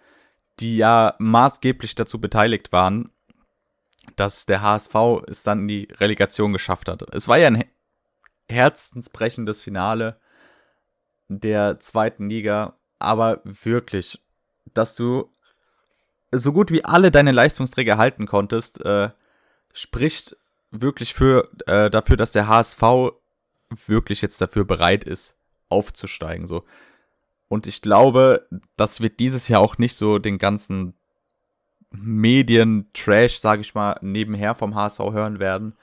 [0.61, 3.11] die ja maßgeblich dazu beteiligt waren,
[4.17, 4.95] dass der HSV
[5.27, 7.03] es dann in die Relegation geschafft hat.
[7.15, 7.65] Es war ja ein
[8.49, 10.21] herzensbrechendes Finale
[11.29, 14.23] der zweiten Liga, aber wirklich,
[14.73, 15.31] dass du
[16.31, 19.11] so gut wie alle deine Leistungsträger halten konntest, äh,
[19.73, 20.37] spricht
[20.81, 22.83] wirklich für, äh, dafür, dass der HSV
[23.87, 25.37] wirklich jetzt dafür bereit ist,
[25.69, 26.47] aufzusteigen.
[26.47, 26.65] So.
[27.49, 28.47] Und ich glaube,
[28.77, 30.95] dass wir dieses Jahr auch nicht so den ganzen
[31.91, 35.77] Medien-Trash, sage ich mal, nebenher vom HSV hören werden.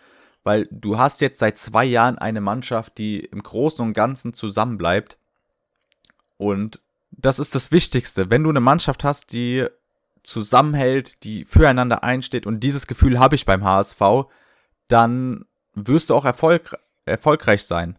[0.44, 5.18] Weil du hast jetzt seit zwei Jahren eine Mannschaft, die im Großen und Ganzen zusammenbleibt.
[6.38, 6.82] Und
[7.12, 8.30] das ist das Wichtigste.
[8.30, 9.68] Wenn du eine Mannschaft hast, die
[10.24, 14.02] zusammenhält, die füreinander einsteht, und dieses Gefühl habe ich beim HSV,
[14.92, 17.98] dann wirst du auch Erfolg, erfolgreich sein.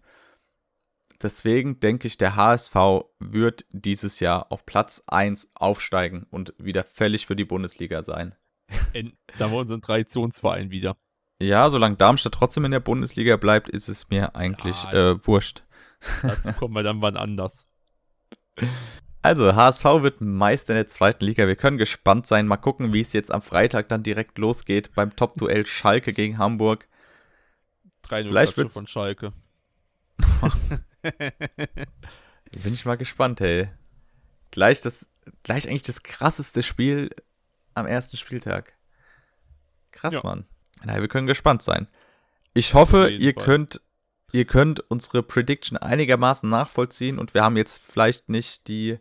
[1.23, 2.75] Deswegen denke ich, der HSV
[3.21, 8.35] wird dieses Jahr auf Platz 1 aufsteigen und wieder fällig für die Bundesliga sein.
[8.93, 10.97] In, da war unser Traditionsverein wieder.
[11.41, 15.65] Ja, solange Darmstadt trotzdem in der Bundesliga bleibt, ist es mir eigentlich ja, äh, wurscht.
[16.23, 17.67] Dazu kommen wir dann wann anders.
[19.23, 21.47] Also, HSV wird Meister in der zweiten Liga.
[21.47, 22.49] Wir können gespannt sein.
[22.49, 26.89] Mal gucken, wie es jetzt am Freitag dann direkt losgeht beim Top-Duell Schalke gegen Hamburg.
[28.03, 29.33] 3 Vielleicht wird von Schalke.
[32.63, 33.71] Bin ich mal gespannt, hey.
[34.51, 35.09] Gleich das,
[35.45, 37.11] gleich eigentlich das krasseste Spiel
[37.75, 38.75] am ersten Spieltag.
[39.93, 40.21] Krass, ja.
[40.25, 40.47] Mann.
[40.85, 41.87] Na, wir können gespannt sein.
[42.55, 43.45] Ich hoffe, ihr Fall.
[43.45, 43.81] könnt,
[44.33, 48.99] ihr könnt unsere Prediction einigermaßen nachvollziehen und wir haben jetzt vielleicht nicht die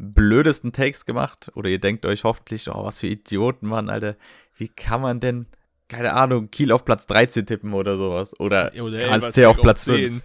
[0.00, 4.16] blödesten Takes gemacht oder ihr denkt euch hoffentlich, oh, was für Idioten, Mann, Alter.
[4.56, 5.46] Wie kann man denn,
[5.88, 10.22] keine Ahnung, Kiel auf Platz 13 tippen oder sowas oder, oder HSC auf Platz 5.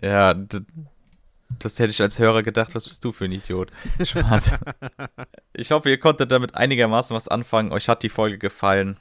[0.00, 0.34] Ja,
[1.58, 3.70] das hätte ich als Hörer gedacht, was bist du für ein Idiot?
[4.02, 4.58] Spaß.
[5.52, 7.72] ich hoffe, ihr konntet damit einigermaßen was anfangen.
[7.72, 8.98] Euch hat die Folge gefallen.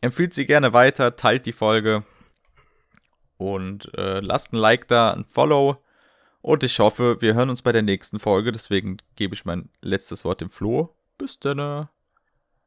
[0.00, 2.04] Empfiehlt sie gerne weiter, teilt die Folge
[3.38, 5.78] und äh, lasst ein Like da, ein Follow.
[6.44, 8.52] Und ich hoffe, wir hören uns bei der nächsten Folge.
[8.52, 10.94] Deswegen gebe ich mein letztes Wort dem Flo.
[11.16, 11.88] Bis dann.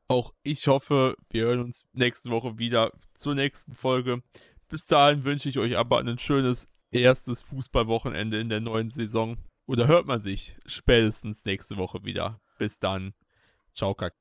[0.08, 4.24] Auch ich hoffe, wir hören uns nächste Woche wieder zur nächsten Folge.
[4.68, 9.38] Bis dahin wünsche ich euch aber ein schönes erstes Fußballwochenende in der neuen Saison.
[9.68, 12.42] Oder hört man sich spätestens nächste Woche wieder.
[12.58, 13.14] Bis dann.
[13.76, 14.16] Ciao, Kack.